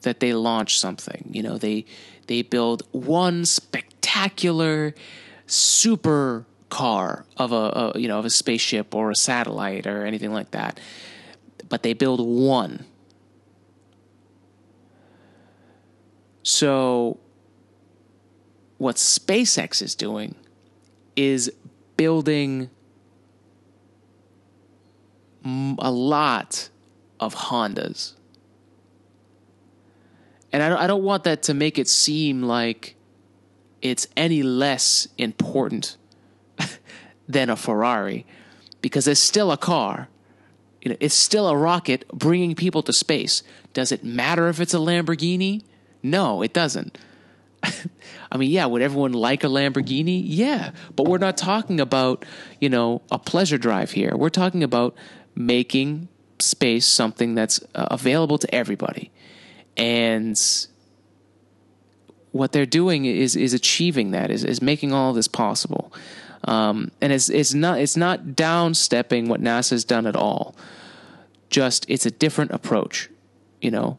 that 0.02 0.20
they 0.20 0.32
launch 0.32 0.78
something. 0.78 1.28
You 1.32 1.42
know, 1.42 1.58
they 1.58 1.84
they 2.26 2.42
build 2.42 2.82
one 2.92 3.44
spectacular 3.44 4.94
super 5.46 6.46
car 6.68 7.26
of 7.36 7.52
a, 7.52 7.92
a, 7.94 7.98
you 7.98 8.08
know 8.08 8.18
of 8.18 8.24
a 8.24 8.30
spaceship 8.30 8.94
or 8.94 9.10
a 9.10 9.14
satellite 9.14 9.86
or 9.86 10.06
anything 10.06 10.32
like 10.32 10.52
that 10.52 10.80
but 11.68 11.82
they 11.82 11.92
build 11.92 12.18
one 12.18 12.86
so 16.42 17.18
what 18.78 18.96
SpaceX 18.96 19.80
is 19.82 19.94
doing 19.94 20.34
is 21.14 21.52
building 21.96 22.70
a 25.44 25.90
lot 25.90 26.68
of 27.20 27.34
Hondas 27.34 28.14
and 30.52 30.62
I 30.62 30.86
don't, 30.86 31.02
want 31.02 31.24
that 31.24 31.42
to 31.44 31.54
make 31.54 31.78
it 31.78 31.88
seem 31.88 32.42
like 32.42 32.94
it's 33.80 34.06
any 34.16 34.42
less 34.42 35.08
important 35.16 35.96
than 37.28 37.48
a 37.48 37.56
Ferrari 37.56 38.26
because 38.82 39.08
it's 39.08 39.18
still 39.18 39.50
a 39.50 39.56
car. 39.56 40.08
You 40.82 40.90
know, 40.90 40.96
it's 41.00 41.14
still 41.14 41.48
a 41.48 41.56
rocket 41.56 42.06
bringing 42.08 42.54
people 42.54 42.82
to 42.82 42.92
space. 42.92 43.42
Does 43.72 43.92
it 43.92 44.04
matter 44.04 44.48
if 44.48 44.60
it's 44.60 44.74
a 44.74 44.78
Lamborghini? 44.78 45.62
No, 46.02 46.42
it 46.42 46.52
doesn't. 46.52 46.98
I 48.32 48.36
mean, 48.36 48.50
yeah, 48.50 48.66
would 48.66 48.82
everyone 48.82 49.12
like 49.12 49.44
a 49.44 49.46
Lamborghini? 49.46 50.22
Yeah, 50.24 50.72
but 50.96 51.06
we're 51.06 51.18
not 51.18 51.36
talking 51.36 51.80
about, 51.80 52.24
you 52.60 52.68
know, 52.68 53.02
a 53.10 53.18
pleasure 53.18 53.58
drive 53.58 53.92
here. 53.92 54.16
We're 54.16 54.30
talking 54.30 54.62
about 54.62 54.94
making 55.34 56.08
space 56.38 56.86
something 56.86 57.34
that's 57.34 57.60
uh, 57.74 57.86
available 57.90 58.38
to 58.38 58.52
everybody. 58.54 59.10
And 59.76 60.40
what 62.32 62.52
they're 62.52 62.66
doing 62.66 63.04
is 63.04 63.36
is 63.36 63.54
achieving 63.54 64.10
that 64.10 64.30
is 64.30 64.44
is 64.44 64.60
making 64.60 64.92
all 64.92 65.12
this 65.12 65.28
possible. 65.28 65.92
Um, 66.44 66.90
and 67.00 67.12
it's 67.12 67.28
it's 67.28 67.54
not 67.54 67.78
it's 67.78 67.96
not 67.96 68.20
downstepping 68.28 69.28
what 69.28 69.40
NASA's 69.40 69.84
done 69.84 70.06
at 70.06 70.16
all. 70.16 70.56
Just 71.50 71.84
it's 71.88 72.06
a 72.06 72.10
different 72.10 72.50
approach, 72.50 73.10
you 73.60 73.70
know, 73.70 73.98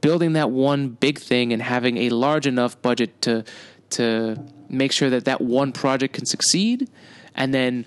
building 0.00 0.34
that 0.34 0.50
one 0.50 0.88
big 0.88 1.18
thing 1.18 1.52
and 1.52 1.60
having 1.62 1.96
a 1.98 2.10
large 2.10 2.46
enough 2.46 2.80
budget 2.82 3.20
to 3.22 3.44
to 3.90 4.36
make 4.68 4.92
sure 4.92 5.10
that 5.10 5.24
that 5.24 5.40
one 5.40 5.72
project 5.72 6.14
can 6.14 6.26
succeed, 6.26 6.88
and 7.34 7.52
then 7.52 7.84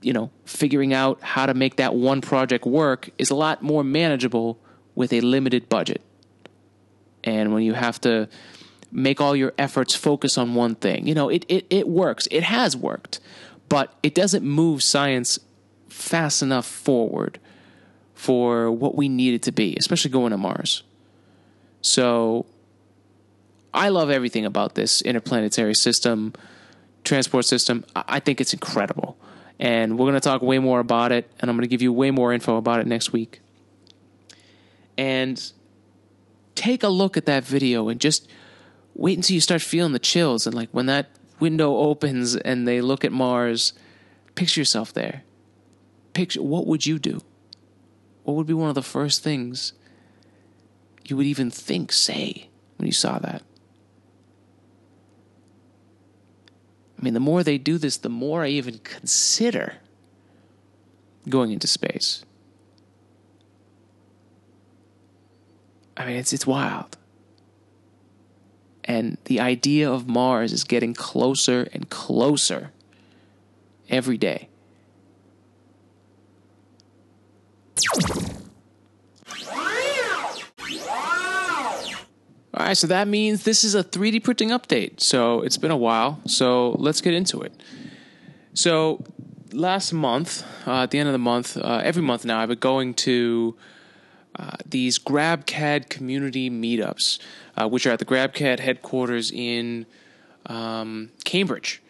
you 0.00 0.12
know 0.12 0.30
figuring 0.44 0.94
out 0.94 1.20
how 1.22 1.46
to 1.46 1.54
make 1.54 1.76
that 1.76 1.94
one 1.94 2.20
project 2.20 2.64
work 2.64 3.10
is 3.18 3.30
a 3.30 3.34
lot 3.34 3.62
more 3.62 3.82
manageable 3.82 4.58
with 4.94 5.12
a 5.12 5.20
limited 5.20 5.68
budget. 5.68 6.02
And 7.22 7.52
when 7.52 7.62
you 7.62 7.74
have 7.74 8.00
to 8.02 8.28
make 8.92 9.20
all 9.20 9.36
your 9.36 9.52
efforts 9.58 9.94
focus 9.94 10.36
on 10.36 10.54
one 10.54 10.74
thing. 10.74 11.06
You 11.06 11.14
know, 11.14 11.28
it, 11.28 11.44
it, 11.48 11.66
it 11.70 11.88
works. 11.88 12.26
It 12.30 12.42
has 12.42 12.76
worked, 12.76 13.20
but 13.68 13.94
it 14.02 14.14
doesn't 14.14 14.44
move 14.44 14.82
science 14.82 15.38
fast 15.88 16.42
enough 16.42 16.66
forward 16.66 17.38
for 18.14 18.70
what 18.70 18.96
we 18.96 19.08
need 19.08 19.34
it 19.34 19.42
to 19.42 19.52
be, 19.52 19.76
especially 19.78 20.10
going 20.10 20.30
to 20.30 20.36
Mars. 20.36 20.82
So 21.82 22.46
I 23.72 23.88
love 23.88 24.10
everything 24.10 24.44
about 24.44 24.74
this 24.74 25.02
interplanetary 25.02 25.74
system, 25.74 26.34
transport 27.04 27.44
system. 27.44 27.84
I 27.94 28.20
think 28.20 28.40
it's 28.40 28.52
incredible. 28.52 29.16
And 29.58 29.98
we're 29.98 30.04
going 30.04 30.14
to 30.14 30.20
talk 30.20 30.42
way 30.42 30.58
more 30.58 30.80
about 30.80 31.12
it, 31.12 31.30
and 31.38 31.50
I'm 31.50 31.56
going 31.56 31.68
to 31.68 31.68
give 31.68 31.82
you 31.82 31.92
way 31.92 32.10
more 32.10 32.32
info 32.32 32.56
about 32.56 32.80
it 32.80 32.86
next 32.86 33.12
week. 33.12 33.40
And 34.96 35.52
take 36.54 36.82
a 36.82 36.88
look 36.88 37.16
at 37.16 37.26
that 37.26 37.44
video 37.44 37.88
and 37.88 38.00
just 38.00 38.28
wait 38.94 39.16
until 39.16 39.34
you 39.34 39.40
start 39.40 39.62
feeling 39.62 39.92
the 39.92 39.98
chills 39.98 40.46
and 40.46 40.54
like 40.54 40.68
when 40.72 40.86
that 40.86 41.08
window 41.38 41.76
opens 41.76 42.36
and 42.36 42.68
they 42.68 42.82
look 42.82 43.04
at 43.04 43.12
Mars, 43.12 43.72
picture 44.34 44.60
yourself 44.60 44.92
there. 44.92 45.22
Picture 46.12 46.42
what 46.42 46.66
would 46.66 46.84
you 46.84 46.98
do? 46.98 47.20
What 48.24 48.36
would 48.36 48.46
be 48.46 48.52
one 48.52 48.68
of 48.68 48.74
the 48.74 48.82
first 48.82 49.22
things 49.22 49.72
you 51.10 51.16
would 51.16 51.26
even 51.26 51.50
think, 51.50 51.92
say, 51.92 52.48
when 52.76 52.86
you 52.86 52.92
saw 52.92 53.18
that? 53.18 53.42
I 56.98 57.02
mean, 57.02 57.14
the 57.14 57.20
more 57.20 57.42
they 57.42 57.58
do 57.58 57.78
this, 57.78 57.96
the 57.96 58.08
more 58.08 58.44
I 58.44 58.48
even 58.48 58.78
consider 58.78 59.74
going 61.28 61.50
into 61.50 61.66
space. 61.66 62.24
I 65.96 66.06
mean, 66.06 66.16
it's 66.16 66.32
it's 66.32 66.46
wild. 66.46 66.96
And 68.84 69.18
the 69.24 69.40
idea 69.40 69.90
of 69.90 70.08
Mars 70.08 70.52
is 70.52 70.64
getting 70.64 70.94
closer 70.94 71.68
and 71.72 71.88
closer 71.88 72.72
every 73.88 74.18
day. 74.18 74.48
All 82.52 82.66
right, 82.66 82.76
so 82.76 82.88
that 82.88 83.06
means 83.06 83.44
this 83.44 83.62
is 83.62 83.76
a 83.76 83.84
3D 83.84 84.24
printing 84.24 84.48
update. 84.48 85.00
So 85.00 85.40
it's 85.42 85.56
been 85.56 85.70
a 85.70 85.76
while, 85.76 86.20
so 86.26 86.72
let's 86.72 87.00
get 87.00 87.14
into 87.14 87.40
it. 87.42 87.52
So 88.54 89.04
last 89.52 89.92
month, 89.92 90.44
uh, 90.66 90.82
at 90.82 90.90
the 90.90 90.98
end 90.98 91.08
of 91.08 91.12
the 91.12 91.18
month, 91.18 91.56
uh, 91.56 91.80
every 91.84 92.02
month 92.02 92.24
now, 92.24 92.40
I've 92.40 92.48
been 92.48 92.58
going 92.58 92.94
to 92.94 93.56
uh, 94.34 94.56
these 94.66 94.98
GrabCAD 94.98 95.88
community 95.88 96.50
meetups, 96.50 97.20
uh, 97.56 97.68
which 97.68 97.86
are 97.86 97.90
at 97.90 98.00
the 98.00 98.04
GrabCAD 98.04 98.58
headquarters 98.58 99.30
in 99.30 99.86
um, 100.46 101.10
Cambridge. 101.24 101.80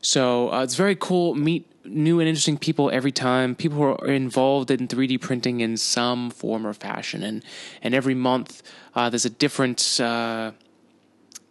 So 0.00 0.50
uh, 0.50 0.62
it's 0.62 0.76
very 0.76 0.96
cool. 0.96 1.34
Meet 1.34 1.66
new 1.88 2.20
and 2.20 2.28
interesting 2.28 2.58
people 2.58 2.90
every 2.90 3.12
time. 3.12 3.54
People 3.54 3.78
who 3.78 3.84
are 3.84 4.06
involved 4.06 4.70
in 4.70 4.88
3D 4.88 5.20
printing 5.20 5.60
in 5.60 5.76
some 5.76 6.30
form 6.30 6.66
or 6.66 6.72
fashion, 6.72 7.22
and 7.22 7.44
and 7.82 7.94
every 7.94 8.14
month 8.14 8.62
uh, 8.94 9.08
there's 9.10 9.24
a 9.24 9.30
different 9.30 10.00
uh, 10.00 10.52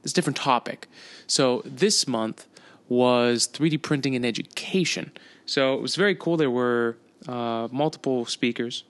there's 0.02 0.12
a 0.12 0.16
different 0.16 0.38
topic. 0.38 0.88
So 1.28 1.62
this 1.66 2.08
month 2.08 2.48
was 2.88 3.48
3D 3.48 3.82
printing 3.82 4.14
in 4.14 4.24
education. 4.24 5.12
So 5.46 5.74
it 5.74 5.82
was 5.82 5.96
very 5.96 6.16
cool. 6.16 6.38
There 6.38 6.52
were 6.52 6.98
multiple 7.28 8.26
speakers 8.26 8.84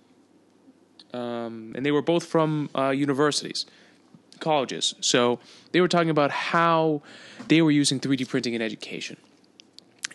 um, 1.15 1.71
and 1.75 1.85
they 1.85 1.91
were 1.91 2.01
both 2.01 2.25
from 2.25 2.69
uh, 2.75 2.89
universities, 2.89 3.65
colleges. 4.39 4.95
So 4.99 5.39
they 5.71 5.79
were 5.79 5.87
talking 5.87 6.09
about 6.09 6.31
how 6.31 7.01
they 7.47 7.61
were 7.61 7.71
using 7.71 7.99
3D 7.99 8.27
printing 8.27 8.53
in 8.53 8.61
education. 8.61 9.17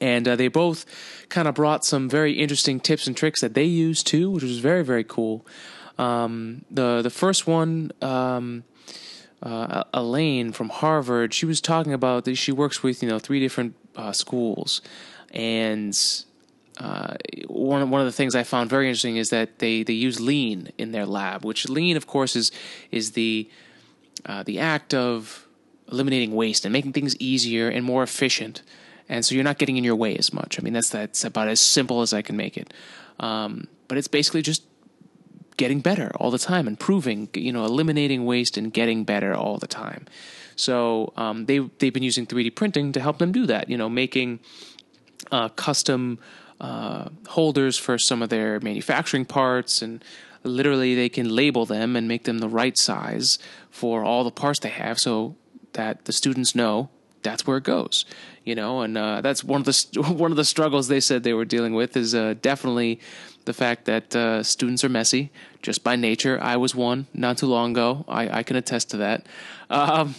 And 0.01 0.27
uh, 0.27 0.37
they 0.37 0.49
both 0.49 0.87
kind 1.29 1.47
of 1.47 1.55
brought 1.55 1.85
some 1.85 2.09
very 2.09 2.33
interesting 2.33 2.81
tips 2.81 3.07
and 3.07 3.17
tricks 3.17 3.41
that 3.41 3.55
they 3.55 3.65
use 3.65 4.03
too, 4.03 4.31
which 4.31 4.43
was 4.43 4.59
very, 4.59 4.83
very 4.83 5.05
cool. 5.05 5.47
Um, 5.99 6.65
the 6.71 7.03
the 7.03 7.11
first 7.11 7.47
one, 7.47 7.93
um, 8.01 8.65
uh, 9.43 9.85
Elaine 9.93 10.53
from 10.53 10.71
Harvard, 10.71 11.35
she 11.35 11.45
was 11.45 11.61
talking 11.61 11.93
about 11.93 12.25
that 12.25 12.37
she 12.37 12.53
works 12.53 12.83
with 12.83 13.03
you 13.03 13.09
know 13.09 13.19
three 13.19 13.41
different 13.41 13.75
uh, 13.97 14.13
schools, 14.13 14.81
and 15.33 15.95
uh, 16.79 17.15
one 17.47 17.91
one 17.91 18.01
of 18.01 18.07
the 18.07 18.13
things 18.13 18.35
I 18.35 18.43
found 18.43 18.71
very 18.71 18.87
interesting 18.87 19.19
is 19.19 19.29
that 19.31 19.59
they, 19.59 19.83
they 19.83 19.93
use 19.93 20.21
lean 20.21 20.73
in 20.79 20.93
their 20.93 21.05
lab, 21.05 21.45
which 21.45 21.69
lean, 21.69 21.97
of 21.97 22.07
course, 22.07 22.35
is 22.35 22.51
is 22.91 23.13
the 23.13 23.51
uh, 24.25 24.43
the 24.43 24.59
act 24.59 24.95
of 24.95 25.47
eliminating 25.93 26.35
waste 26.35 26.65
and 26.65 26.73
making 26.73 26.93
things 26.93 27.15
easier 27.17 27.69
and 27.69 27.85
more 27.85 28.03
efficient, 28.03 28.63
and 29.11 29.25
so 29.25 29.35
you're 29.35 29.45
not 29.45 29.59
getting 29.59 29.77
in 29.77 29.83
your 29.83 29.97
way 29.97 30.17
as 30.17 30.33
much. 30.33 30.59
I 30.59 30.63
mean, 30.63 30.73
that's 30.73 30.89
that's 30.89 31.25
about 31.25 31.49
as 31.49 31.61
simple 31.61 32.01
as 32.01 32.15
I 32.15 32.23
can 32.23 32.37
make 32.37 32.57
it. 32.57 32.73
Um, 33.19 33.67
but 33.89 33.99
it's 33.99 34.09
basically 34.09 34.41
just 34.41 34.63
getting 35.57 35.81
better 35.81 36.13
all 36.15 36.31
the 36.31 36.39
time, 36.39 36.69
improving, 36.69 37.29
you 37.35 37.53
know, 37.53 37.65
eliminating 37.65 38.25
waste 38.25 38.57
and 38.57 38.73
getting 38.73 39.05
better 39.05 39.35
all 39.35 39.59
the 39.59 39.67
time. 39.67 40.07
So 40.55 41.13
um, 41.17 41.47
they 41.47 41.59
they've 41.59 41.93
been 41.93 42.05
using 42.05 42.25
3D 42.25 42.55
printing 42.55 42.93
to 42.93 43.01
help 43.01 43.19
them 43.19 43.33
do 43.33 43.47
that. 43.47 43.69
You 43.69 43.77
know, 43.77 43.89
making 43.89 44.39
uh, 45.33 45.49
custom 45.51 46.21
uh, 46.61 47.09
holders 47.31 47.77
for 47.77 47.99
some 47.99 48.23
of 48.23 48.29
their 48.29 48.61
manufacturing 48.61 49.25
parts 49.25 49.83
and 49.83 50.05
literally 50.45 50.95
they 50.95 51.09
can 51.09 51.29
label 51.29 51.67
them 51.67 51.97
and 51.97 52.07
make 52.07 52.25
them 52.25 52.39
the 52.39 52.49
right 52.49 52.79
size 52.79 53.39
for 53.71 54.05
all 54.05 54.25
the 54.25 54.31
parts 54.31 54.61
they 54.61 54.71
have 54.71 54.99
so 54.99 55.35
that 55.73 56.05
the 56.05 56.13
students 56.13 56.55
know 56.55 56.89
that's 57.23 57.47
where 57.47 57.59
it 57.59 57.65
goes 57.65 58.05
you 58.45 58.55
know 58.55 58.81
and 58.81 58.97
uh, 58.97 59.21
that's 59.21 59.45
one 59.45 59.61
of 59.61 59.67
the 59.67 60.03
one 60.17 60.31
of 60.31 60.37
the 60.37 60.45
struggles 60.45 60.89
they 60.89 61.01
said 61.01 61.23
they 61.23 61.35
were 61.35 61.45
dealing 61.45 61.75
with 61.75 61.97
is 61.97 62.15
uh, 62.15 62.35
definitely 62.41 63.01
the 63.45 63.53
fact 63.53 63.87
that 63.87 64.15
uh, 64.15 64.43
students 64.43 64.85
are 64.85 64.89
messy 64.89 65.31
just 65.63 65.83
by 65.83 65.97
nature. 65.97 66.39
I 66.41 66.57
was 66.57 66.75
one 66.75 67.07
not 67.15 67.39
too 67.39 67.47
long 67.47 67.73
ago. 67.73 68.05
I, 68.07 68.39
I 68.39 68.43
can 68.43 68.57
attest 68.57 68.91
to 68.91 68.99
that. 68.99 69.27
Um, 69.71 70.17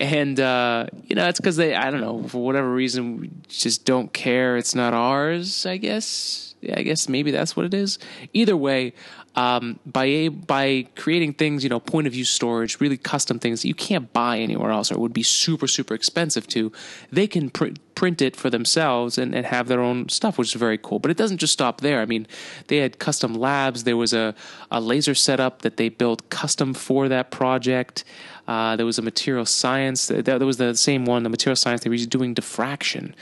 and 0.00 0.40
uh, 0.40 0.86
you 1.04 1.14
know, 1.14 1.28
it's 1.28 1.38
because 1.38 1.56
they 1.56 1.72
I 1.72 1.92
don't 1.92 2.00
know 2.00 2.24
for 2.24 2.44
whatever 2.44 2.68
reason 2.68 3.42
just 3.46 3.84
don't 3.84 4.12
care. 4.12 4.56
It's 4.56 4.74
not 4.74 4.92
ours. 4.92 5.66
I 5.66 5.76
guess. 5.76 6.56
Yeah, 6.60 6.74
I 6.76 6.82
guess 6.82 7.08
maybe 7.08 7.30
that's 7.30 7.56
what 7.56 7.64
it 7.64 7.74
is. 7.74 8.00
Either 8.32 8.56
way, 8.56 8.94
um, 9.34 9.78
by 9.86 10.28
by 10.28 10.86
creating 10.96 11.34
things, 11.34 11.62
you 11.62 11.70
know, 11.70 11.80
point 11.80 12.06
of 12.06 12.12
view 12.12 12.24
storage, 12.24 12.80
really 12.80 12.96
custom 12.96 13.38
things 13.38 13.62
that 13.62 13.68
you 13.68 13.74
can't 13.74 14.12
buy 14.12 14.38
anywhere 14.38 14.70
else, 14.70 14.90
or 14.90 14.98
would 14.98 15.12
be 15.12 15.22
super 15.22 15.66
super 15.66 15.94
expensive 15.94 16.46
to, 16.48 16.72
they 17.12 17.26
can 17.26 17.50
pr- 17.50 17.76
print 17.94 18.22
it 18.22 18.36
for 18.36 18.50
themselves 18.50 19.18
and, 19.18 19.34
and 19.34 19.46
have 19.46 19.68
their 19.68 19.80
own 19.80 20.08
stuff, 20.08 20.38
which 20.38 20.54
is 20.54 20.60
very 20.60 20.78
cool. 20.78 20.98
But 20.98 21.10
it 21.10 21.16
doesn't 21.16 21.38
just 21.38 21.52
stop 21.52 21.80
there. 21.80 22.00
I 22.00 22.06
mean, 22.06 22.26
they 22.68 22.78
had 22.78 22.98
custom 22.98 23.34
labs. 23.34 23.84
There 23.84 23.96
was 23.96 24.12
a 24.12 24.34
a 24.70 24.80
laser 24.80 25.14
setup 25.14 25.62
that 25.62 25.76
they 25.76 25.88
built 25.88 26.30
custom 26.30 26.74
for 26.74 27.08
that 27.08 27.30
project. 27.30 28.04
Uh, 28.46 28.76
there 28.76 28.86
was 28.86 28.98
a 28.98 29.02
material 29.02 29.44
science. 29.44 30.06
That, 30.06 30.24
that 30.24 30.40
was 30.40 30.56
the 30.56 30.74
same 30.74 31.04
one. 31.04 31.22
The 31.22 31.28
material 31.28 31.56
science 31.56 31.82
they 31.82 31.90
were 31.90 31.96
doing 31.96 32.34
diffraction. 32.34 33.14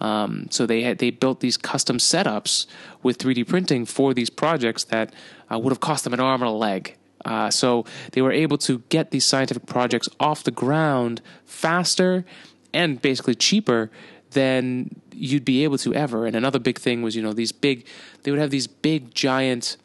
Um, 0.00 0.46
so 0.50 0.66
they 0.66 0.82
had 0.82 0.98
they 0.98 1.10
built 1.10 1.40
these 1.40 1.56
custom 1.56 1.98
setups 1.98 2.66
with 3.02 3.18
3D 3.18 3.46
printing 3.48 3.84
for 3.84 4.14
these 4.14 4.30
projects 4.30 4.84
that 4.84 5.12
uh, 5.50 5.58
would 5.58 5.70
have 5.70 5.80
cost 5.80 6.04
them 6.04 6.12
an 6.12 6.20
arm 6.20 6.42
and 6.42 6.48
a 6.48 6.52
leg. 6.52 6.96
Uh, 7.24 7.50
so 7.50 7.84
they 8.12 8.22
were 8.22 8.32
able 8.32 8.56
to 8.58 8.78
get 8.88 9.10
these 9.10 9.24
scientific 9.24 9.66
projects 9.66 10.08
off 10.20 10.44
the 10.44 10.50
ground 10.50 11.20
faster 11.44 12.24
and 12.72 13.02
basically 13.02 13.34
cheaper 13.34 13.90
than 14.30 15.00
you'd 15.12 15.44
be 15.44 15.64
able 15.64 15.78
to 15.78 15.94
ever. 15.94 16.26
And 16.26 16.36
another 16.36 16.58
big 16.58 16.78
thing 16.78 17.02
was, 17.02 17.16
you 17.16 17.22
know, 17.22 17.32
these 17.32 17.52
big, 17.52 17.86
they 18.22 18.30
would 18.30 18.40
have 18.40 18.50
these 18.50 18.66
big 18.66 19.14
giant 19.14 19.76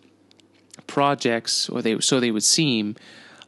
projects, 0.87 1.69
or 1.69 1.81
they 1.81 1.99
so 1.99 2.19
they 2.19 2.31
would 2.31 2.43
seem, 2.43 2.95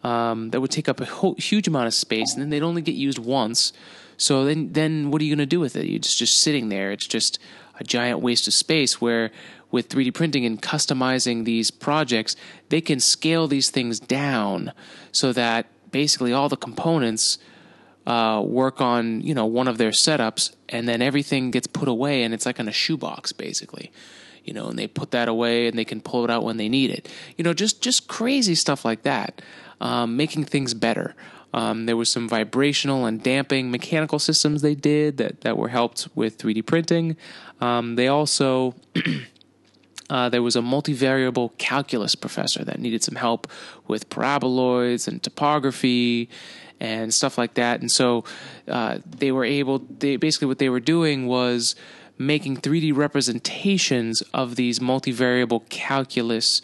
um, 0.03 0.51
that 0.51 0.61
would 0.61 0.71
take 0.71 0.87
up 0.87 1.01
a 1.01 1.05
huge 1.37 1.67
amount 1.67 1.87
of 1.87 1.93
space, 1.93 2.33
and 2.33 2.41
then 2.41 2.49
they'd 2.49 2.63
only 2.63 2.81
get 2.81 2.95
used 2.95 3.19
once. 3.19 3.73
So 4.17 4.45
then, 4.45 4.73
then 4.73 5.11
what 5.11 5.21
are 5.21 5.25
you 5.25 5.35
going 5.35 5.45
to 5.45 5.45
do 5.45 5.59
with 5.59 5.75
it? 5.75 5.87
It's 5.87 6.15
just 6.15 6.37
sitting 6.37 6.69
there. 6.69 6.91
It's 6.91 7.07
just 7.07 7.39
a 7.79 7.83
giant 7.83 8.19
waste 8.19 8.47
of 8.47 8.53
space. 8.53 9.01
Where 9.01 9.31
with 9.71 9.89
3D 9.89 10.13
printing 10.13 10.45
and 10.45 10.61
customizing 10.61 11.45
these 11.45 11.71
projects, 11.71 12.35
they 12.69 12.81
can 12.81 12.99
scale 12.99 13.47
these 13.47 13.69
things 13.69 13.99
down 13.99 14.71
so 15.11 15.33
that 15.33 15.67
basically 15.91 16.33
all 16.33 16.49
the 16.49 16.57
components 16.57 17.37
uh, 18.07 18.41
work 18.45 18.81
on 18.81 19.21
you 19.21 19.33
know 19.33 19.45
one 19.45 19.67
of 19.67 19.77
their 19.77 19.91
setups, 19.91 20.55
and 20.69 20.87
then 20.87 21.01
everything 21.01 21.51
gets 21.51 21.67
put 21.67 21.87
away, 21.87 22.23
and 22.23 22.33
it's 22.33 22.45
like 22.45 22.59
in 22.59 22.67
a 22.67 22.71
shoebox 22.71 23.31
basically. 23.31 23.91
You 24.43 24.53
know, 24.53 24.67
and 24.67 24.77
they 24.77 24.85
put 24.85 25.09
that 25.11 25.27
away, 25.27 25.67
and 25.67 25.75
they 25.75 25.85
can 25.85 26.01
pull 26.01 26.23
it 26.23 26.29
out 26.29 26.43
when 26.43 26.57
they 26.57 26.69
need 26.69 26.91
it. 26.91 27.11
You 27.35 27.43
know, 27.43 27.53
just 27.53 27.81
just 27.81 28.07
crazy 28.07 28.53
stuff 28.53 28.85
like 28.85 29.01
that, 29.01 29.41
um, 29.81 30.15
making 30.15 30.45
things 30.45 30.75
better. 30.75 31.15
Um, 31.55 31.85
there 31.85 31.95
was 31.95 32.09
some 32.09 32.27
vibrational 32.27 33.05
and 33.05 33.23
damping 33.23 33.71
mechanical 33.71 34.19
systems 34.19 34.61
they 34.61 34.75
did 34.75 35.15
that, 35.17 35.39
that 35.41 35.57
were 35.57 35.69
helped 35.69 36.09
with 36.13 36.37
3D 36.37 36.65
printing. 36.65 37.15
Um, 37.61 37.95
they 37.95 38.09
also 38.09 38.75
uh, 40.09 40.27
there 40.27 40.43
was 40.43 40.57
a 40.57 40.59
multivariable 40.59 41.57
calculus 41.57 42.13
professor 42.13 42.65
that 42.65 42.79
needed 42.79 43.03
some 43.03 43.15
help 43.15 43.47
with 43.87 44.09
paraboloids 44.09 45.07
and 45.07 45.23
topography 45.23 46.29
and 46.81 47.13
stuff 47.13 47.37
like 47.37 47.53
that. 47.53 47.79
And 47.79 47.89
so 47.89 48.25
uh, 48.67 48.99
they 49.05 49.31
were 49.31 49.45
able. 49.45 49.79
They 49.79 50.17
basically 50.17 50.49
what 50.49 50.59
they 50.59 50.67
were 50.67 50.81
doing 50.81 51.25
was 51.25 51.73
making 52.17 52.57
3D 52.57 52.93
representations 52.93 54.21
of 54.33 54.57
these 54.57 54.79
multivariable 54.79 55.69
calculus 55.69 56.61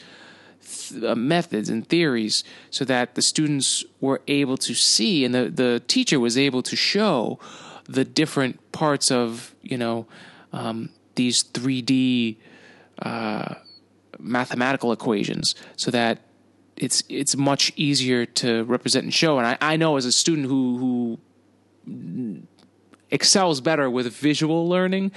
uh, 0.95 1.15
methods 1.15 1.69
and 1.69 1.87
theories 1.87 2.43
so 2.69 2.85
that 2.85 3.15
the 3.15 3.21
students 3.21 3.83
were 3.99 4.21
able 4.27 4.57
to 4.57 4.73
see 4.73 5.25
and 5.25 5.33
the, 5.33 5.49
the 5.49 5.81
teacher 5.87 6.19
was 6.19 6.37
able 6.37 6.61
to 6.63 6.75
show 6.75 7.39
the 7.87 8.05
different 8.05 8.71
parts 8.71 9.11
of 9.11 9.53
you 9.61 9.77
know 9.77 10.05
um, 10.53 10.89
these 11.15 11.43
3d 11.43 12.37
uh, 13.01 13.55
mathematical 14.19 14.91
equations 14.91 15.55
so 15.75 15.91
that 15.91 16.19
it's 16.81 17.03
it's 17.09 17.37
much 17.37 17.71
easier 17.75 18.25
to 18.25 18.63
represent 18.63 19.03
and 19.03 19.13
show. 19.13 19.37
And 19.37 19.47
I, 19.47 19.57
I 19.61 19.77
know 19.77 19.97
as 19.97 20.05
a 20.05 20.11
student 20.11 20.47
who 20.47 21.17
who 21.85 22.41
excels 23.11 23.61
better 23.61 23.89
with 23.89 24.11
visual 24.13 24.67
learning 24.67 25.11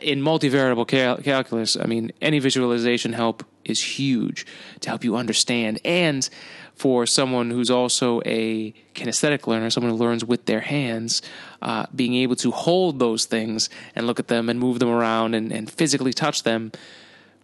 in 0.00 0.20
multivariable 0.20 0.86
cal- 0.86 1.18
calculus. 1.18 1.76
I 1.76 1.86
mean, 1.86 2.12
any 2.20 2.38
visualization 2.38 3.12
help 3.12 3.44
is 3.64 3.98
huge 3.98 4.46
to 4.80 4.88
help 4.88 5.04
you 5.04 5.16
understand. 5.16 5.80
And 5.84 6.28
for 6.74 7.06
someone 7.06 7.50
who's 7.50 7.70
also 7.70 8.22
a 8.24 8.72
kinesthetic 8.94 9.46
learner, 9.46 9.68
someone 9.68 9.92
who 9.92 9.98
learns 9.98 10.24
with 10.24 10.46
their 10.46 10.60
hands, 10.60 11.20
uh, 11.60 11.86
being 11.94 12.14
able 12.14 12.36
to 12.36 12.50
hold 12.50 12.98
those 12.98 13.26
things 13.26 13.68
and 13.94 14.06
look 14.06 14.18
at 14.18 14.28
them 14.28 14.48
and 14.48 14.58
move 14.58 14.78
them 14.78 14.88
around 14.88 15.34
and, 15.34 15.52
and 15.52 15.70
physically 15.70 16.12
touch 16.12 16.42
them 16.42 16.72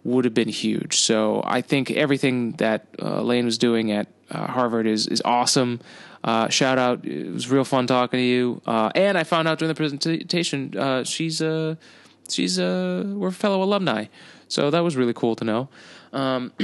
would 0.05 0.25
have 0.25 0.33
been 0.33 0.49
huge. 0.49 1.01
So 1.01 1.43
I 1.45 1.61
think 1.61 1.91
everything 1.91 2.53
that 2.53 2.87
uh, 3.03 3.21
Lane 3.23 3.45
was 3.45 3.59
doing 3.59 3.91
at 3.91 4.07
uh, 4.31 4.47
Harvard 4.47 4.87
is 4.87 5.07
is 5.07 5.21
awesome. 5.25 5.81
Uh, 6.25 6.49
shout 6.49 6.79
out! 6.79 7.05
It 7.05 7.33
was 7.33 7.51
real 7.51 7.65
fun 7.65 7.87
talking 7.87 8.19
to 8.19 8.25
you. 8.25 8.63
Uh, 8.67 8.91
and 8.95 9.19
I 9.19 9.25
found 9.25 9.49
out 9.49 9.59
during 9.59 9.69
the 9.69 9.75
presentation 9.75 10.77
uh, 10.77 11.05
she's 11.05 11.41
a 11.41 11.77
she's 12.31 12.59
a 12.59 13.05
we're 13.07 13.31
fellow 13.31 13.63
alumni, 13.63 14.07
so 14.49 14.71
that 14.71 14.81
was 14.81 14.97
really 14.97 15.15
cool 15.15 15.37
to 15.37 15.45
know. 15.45 15.69
Um, 16.13 16.53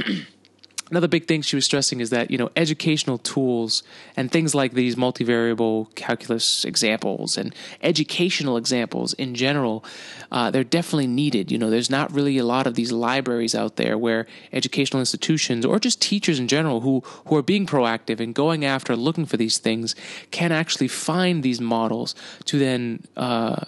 another 0.93 1.07
big 1.07 1.27
thing 1.27 1.41
she 1.41 1.55
was 1.55 1.65
stressing 1.65 1.99
is 2.01 2.11
that 2.11 2.29
you 2.29 2.37
know 2.37 2.51
educational 2.55 3.17
tools 3.17 3.81
and 4.15 4.31
things 4.31 4.53
like 4.53 4.73
these 4.73 4.95
multivariable 4.95 5.93
calculus 5.95 6.63
examples 6.65 7.35
and 7.35 7.55
educational 7.81 8.57
examples 8.57 9.13
in 9.13 9.33
general 9.33 9.83
uh, 10.31 10.51
they're 10.51 10.63
definitely 10.63 11.07
needed 11.07 11.51
you 11.51 11.57
know 11.57 11.71
there's 11.71 11.89
not 11.89 12.11
really 12.11 12.37
a 12.37 12.45
lot 12.45 12.67
of 12.67 12.75
these 12.75 12.91
libraries 12.91 13.55
out 13.55 13.75
there 13.77 13.97
where 13.97 14.27
educational 14.51 14.99
institutions 14.99 15.65
or 15.65 15.79
just 15.79 15.99
teachers 15.99 16.37
in 16.37 16.47
general 16.47 16.81
who 16.81 17.01
who 17.27 17.35
are 17.35 17.41
being 17.41 17.65
proactive 17.65 18.19
and 18.19 18.35
going 18.35 18.63
after 18.63 18.95
looking 18.95 19.25
for 19.25 19.37
these 19.37 19.57
things 19.57 19.95
can 20.29 20.51
actually 20.51 20.87
find 20.87 21.41
these 21.41 21.59
models 21.59 22.13
to 22.45 22.59
then 22.59 23.03
uh, 23.17 23.65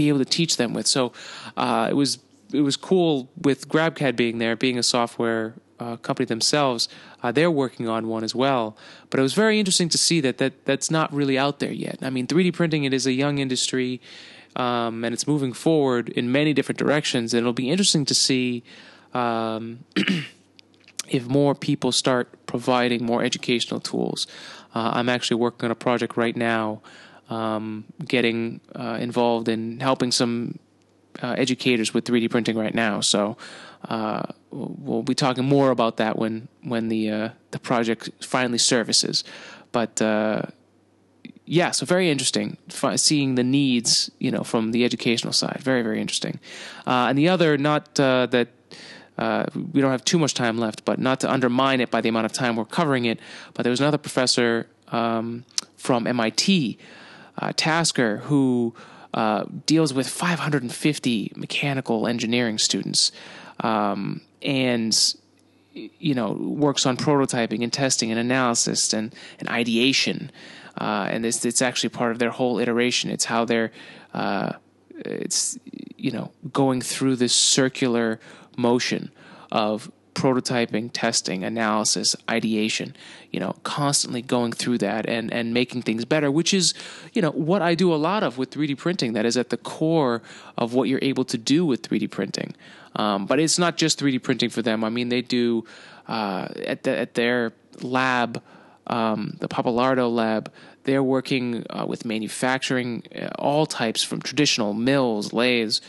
be 0.00 0.08
able 0.08 0.18
to 0.18 0.32
teach 0.38 0.56
them 0.56 0.72
with 0.74 0.86
so 0.86 1.12
uh, 1.56 1.86
it 1.90 1.94
was 1.94 2.18
it 2.52 2.62
was 2.62 2.76
cool 2.76 3.30
with 3.40 3.68
GrabCAD 3.68 4.16
being 4.16 4.38
there, 4.38 4.56
being 4.56 4.78
a 4.78 4.82
software 4.82 5.54
uh, 5.78 5.96
company 5.96 6.26
themselves, 6.26 6.88
uh, 7.22 7.32
they're 7.32 7.50
working 7.50 7.88
on 7.88 8.08
one 8.08 8.22
as 8.22 8.34
well. 8.34 8.76
But 9.08 9.20
it 9.20 9.22
was 9.22 9.34
very 9.34 9.58
interesting 9.58 9.88
to 9.90 9.98
see 9.98 10.20
that, 10.20 10.38
that 10.38 10.64
that's 10.66 10.90
not 10.90 11.12
really 11.12 11.38
out 11.38 11.58
there 11.58 11.72
yet. 11.72 11.98
I 12.02 12.10
mean, 12.10 12.26
3D 12.26 12.52
printing 12.52 12.84
it 12.84 12.92
is 12.92 13.06
a 13.06 13.12
young 13.12 13.38
industry, 13.38 14.00
um, 14.56 15.04
and 15.04 15.12
it's 15.12 15.26
moving 15.26 15.52
forward 15.52 16.10
in 16.10 16.30
many 16.30 16.52
different 16.52 16.78
directions. 16.78 17.32
And 17.32 17.40
it'll 17.40 17.52
be 17.52 17.70
interesting 17.70 18.04
to 18.06 18.14
see 18.14 18.62
um, 19.14 19.84
if 21.08 21.26
more 21.26 21.54
people 21.54 21.92
start 21.92 22.46
providing 22.46 23.04
more 23.04 23.22
educational 23.22 23.80
tools. 23.80 24.26
Uh, 24.74 24.90
I'm 24.94 25.08
actually 25.08 25.38
working 25.38 25.64
on 25.64 25.70
a 25.70 25.76
project 25.76 26.16
right 26.16 26.36
now, 26.36 26.82
um, 27.30 27.84
getting 28.06 28.60
uh, 28.74 28.98
involved 29.00 29.48
in 29.48 29.80
helping 29.80 30.10
some 30.12 30.58
uh, 31.22 31.34
educators 31.38 31.94
with 31.94 32.04
3D 32.04 32.30
printing 32.30 32.56
right 32.56 32.74
now. 32.74 33.00
So 33.00 33.36
uh, 33.88 34.22
we'll 34.50 35.02
be 35.02 35.14
talking 35.14 35.44
more 35.44 35.70
about 35.70 35.96
that 35.96 36.18
when 36.18 36.48
when 36.62 36.88
the 36.88 37.10
uh, 37.10 37.28
the 37.52 37.58
project 37.58 38.10
finally 38.24 38.58
services. 38.58 39.24
But 39.72 40.02
uh, 40.02 40.42
yeah, 41.46 41.70
so 41.70 41.86
very 41.86 42.10
interesting 42.10 42.56
seeing 42.96 43.36
the 43.36 43.44
needs, 43.44 44.10
you 44.18 44.30
know, 44.30 44.42
from 44.42 44.72
the 44.72 44.84
educational 44.84 45.32
side. 45.32 45.60
Very 45.60 45.82
very 45.82 46.00
interesting. 46.00 46.40
Uh, 46.86 47.06
and 47.08 47.16
the 47.16 47.28
other, 47.28 47.56
not 47.56 47.98
uh, 47.98 48.26
that. 48.26 48.48
we 49.74 49.80
don't 49.82 49.90
have 49.90 50.04
too 50.04 50.18
much 50.18 50.32
time 50.32 50.56
left, 50.58 50.84
but 50.84 50.98
not 50.98 51.20
to 51.20 51.30
undermine 51.30 51.80
it 51.82 51.90
by 51.90 52.00
the 52.00 52.08
amount 52.08 52.24
of 52.24 52.32
time 52.32 52.56
we're 52.56 52.64
covering 52.64 53.04
it. 53.04 53.20
But 53.54 53.62
there 53.64 53.70
was 53.70 53.80
another 53.80 53.98
professor 53.98 54.66
um, 54.88 55.44
from 55.76 56.06
MIT, 56.06 56.78
Tasker, 57.56 58.18
who 58.18 58.74
uh, 59.14 59.44
deals 59.66 59.92
with 59.92 60.08
550 60.08 61.32
mechanical 61.36 62.06
engineering 62.06 62.58
students 62.58 63.10
um, 63.60 64.20
and 64.42 65.14
you 65.72 66.14
know 66.14 66.32
works 66.32 66.86
on 66.86 66.96
prototyping 66.96 67.62
and 67.62 67.72
testing 67.72 68.10
and 68.10 68.20
analysis 68.20 68.92
and, 68.92 69.14
and 69.38 69.48
ideation. 69.48 70.30
Uh, 70.78 71.08
and 71.10 71.26
it's, 71.26 71.44
it's 71.44 71.60
actually 71.60 71.88
part 71.88 72.12
of 72.12 72.18
their 72.18 72.30
whole 72.30 72.58
iteration. 72.58 73.10
It's 73.10 73.24
how 73.24 73.44
they're 73.44 73.72
uh, 74.14 74.52
it's 74.90 75.58
you 75.96 76.10
know 76.10 76.32
going 76.52 76.80
through 76.80 77.16
this 77.16 77.34
circular 77.34 78.20
motion 78.56 79.10
of 79.50 79.90
prototyping, 80.14 80.90
testing, 80.92 81.44
analysis, 81.44 82.16
ideation, 82.28 82.94
you 83.30 83.40
know, 83.40 83.54
constantly 83.62 84.22
going 84.22 84.52
through 84.52 84.78
that 84.78 85.08
and, 85.08 85.32
and 85.32 85.54
making 85.54 85.82
things 85.82 86.04
better, 86.04 86.30
which 86.30 86.52
is, 86.52 86.74
you 87.12 87.22
know, 87.22 87.30
what 87.30 87.62
I 87.62 87.74
do 87.74 87.94
a 87.94 87.96
lot 87.96 88.22
of 88.22 88.38
with 88.38 88.50
3D 88.50 88.76
printing. 88.76 89.12
That 89.12 89.24
is 89.24 89.36
at 89.36 89.50
the 89.50 89.56
core 89.56 90.22
of 90.58 90.74
what 90.74 90.88
you're 90.88 91.00
able 91.02 91.24
to 91.24 91.38
do 91.38 91.64
with 91.64 91.82
3D 91.82 92.10
printing. 92.10 92.54
Um, 92.96 93.26
but 93.26 93.38
it's 93.38 93.58
not 93.58 93.76
just 93.76 94.00
3D 94.00 94.22
printing 94.22 94.50
for 94.50 94.62
them. 94.62 94.82
I 94.82 94.88
mean, 94.88 95.08
they 95.08 95.22
do 95.22 95.64
uh, 96.08 96.48
at, 96.66 96.82
the, 96.82 96.96
at 96.96 97.14
their 97.14 97.52
lab, 97.80 98.42
um, 98.88 99.36
the 99.40 99.48
Pappalardo 99.48 100.12
lab, 100.12 100.52
they're 100.84 101.02
working 101.02 101.64
uh, 101.70 101.84
with 101.86 102.04
manufacturing 102.04 103.04
uh, 103.14 103.28
all 103.38 103.66
types 103.66 104.02
from 104.02 104.20
traditional 104.20 104.74
mills, 104.74 105.32
lathes, 105.32 105.80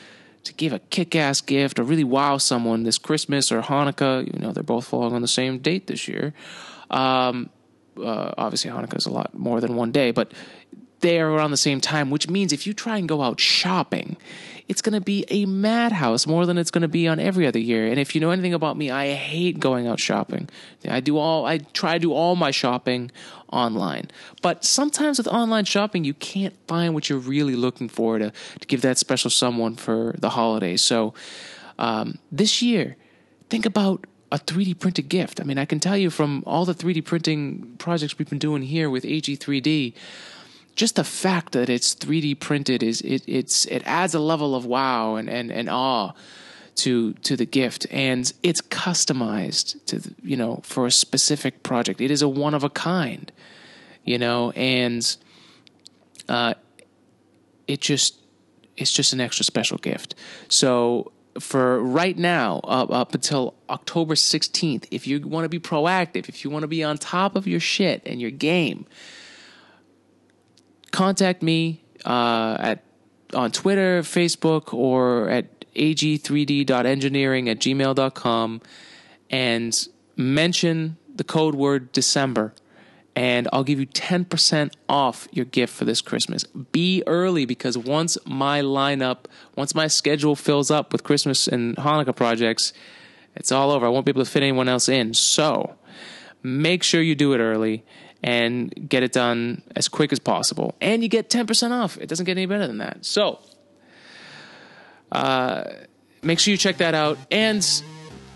to 0.44 0.54
give 0.54 0.74
a 0.74 0.80
kick-ass 0.80 1.42
gift 1.42 1.80
or 1.80 1.84
really 1.84 2.04
wow 2.04 2.38
someone 2.38 2.84
this 2.84 2.98
Christmas 2.98 3.52
or 3.52 3.62
Hanukkah. 3.62 4.32
You 4.32 4.40
know, 4.40 4.52
they're 4.52 4.64
both 4.64 4.86
falling 4.86 5.14
on 5.14 5.22
the 5.22 5.28
same 5.28 5.60
date 5.60 5.88
this 5.88 6.08
year. 6.08 6.34
Um, 6.90 7.50
uh, 7.98 8.34
obviously, 8.38 8.72
Hanukkah 8.72 8.98
is 8.98 9.06
a 9.06 9.12
lot 9.12 9.38
more 9.38 9.62
than 9.62 9.76
one 9.76 9.92
day, 9.92 10.12
but 10.12 10.32
they 11.04 11.20
are 11.20 11.30
around 11.30 11.52
the 11.52 11.58
same 11.58 11.82
time, 11.82 12.10
which 12.10 12.30
means 12.30 12.52
if 12.52 12.66
you 12.66 12.74
try 12.74 12.98
and 12.98 13.08
go 13.08 13.22
out 13.22 13.40
shopping, 13.40 14.16
it's 14.70 14.82
going 14.82 14.94
to 14.94 15.02
be 15.02 15.26
a 15.30 15.46
madhouse 15.46 16.26
more 16.26 16.46
than 16.46 16.58
it's 16.58 16.72
going 16.72 16.82
to 16.82 16.88
be 16.88 17.10
on 17.10 17.20
every 17.20 17.46
other 17.46 17.60
year. 17.60 17.86
And 17.86 18.00
if 18.00 18.16
you 18.16 18.22
know 18.22 18.32
anything 18.32 18.54
about 18.54 18.78
me, 18.78 18.90
I 18.90 19.12
hate 19.12 19.60
going 19.60 19.86
out 19.86 20.00
shopping. 20.00 20.50
I 20.88 21.02
do 21.02 21.18
all 21.18 21.46
I 21.46 21.58
try 21.58 21.94
to 21.94 22.00
do 22.00 22.14
all 22.14 22.38
my 22.38 22.52
shopping 22.52 23.12
online. 23.52 24.10
But 24.42 24.64
sometimes 24.64 25.18
with 25.18 25.28
online 25.28 25.66
shopping, 25.66 26.06
you 26.06 26.14
can't 26.14 26.56
find 26.68 26.94
what 26.94 27.10
you're 27.10 27.20
really 27.20 27.56
looking 27.56 27.90
for 27.90 28.18
to 28.18 28.32
to 28.62 28.68
give 28.68 28.82
that 28.82 28.98
special 28.98 29.30
someone 29.30 29.76
for 29.76 30.16
the 30.18 30.30
holidays. 30.30 30.82
So 30.82 31.14
um, 31.78 32.18
this 32.32 32.62
year, 32.62 32.96
think 33.50 33.66
about 33.66 34.08
a 34.32 34.40
3D 34.40 34.80
printed 34.80 35.10
gift. 35.10 35.42
I 35.42 35.44
mean, 35.44 35.58
I 35.58 35.66
can 35.66 35.82
tell 35.82 35.98
you 35.98 36.10
from 36.10 36.44
all 36.48 36.64
the 36.64 36.74
3D 36.74 37.04
printing 37.04 37.76
projects 37.78 38.18
we've 38.18 38.30
been 38.30 38.40
doing 38.40 38.64
here 38.64 38.90
with 38.90 39.04
AG3D 39.04 39.94
just 40.76 40.96
the 40.96 41.04
fact 41.04 41.54
that 41.54 41.70
it's 41.70 41.94
3D 41.96 42.40
printed 42.40 42.82
is 42.82 43.02
it 43.02 43.24
it's 43.28 43.66
it 43.66 43.84
adds 43.86 44.14
a 44.14 44.20
level 44.20 44.56
of 44.56 44.66
wow 44.66 45.16
and 45.16 45.30
and, 45.30 45.52
and 45.52 45.70
awe 45.70 46.14
to 46.76 47.14
to 47.14 47.36
the 47.36 47.46
gift. 47.46 47.86
And 47.92 48.32
it's 48.42 48.62
customized 48.62 49.84
to 49.86 50.14
you 50.24 50.36
know 50.36 50.62
for 50.64 50.86
a 50.86 50.92
specific 50.92 51.64
project. 51.64 52.02
It 52.02 52.12
is 52.12 52.22
a 52.22 52.30
one 52.30 52.54
of 52.54 52.64
a 52.64 52.70
kind 52.70 53.32
you 54.04 54.18
know 54.18 54.52
and 54.52 55.16
uh 56.28 56.54
it 57.68 57.82
just 57.82 58.20
it's 58.76 58.92
just 58.92 59.14
an 59.14 59.22
extra 59.22 59.46
special 59.46 59.78
gift. 59.78 60.16
So 60.50 61.12
for 61.40 61.82
right 61.82 62.18
now 62.18 62.60
up, 62.64 62.92
up 62.92 63.16
until 63.16 63.56
october 63.70 64.14
16th 64.14 64.86
if 64.92 65.08
you 65.08 65.20
want 65.28 65.46
to 65.46 65.50
be 65.50 65.60
proactive 65.60 66.30
if 66.30 66.44
you 66.44 66.52
want 66.52 66.62
to 66.62 66.68
be 66.68 66.84
on 66.84 66.96
top 66.96 67.36
of 67.36 67.48
your 67.48 67.60
shit 67.60 68.04
and 68.06 68.22
your 68.22 68.30
game 68.30 68.86
contact 70.94 71.44
me 71.44 71.84
uh, 72.06 72.56
at 72.60 72.84
on 73.34 73.52
Twitter, 73.52 74.02
Facebook, 74.04 74.74
or 74.74 75.28
at 75.30 75.66
ag3d.engineering 75.76 77.50
at 77.50 77.60
gmail.com 77.60 78.62
and 79.32 79.88
mention 80.16 80.98
the 81.14 81.24
code 81.24 81.56
word 81.56 81.92
December 81.92 82.54
and 83.16 83.48
I'll 83.54 83.64
give 83.64 83.80
you 83.80 83.86
10% 83.86 84.74
off 84.90 85.28
your 85.32 85.46
gift 85.46 85.74
for 85.74 85.86
this 85.86 86.02
Christmas. 86.02 86.46
Be 86.46 87.04
early 87.06 87.46
because 87.46 87.78
once 87.78 88.18
my 88.26 88.62
lineup, 88.62 89.26
once 89.56 89.76
my 89.76 89.88
schedule 89.88 90.36
fills 90.36 90.72
up 90.72 90.92
with 90.92 91.04
Christmas 91.04 91.48
and 91.48 91.76
Hanukkah 91.78 92.16
projects, 92.16 92.74
it's 93.36 93.52
all 93.52 93.72
over. 93.72 93.86
I 93.86 93.90
won't 93.90 94.06
be 94.06 94.12
able 94.12 94.26
to 94.26 94.30
fit 94.30 94.42
anyone 94.42 94.68
else 94.68 94.90
in. 94.90 95.14
So 95.14 95.76
make 96.42 96.82
sure 96.84 97.02
you 97.02 97.16
do 97.16 97.34
it 97.34 97.40
early 97.40 97.86
and 98.24 98.74
get 98.90 99.04
it 99.04 99.12
done 99.12 99.62
as 99.76 99.90
quick 99.90 100.14
as 100.14 100.20
possible. 100.20 100.76
And 100.80 101.04
you 101.04 101.10
get 101.10 101.30
10% 101.30 101.72
off. 101.72 101.98
It 101.98 102.08
doesn't 102.08 102.26
get 102.26 102.38
any 102.38 102.46
better 102.46 102.66
than 102.68 102.78
that. 102.78 103.06
So, 103.06 103.40
uh, 105.12 105.66
make 106.22 106.40
sure 106.40 106.52
you 106.52 106.58
check 106.58 106.78
that 106.78 106.96
out. 106.96 107.18
And 107.30 107.66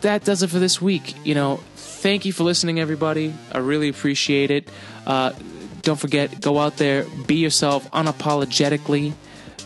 that 0.02 0.26
does 0.26 0.44
it 0.44 0.50
for 0.50 0.60
this 0.60 0.82
week. 0.82 1.16
You 1.26 1.36
know, 1.36 1.58
thank 1.76 2.26
you 2.26 2.34
for 2.34 2.44
listening, 2.44 2.80
everybody. 2.80 3.34
I 3.52 3.60
really 3.60 3.88
appreciate 3.88 4.52
it. 4.52 4.70
Uh, 5.06 5.32
don't 5.84 6.00
forget, 6.00 6.42
go 6.42 6.60
out 6.60 6.76
there, 6.76 7.06
be 7.26 7.36
yourself 7.36 7.90
unapologetically. 7.92 9.14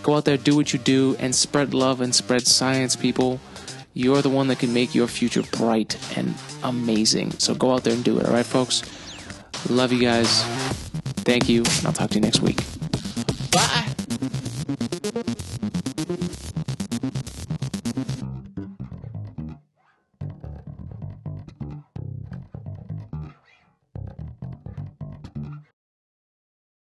Go 0.03 0.15
out 0.15 0.25
there, 0.25 0.37
do 0.37 0.55
what 0.55 0.71
you 0.71 0.77
do, 0.77 1.15
and 1.19 1.33
spread 1.33 1.73
love 1.73 1.99
and 1.99 2.13
spread 2.13 2.45
science, 2.45 2.95
people. 2.95 3.39
You're 3.93 4.21
the 4.21 4.29
one 4.29 4.47
that 4.47 4.59
can 4.59 4.71
make 4.71 4.93
your 4.93 5.07
future 5.07 5.41
bright 5.41 5.97
and 6.15 6.35
amazing. 6.63 7.31
So 7.31 7.55
go 7.55 7.73
out 7.73 7.83
there 7.83 7.93
and 7.93 8.03
do 8.03 8.19
it, 8.19 8.27
all 8.27 8.33
right, 8.33 8.45
folks? 8.45 8.83
Love 9.69 9.91
you 9.91 10.01
guys. 10.01 10.43
Thank 11.23 11.47
you, 11.47 11.59
and 11.61 11.85
I'll 11.85 11.93
talk 11.93 12.09
to 12.11 12.15
you 12.15 12.21
next 12.21 12.41
week. 12.41 12.57
Bye. 13.51 13.90